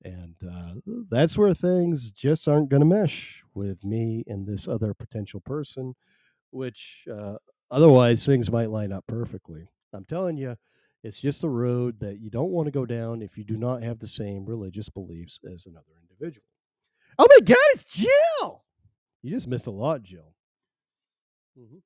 And 0.07 0.37
uh, 0.49 0.75
that's 1.11 1.37
where 1.37 1.53
things 1.53 2.13
just 2.13 2.47
aren't 2.47 2.69
going 2.69 2.81
to 2.81 2.87
mesh 2.87 3.43
with 3.55 3.85
me 3.85 4.23
and 4.29 4.47
this 4.47 4.69
other 4.69 4.95
potential 4.95 5.41
person, 5.41 5.95
which 6.51 7.05
uh, 7.13 7.35
otherwise 7.73 8.25
things 8.25 8.51
might 8.51 8.71
line 8.71 8.93
up 8.93 9.05
perfectly. 9.09 9.69
I'm 9.93 10.05
telling 10.05 10.37
you, 10.37 10.57
it's 11.03 11.19
just 11.19 11.43
a 11.43 11.49
road 11.49 11.99
that 12.01 12.21
you 12.21 12.31
don't 12.31 12.51
want 12.51 12.67
to 12.67 12.73
go 12.73 12.87
down 12.87 13.21
if 13.21 13.37
you 13.37 13.43
do 13.43 13.57
not 13.57 13.83
have 13.83 13.99
the 13.99 14.07
same 14.07 14.47
religious 14.47 14.89
beliefs 14.89 15.41
as 15.53 15.67
another 15.67 15.85
individual. 16.01 16.47
Oh 17.19 17.27
my 17.29 17.41
God, 17.45 17.57
it's 17.73 17.85
Jill! 17.85 18.65
You 19.23 19.31
just 19.33 19.49
missed 19.49 19.67
a 19.67 19.73
lot, 19.73 20.05
Jill. 20.05 20.35
Mm-hmm. 21.59 21.79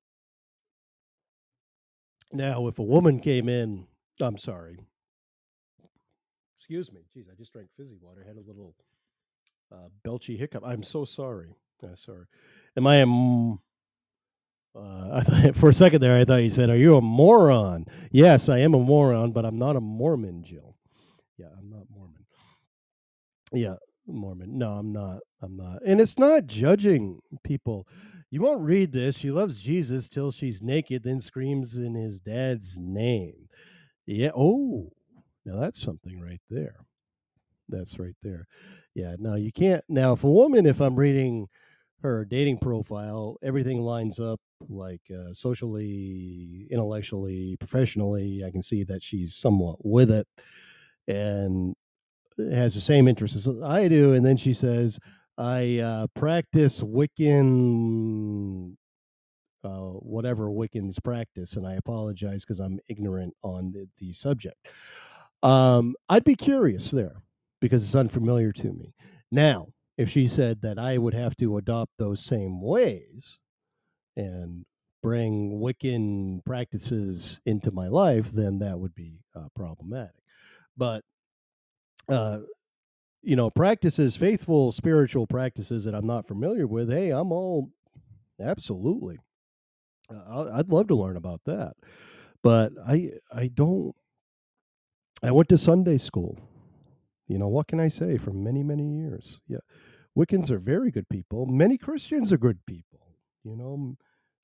Now, 2.33 2.66
if 2.66 2.79
a 2.79 2.83
woman 2.83 3.18
came 3.18 3.49
in, 3.49 3.87
I'm 4.21 4.37
sorry. 4.37 4.79
Excuse 6.71 6.93
me. 6.93 7.01
Jeez, 7.16 7.27
I 7.29 7.35
just 7.37 7.53
drank 7.53 7.68
fizzy 7.77 7.97
water. 8.01 8.25
had 8.25 8.37
a 8.37 8.41
little 8.47 8.77
uh, 9.73 9.89
belchy 10.07 10.39
hiccup. 10.39 10.62
I'm 10.64 10.85
so 10.85 11.05
sorry. 11.05 11.57
Uh, 11.83 11.97
sorry. 11.97 12.27
Am 12.77 12.87
I 12.87 12.97
a. 12.99 13.03
m- 13.03 13.59
Uh, 14.77 15.11
I 15.14 15.23
thought, 15.23 15.57
for 15.57 15.68
a 15.71 15.75
second 15.75 16.01
there, 16.01 16.18
I 16.21 16.25
thought 16.25 16.37
you 16.45 16.51
said, 16.51 16.71
Are 16.71 16.77
you 16.77 16.97
a 16.97 17.01
moron? 17.03 17.87
Yes, 18.12 18.49
I 18.49 18.59
am 18.61 18.75
a 18.75 18.79
moron, 18.79 19.33
but 19.33 19.45
I'm 19.45 19.59
not 19.59 19.77
a 19.77 19.81
Mormon, 19.81 20.45
Jill. 20.45 20.77
Yeah, 21.39 21.49
I'm 21.59 21.71
not 21.71 21.87
Mormon. 21.95 22.25
Yeah, 23.53 23.77
Mormon. 24.07 24.59
No, 24.59 24.73
I'm 24.73 24.93
not. 24.93 25.21
I'm 25.43 25.57
not. 25.57 25.83
And 25.87 26.01
it's 26.01 26.18
not 26.18 26.47
judging 26.47 27.21
people. 27.45 27.89
You 28.31 28.43
won't 28.43 28.61
read 28.62 28.93
this. 28.93 29.16
She 29.18 29.33
loves 29.33 29.61
Jesus 29.61 30.09
till 30.09 30.33
she's 30.33 30.62
naked, 30.62 31.03
then 31.05 31.21
screams 31.21 31.77
in 31.77 31.95
his 31.95 32.21
dad's 32.21 32.79
name. 32.79 33.49
Yeah. 34.07 34.31
Oh, 34.37 34.91
now 35.45 35.59
that's 35.59 35.80
something 35.80 36.20
right 36.20 36.41
there. 36.51 36.76
That's 37.68 37.99
right 37.99 38.16
there. 38.22 38.47
Yeah. 38.95 39.14
Now 39.18 39.36
you 39.36 39.53
can't. 39.53 39.84
Now, 39.88 40.12
if 40.12 40.24
a 40.24 40.30
woman, 40.30 40.66
if 40.66 40.80
I'm 40.80 40.97
reading 40.97 41.47
her 42.03 42.24
dating 42.24 42.59
profile, 42.59 43.36
everything 43.43 43.80
lines 43.82 44.18
up 44.18 44.41
like 44.68 45.03
uh, 45.11 45.32
socially, 45.32 46.66
intellectually, 46.70 47.57
professionally. 47.59 48.43
I 48.47 48.51
can 48.51 48.62
see 48.62 48.84
that 48.84 49.03
she's 49.03 49.34
somewhat 49.36 49.84
with 49.84 50.11
it 50.11 50.26
and 51.07 51.74
has 52.38 52.74
the 52.74 52.80
same 52.80 53.09
interests 53.09 53.36
as 53.36 53.49
I 53.62 53.88
do. 53.88 54.12
And 54.14 54.24
then 54.24 54.36
she 54.36 54.53
says, 54.53 54.99
I 55.38 55.78
uh, 55.78 56.07
practice 56.14 56.80
Wiccan, 56.80 58.76
uh, 59.64 59.68
whatever 59.68 60.49
Wiccans 60.49 61.03
practice, 61.03 61.57
and 61.57 61.66
I 61.66 61.74
apologize 61.74 62.45
because 62.45 62.61
I'm 62.61 62.78
ignorant 62.88 63.34
on 63.43 63.72
the, 63.72 63.88
the 63.99 64.12
subject. 64.12 64.57
Um, 65.43 65.95
I'd 66.09 66.24
be 66.24 66.34
curious 66.34 66.91
there 66.91 67.22
because 67.61 67.84
it's 67.84 67.95
unfamiliar 67.95 68.53
to 68.53 68.72
me. 68.72 68.95
Now, 69.30 69.68
if 69.97 70.11
she 70.11 70.28
said 70.28 70.62
that 70.62 70.78
I 70.78 70.99
would 70.99 71.14
have 71.14 71.36
to 71.36 71.57
adopt 71.57 71.93
those 71.99 72.24
same 72.24 72.61
ways 72.61 73.38
and 74.16 74.64
bring 75.03 75.61
Wiccan 75.61 76.45
practices 76.45 77.41
into 77.47 77.70
my 77.70 77.88
life, 77.88 78.30
then 78.32 78.59
that 78.61 78.78
would 78.78 78.95
be 78.95 79.20
uh, 79.34 79.49
problematic. 79.55 80.14
But 80.76 81.05
uh, 82.09 82.41
you 83.22 83.36
know, 83.36 83.51
practices, 83.51 84.16
faithful 84.16 84.72
spiritual 84.72 85.26
practices 85.26 85.84
that 85.84 85.95
I'm 85.95 86.07
not 86.07 86.26
familiar 86.26 86.66
with, 86.66 86.91
hey, 86.91 87.11
I'm 87.11 87.32
all 87.32 87.70
absolutely. 88.41 89.18
I'd 90.11 90.70
love 90.70 90.88
to 90.88 90.97
learn 90.97 91.16
about 91.16 91.43
that, 91.47 91.74
but 92.43 92.72
I 92.86 93.12
I 93.32 93.49
don't. 93.49 93.95
I 95.23 95.31
went 95.31 95.49
to 95.51 95.59
Sunday 95.59 95.99
school. 95.99 96.39
You 97.29 97.39
know 97.39 97.49
what 97.49 97.68
can 97.68 97.81
I 97.81 97.89
say? 97.89 98.16
For 98.16 98.33
many 98.33 98.62
many 98.62 98.97
years, 98.97 99.39
yeah, 99.49 99.59
Wiccans 100.16 100.51
are 100.51 100.59
very 100.59 100.91
good 100.91 101.09
people. 101.09 101.47
Many 101.47 101.79
Christians 101.79 102.33
are 102.33 102.39
good 102.39 102.59
people. 102.66 103.01
You 103.45 103.57
know, 103.57 103.97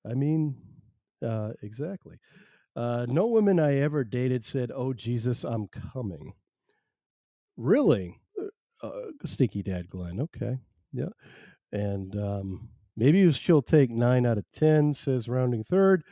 I 0.08 0.14
mean, 0.14 0.56
uh, 1.24 1.50
exactly. 1.62 2.18
Uh, 2.76 3.06
no 3.08 3.26
women 3.26 3.58
I 3.58 3.76
ever 3.76 4.04
dated 4.04 4.44
said, 4.44 4.70
"Oh 4.74 4.92
Jesus, 4.92 5.44
I'm 5.44 5.68
coming." 5.68 6.34
Really? 7.56 8.20
Uh, 8.82 8.90
stinky 9.24 9.62
dad 9.62 9.88
Glenn. 9.88 10.20
Okay. 10.20 10.58
Yeah. 10.92 11.08
And 11.72 12.14
um, 12.16 12.68
maybe 12.96 13.30
she'll 13.32 13.62
take 13.62 13.90
nine 13.90 14.26
out 14.26 14.38
of 14.38 14.44
10, 14.52 14.94
says 14.94 15.28
rounding 15.28 15.64
third. 15.64 16.02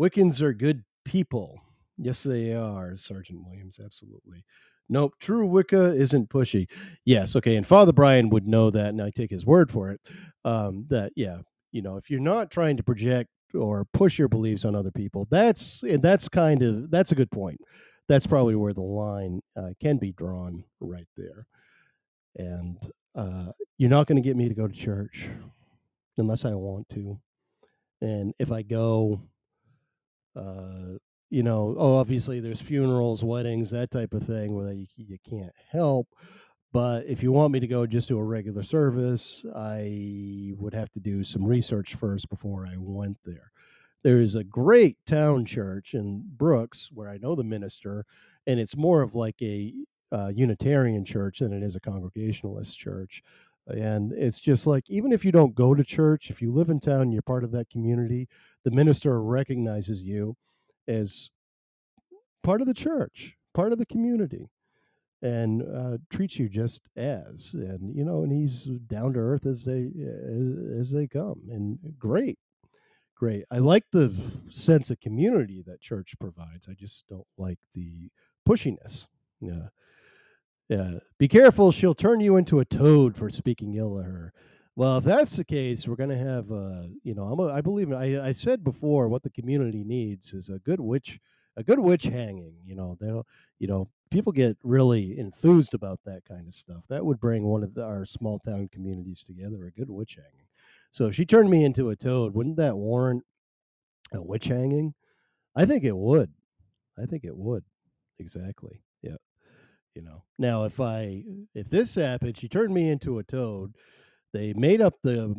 Wiccans 0.00 0.40
are 0.40 0.52
good 0.52 0.84
people. 1.04 1.60
Yes, 1.98 2.22
they 2.22 2.54
are, 2.54 2.96
Sergeant 2.96 3.42
Williams. 3.46 3.80
Absolutely. 3.84 4.44
Nope. 4.88 5.14
True 5.20 5.46
Wicca 5.46 5.94
isn't 5.94 6.30
pushy. 6.30 6.68
Yes. 7.04 7.36
Okay. 7.36 7.56
And 7.56 7.66
Father 7.66 7.92
Brian 7.92 8.28
would 8.30 8.46
know 8.46 8.70
that, 8.70 8.88
and 8.88 9.02
I 9.02 9.10
take 9.10 9.30
his 9.30 9.46
word 9.46 9.70
for 9.70 9.90
it. 9.90 10.00
Um, 10.44 10.86
that, 10.88 11.12
yeah, 11.16 11.38
you 11.72 11.82
know, 11.82 11.96
if 11.96 12.10
you're 12.10 12.20
not 12.20 12.50
trying 12.50 12.76
to 12.76 12.82
project 12.82 13.30
or 13.54 13.86
push 13.92 14.18
your 14.18 14.28
beliefs 14.28 14.64
on 14.64 14.74
other 14.74 14.90
people, 14.90 15.26
that's, 15.30 15.82
and 15.82 16.02
that's 16.02 16.28
kind 16.28 16.62
of, 16.62 16.90
that's 16.90 17.12
a 17.12 17.16
good 17.16 17.30
point. 17.30 17.60
That's 18.08 18.26
probably 18.26 18.54
where 18.54 18.74
the 18.74 18.82
line 18.82 19.40
uh, 19.56 19.70
can 19.80 19.96
be 19.96 20.12
drawn 20.12 20.62
right 20.80 21.08
there 21.16 21.46
and 22.36 22.78
uh, 23.14 23.52
you're 23.78 23.90
not 23.90 24.06
going 24.06 24.16
to 24.16 24.26
get 24.26 24.36
me 24.36 24.48
to 24.48 24.54
go 24.54 24.66
to 24.66 24.74
church 24.74 25.28
unless 26.18 26.44
I 26.44 26.54
want 26.54 26.88
to. 26.90 27.18
And 28.00 28.34
if 28.38 28.52
I 28.52 28.62
go, 28.62 29.20
uh, 30.36 30.98
you 31.30 31.42
know, 31.42 31.74
oh, 31.78 31.96
obviously 31.96 32.40
there's 32.40 32.60
funerals, 32.60 33.24
weddings, 33.24 33.70
that 33.70 33.90
type 33.90 34.14
of 34.14 34.24
thing 34.24 34.54
where 34.54 34.72
you, 34.72 34.86
you 34.96 35.18
can't 35.28 35.52
help. 35.70 36.08
But 36.72 37.06
if 37.06 37.22
you 37.22 37.32
want 37.32 37.52
me 37.52 37.60
to 37.60 37.66
go 37.66 37.86
just 37.86 38.08
to 38.08 38.18
a 38.18 38.24
regular 38.24 38.62
service, 38.62 39.44
I 39.54 40.52
would 40.58 40.74
have 40.74 40.90
to 40.92 41.00
do 41.00 41.24
some 41.24 41.44
research 41.44 41.94
first 41.94 42.28
before 42.28 42.66
I 42.66 42.74
went 42.78 43.18
there. 43.24 43.50
There's 44.02 44.34
a 44.34 44.44
great 44.44 44.98
town 45.06 45.44
church 45.46 45.94
in 45.94 46.22
Brooks 46.36 46.90
where 46.92 47.08
I 47.08 47.18
know 47.18 47.34
the 47.34 47.44
minister, 47.44 48.04
and 48.46 48.60
it's 48.60 48.76
more 48.76 49.02
of 49.02 49.14
like 49.14 49.40
a 49.42 49.72
uh, 50.12 50.28
Unitarian 50.28 51.04
church 51.04 51.40
than 51.40 51.52
it 51.52 51.62
is 51.62 51.74
a 51.76 51.80
Congregationalist 51.80 52.78
church. 52.78 53.22
And 53.66 54.12
it's 54.12 54.38
just 54.38 54.66
like, 54.66 54.84
even 54.88 55.12
if 55.12 55.24
you 55.24 55.32
don't 55.32 55.54
go 55.54 55.74
to 55.74 55.82
church, 55.82 56.30
if 56.30 56.40
you 56.40 56.52
live 56.52 56.68
in 56.68 56.78
town, 56.78 57.10
you're 57.10 57.22
part 57.22 57.42
of 57.42 57.50
that 57.52 57.68
community, 57.68 58.28
the 58.64 58.70
minister 58.70 59.20
recognizes 59.20 60.02
you 60.02 60.36
as 60.88 61.30
part 62.42 62.60
of 62.60 62.66
the 62.66 62.74
church, 62.74 63.36
part 63.54 63.72
of 63.72 63.78
the 63.78 63.86
community, 63.86 64.50
and 65.22 65.62
uh, 65.62 65.98
treats 66.10 66.38
you 66.38 66.48
just 66.48 66.82
as. 66.96 67.50
And, 67.54 67.94
you 67.94 68.04
know, 68.04 68.22
and 68.22 68.32
he's 68.32 68.64
down 68.64 69.14
to 69.14 69.18
earth 69.18 69.46
as 69.46 69.64
they, 69.64 69.90
as, 69.98 70.80
as 70.80 70.90
they 70.90 71.06
come. 71.06 71.40
And 71.50 71.78
great, 71.98 72.38
great. 73.16 73.44
I 73.50 73.58
like 73.58 73.84
the 73.90 74.14
sense 74.50 74.90
of 74.90 75.00
community 75.00 75.62
that 75.66 75.80
church 75.80 76.14
provides. 76.20 76.68
I 76.68 76.74
just 76.74 77.04
don't 77.08 77.26
like 77.36 77.58
the 77.74 78.10
pushiness. 78.48 79.06
Yeah. 79.40 79.68
Yeah. 80.68 80.98
Be 81.18 81.28
careful. 81.28 81.72
She'll 81.72 81.94
turn 81.94 82.20
you 82.20 82.36
into 82.36 82.60
a 82.60 82.64
toad 82.64 83.16
for 83.16 83.30
speaking 83.30 83.74
ill 83.74 83.98
of 83.98 84.04
her. 84.04 84.32
Well, 84.76 84.98
if 84.98 85.04
that's 85.04 85.36
the 85.36 85.44
case, 85.44 85.88
we're 85.88 85.96
going 85.96 86.10
to 86.10 86.18
have, 86.18 86.52
uh, 86.52 86.82
you 87.02 87.14
know, 87.14 87.24
I'm 87.24 87.40
a, 87.40 87.46
I 87.52 87.62
believe, 87.62 87.92
I, 87.92 88.26
I 88.28 88.32
said 88.32 88.62
before, 88.62 89.08
what 89.08 89.22
the 89.22 89.30
community 89.30 89.84
needs 89.84 90.34
is 90.34 90.50
a 90.50 90.58
good 90.58 90.80
witch, 90.80 91.18
a 91.56 91.62
good 91.62 91.78
witch 91.78 92.04
hanging. 92.04 92.54
You 92.62 92.76
know, 92.76 92.98
they'll, 93.00 93.26
you 93.58 93.68
know, 93.68 93.88
people 94.10 94.32
get 94.32 94.58
really 94.62 95.18
enthused 95.18 95.72
about 95.72 96.00
that 96.04 96.24
kind 96.28 96.46
of 96.46 96.52
stuff. 96.52 96.82
That 96.90 97.06
would 97.06 97.18
bring 97.18 97.44
one 97.44 97.62
of 97.62 97.72
the, 97.72 97.84
our 97.84 98.04
small 98.04 98.38
town 98.38 98.68
communities 98.70 99.24
together, 99.24 99.64
a 99.64 99.70
good 99.70 99.88
witch 99.88 100.16
hanging. 100.16 100.46
So 100.90 101.06
if 101.06 101.14
she 101.14 101.24
turned 101.24 101.48
me 101.48 101.64
into 101.64 101.88
a 101.88 101.96
toad, 101.96 102.34
wouldn't 102.34 102.56
that 102.58 102.76
warrant 102.76 103.24
a 104.12 104.22
witch 104.22 104.46
hanging? 104.46 104.94
I 105.56 105.64
think 105.64 105.84
it 105.84 105.96
would. 105.96 106.32
I 106.98 107.06
think 107.06 107.24
it 107.24 107.36
would. 107.36 107.64
Exactly. 108.18 108.82
Yeah 109.02 109.16
you 109.94 110.02
know 110.02 110.22
now 110.38 110.64
if 110.64 110.78
i 110.78 111.24
if 111.54 111.70
this 111.70 111.94
happened 111.94 112.36
she 112.36 112.48
turned 112.48 112.72
me 112.74 112.90
into 112.90 113.18
a 113.18 113.24
toad 113.24 113.74
they 114.36 114.52
made 114.54 114.80
up 114.80 114.94
the 115.02 115.34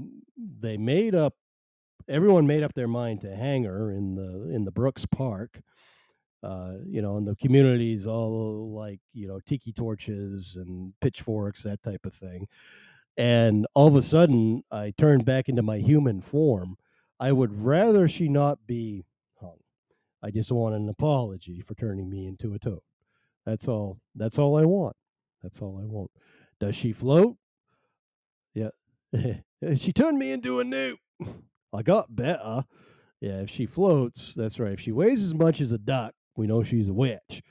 they 0.60 0.78
made 0.78 1.16
up 1.16 1.34
everyone 2.08 2.48
made 2.48 2.64
up 2.64 2.74
their 2.74 2.88
mind 2.88 3.22
to 3.22 3.36
hang 3.36 3.64
her 3.64 3.92
in 3.92 4.16
the 4.16 4.50
in 4.54 4.64
the 4.66 4.72
brooks 4.72 5.06
park 5.06 5.62
uh 6.44 6.74
you 6.86 7.02
know 7.02 7.18
and 7.18 7.28
the 7.28 7.36
communities 7.36 8.08
all 8.08 8.72
like 8.74 9.00
you 9.14 9.28
know 9.28 9.40
tiki 9.46 9.74
torches 9.74 10.56
and 10.56 10.94
pitchforks 11.02 11.64
that 11.64 11.82
type 11.84 12.06
of 12.06 12.14
thing 12.14 12.48
and 13.18 13.66
all 13.74 13.88
of 13.88 13.96
a 13.96 14.02
sudden 14.02 14.64
i 14.72 14.94
turned 14.98 15.26
back 15.26 15.50
into 15.50 15.64
my 15.64 15.80
human 15.80 16.22
form 16.22 16.78
i 17.20 17.32
would 17.32 17.54
rather 17.62 18.08
she 18.08 18.30
not 18.30 18.60
be 18.68 19.04
hung 19.42 19.58
i 20.24 20.30
just 20.30 20.52
want 20.52 20.76
an 20.76 20.90
apology 20.90 21.62
for 21.62 21.74
turning 21.76 22.10
me 22.10 22.28
into 22.28 22.54
a 22.54 22.60
toad 22.60 22.80
that's 23.48 23.70
all. 23.70 23.98
That's 24.14 24.38
all 24.38 24.58
I 24.58 24.66
want. 24.66 24.96
That's 25.42 25.62
all 25.62 25.80
I 25.82 25.86
want. 25.86 26.12
Does 26.60 26.76
she 26.76 26.92
float? 26.92 27.38
Yeah. 28.54 28.72
she 29.78 29.94
turned 29.94 30.20
me 30.20 30.32
into 30.32 30.60
a 30.60 30.64
newt. 30.64 31.00
I 31.74 31.82
got 31.82 32.16
better. 32.16 32.66
Yeah, 33.22 33.42
if 33.42 33.50
she 33.50 33.66
floats, 33.66 34.34
that's 34.36 34.60
right. 34.60 34.74
If 34.74 34.80
she 34.80 34.92
weighs 34.92 35.24
as 35.24 35.34
much 35.34 35.60
as 35.62 35.72
a 35.72 35.78
duck, 35.78 36.14
we 36.36 36.48
know 36.48 36.64
she's 36.64 36.90
a 36.90 36.94
witch. 36.94 37.42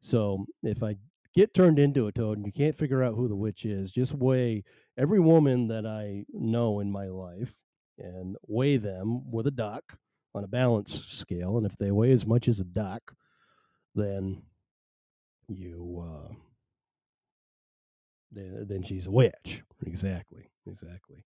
So 0.00 0.44
if 0.62 0.82
I 0.82 0.96
get 1.34 1.54
turned 1.54 1.78
into 1.78 2.06
a 2.06 2.12
toad 2.12 2.38
and 2.38 2.46
you 2.46 2.52
can't 2.52 2.76
figure 2.76 3.02
out 3.02 3.14
who 3.14 3.28
the 3.28 3.36
witch 3.36 3.64
is, 3.64 3.90
just 3.90 4.14
weigh 4.14 4.64
every 4.98 5.20
woman 5.20 5.68
that 5.68 5.86
I 5.86 6.24
know 6.32 6.80
in 6.80 6.92
my 6.92 7.06
life 7.06 7.54
and 7.98 8.36
weigh 8.46 8.76
them 8.76 9.30
with 9.30 9.46
a 9.46 9.50
duck 9.50 9.98
on 10.34 10.44
a 10.44 10.48
balance 10.48 11.04
scale. 11.06 11.56
And 11.56 11.66
if 11.66 11.76
they 11.78 11.90
weigh 11.90 12.12
as 12.12 12.26
much 12.26 12.46
as 12.46 12.60
a 12.60 12.64
duck, 12.64 13.14
then 13.94 14.42
you 15.48 16.04
uh, 16.06 16.34
then, 18.32 18.66
then 18.68 18.82
she's 18.82 19.06
a 19.06 19.10
witch. 19.10 19.62
Exactly, 19.86 20.50
exactly. 20.66 21.24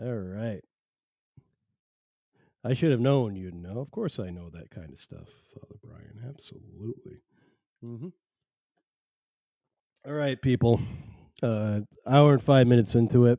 All 0.00 0.14
right. 0.14 0.62
I 2.64 2.74
should 2.74 2.90
have 2.90 3.00
known 3.00 3.36
you'd 3.36 3.54
know. 3.54 3.78
Of 3.78 3.90
course, 3.90 4.18
I 4.18 4.30
know 4.30 4.50
that 4.50 4.70
kind 4.70 4.90
of 4.90 4.98
stuff, 4.98 5.28
Father 5.54 5.76
Brian. 5.82 6.24
Absolutely. 6.28 7.18
Mm-hmm. 7.84 8.08
All 10.06 10.12
right, 10.12 10.40
people. 10.40 10.80
Uh, 11.42 11.80
hour 12.06 12.32
and 12.32 12.42
five 12.42 12.66
minutes 12.66 12.94
into 12.94 13.26
it. 13.26 13.38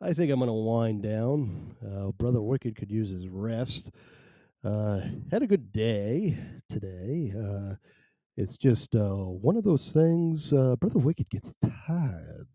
I 0.00 0.14
think 0.14 0.30
I'm 0.30 0.38
going 0.38 0.48
to 0.48 0.52
wind 0.52 1.02
down. 1.02 1.76
Uh, 1.84 2.12
Brother 2.12 2.40
Wicked 2.40 2.76
could 2.76 2.90
use 2.90 3.10
his 3.10 3.28
rest. 3.28 3.90
Uh, 4.64 5.00
had 5.30 5.42
a 5.42 5.46
good 5.46 5.72
day 5.72 6.38
today. 6.68 7.32
Uh, 7.36 7.74
it's 8.36 8.56
just 8.56 8.94
uh, 8.94 9.14
one 9.14 9.56
of 9.56 9.64
those 9.64 9.92
things. 9.92 10.52
Uh, 10.52 10.76
Brother 10.76 11.00
Wicked 11.00 11.28
gets 11.30 11.54
tired. 11.86 12.46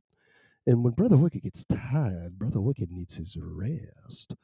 And 0.66 0.84
when 0.84 0.93
Brother 0.93 1.18
Wicked 1.18 1.43
gets 1.43 1.66
tired, 1.66 2.39
Brother 2.39 2.61
Wicked 2.61 2.91
needs 2.91 3.18
his 3.18 3.38
rest. 3.38 4.36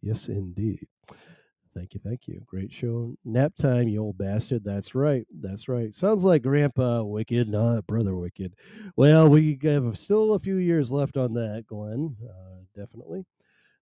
Yes, 0.00 0.28
indeed. 0.28 0.86
Thank 1.74 1.94
you, 1.94 2.00
thank 2.04 2.28
you. 2.28 2.40
Great 2.46 2.72
show. 2.72 3.16
Nap 3.24 3.54
time, 3.56 3.88
you 3.88 4.00
old 4.00 4.16
bastard. 4.16 4.62
That's 4.62 4.94
right. 4.94 5.26
That's 5.32 5.68
right. 5.68 5.92
Sounds 5.92 6.22
like 6.22 6.42
Grandpa 6.42 7.02
Wicked, 7.02 7.48
not 7.48 7.88
Brother 7.88 8.14
Wicked. 8.14 8.54
Well, 8.94 9.28
we 9.28 9.58
have 9.64 9.98
still 9.98 10.34
a 10.34 10.38
few 10.38 10.56
years 10.56 10.92
left 10.92 11.16
on 11.16 11.34
that, 11.34 11.64
Glenn. 11.66 12.16
Uh, 12.22 12.58
definitely. 12.76 13.26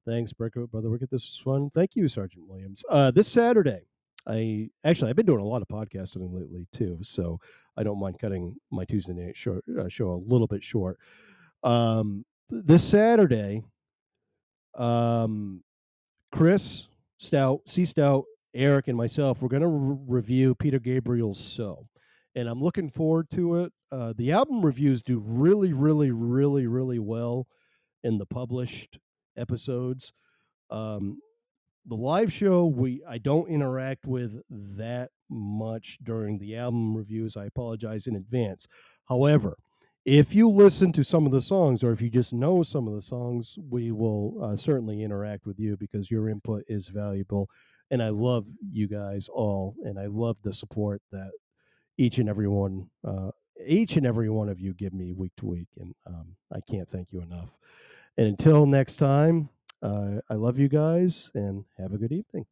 Thanks, 0.07 0.32
Brother 0.32 0.66
Wicked. 0.72 1.11
This 1.11 1.26
was 1.26 1.40
fun. 1.45 1.70
Thank 1.74 1.95
you, 1.95 2.09
Sergeant 2.09 2.49
Williams. 2.49 2.82
Uh, 2.88 3.11
this 3.11 3.28
Saturday, 3.28 3.82
I 4.26 4.70
actually 4.84 5.11
I've 5.11 5.16
been 5.16 5.26
doing 5.26 5.40
a 5.40 5.45
lot 5.45 5.62
of 5.62 5.68
podcasting 5.68 6.32
lately 6.32 6.66
too, 6.72 6.99
so 7.03 7.40
I 7.76 7.82
don't 7.82 8.01
mind 8.01 8.18
cutting 8.18 8.57
my 8.70 8.84
Tuesday 8.84 9.12
night 9.12 9.36
show, 9.36 9.61
uh, 9.78 9.88
show 9.88 10.12
a 10.12 10.16
little 10.16 10.47
bit 10.47 10.64
short. 10.64 10.99
Um, 11.62 12.24
this 12.50 12.82
Saturday, 12.82 13.62
um, 14.76 15.62
Chris 16.32 16.88
Stout, 17.18 17.60
C 17.66 17.84
Stout, 17.84 18.24
Eric, 18.54 18.88
and 18.88 18.96
myself, 18.96 19.40
we're 19.40 19.48
going 19.48 19.62
to 19.62 19.68
re- 19.68 19.98
review 20.06 20.54
Peter 20.54 20.78
Gabriel's 20.78 21.40
So. 21.40 21.86
And 22.34 22.48
I'm 22.48 22.62
looking 22.62 22.90
forward 22.90 23.28
to 23.30 23.56
it. 23.56 23.72
Uh, 23.90 24.14
the 24.16 24.32
album 24.32 24.64
reviews 24.64 25.02
do 25.02 25.22
really, 25.24 25.72
really, 25.72 26.10
really, 26.10 26.66
really 26.66 26.98
well 26.98 27.46
in 28.02 28.18
the 28.18 28.26
published 28.26 28.98
episodes. 29.36 30.12
Um, 30.70 31.18
the 31.86 31.96
live 31.96 32.32
show, 32.32 32.66
we 32.66 33.02
I 33.08 33.18
don't 33.18 33.48
interact 33.48 34.06
with 34.06 34.40
that 34.50 35.10
much 35.28 35.98
during 36.02 36.38
the 36.38 36.56
album 36.56 36.96
reviews. 36.96 37.36
I 37.36 37.46
apologize 37.46 38.06
in 38.06 38.16
advance. 38.16 38.66
However, 39.08 39.56
if 40.05 40.34
you 40.34 40.48
listen 40.48 40.92
to 40.92 41.05
some 41.05 41.26
of 41.26 41.32
the 41.32 41.40
songs 41.40 41.84
or 41.84 41.92
if 41.92 42.00
you 42.00 42.11
just 42.11 42.32
know 42.32 42.62
some 42.62 42.88
of 42.88 42.94
the 42.94 43.03
songs, 43.03 43.57
we 43.70 43.92
will 43.92 44.42
uh, 44.42 44.57
certainly 44.57 45.03
interact 45.03 45.46
with 45.46 45.59
you 45.59 45.76
because 45.76 46.11
your 46.11 46.28
input 46.28 46.64
is 46.68 46.88
valuable. 46.88 47.48
And 47.90 48.03
I 48.03 48.09
love 48.09 48.46
you 48.70 48.88
guys 48.88 49.28
all, 49.28 49.76
and 49.84 49.98
I 49.98 50.07
love 50.07 50.38
the 50.42 50.53
support 50.53 51.03
that 51.12 51.30
each 51.98 52.18
and 52.18 52.28
every 52.28 52.48
one, 52.48 52.88
uh, 53.07 53.30
each 53.64 53.96
and 53.96 54.07
every 54.07 54.30
one 54.30 54.48
of 54.48 54.59
you 54.59 54.72
give 54.72 54.94
me 54.94 55.12
week 55.12 55.32
to 55.36 55.46
week, 55.46 55.68
and 55.78 55.94
um, 56.07 56.34
I 56.50 56.61
can't 56.61 56.88
thank 56.90 57.12
you 57.12 57.20
enough. 57.20 57.50
And 58.16 58.26
until 58.26 58.64
next 58.64 58.96
time, 58.96 59.50
uh, 59.82 60.20
I 60.30 60.34
love 60.34 60.59
you 60.59 60.68
guys, 60.68 61.30
and 61.34 61.66
have 61.78 61.92
a 61.92 61.98
good 61.98 62.12
evening. 62.12 62.46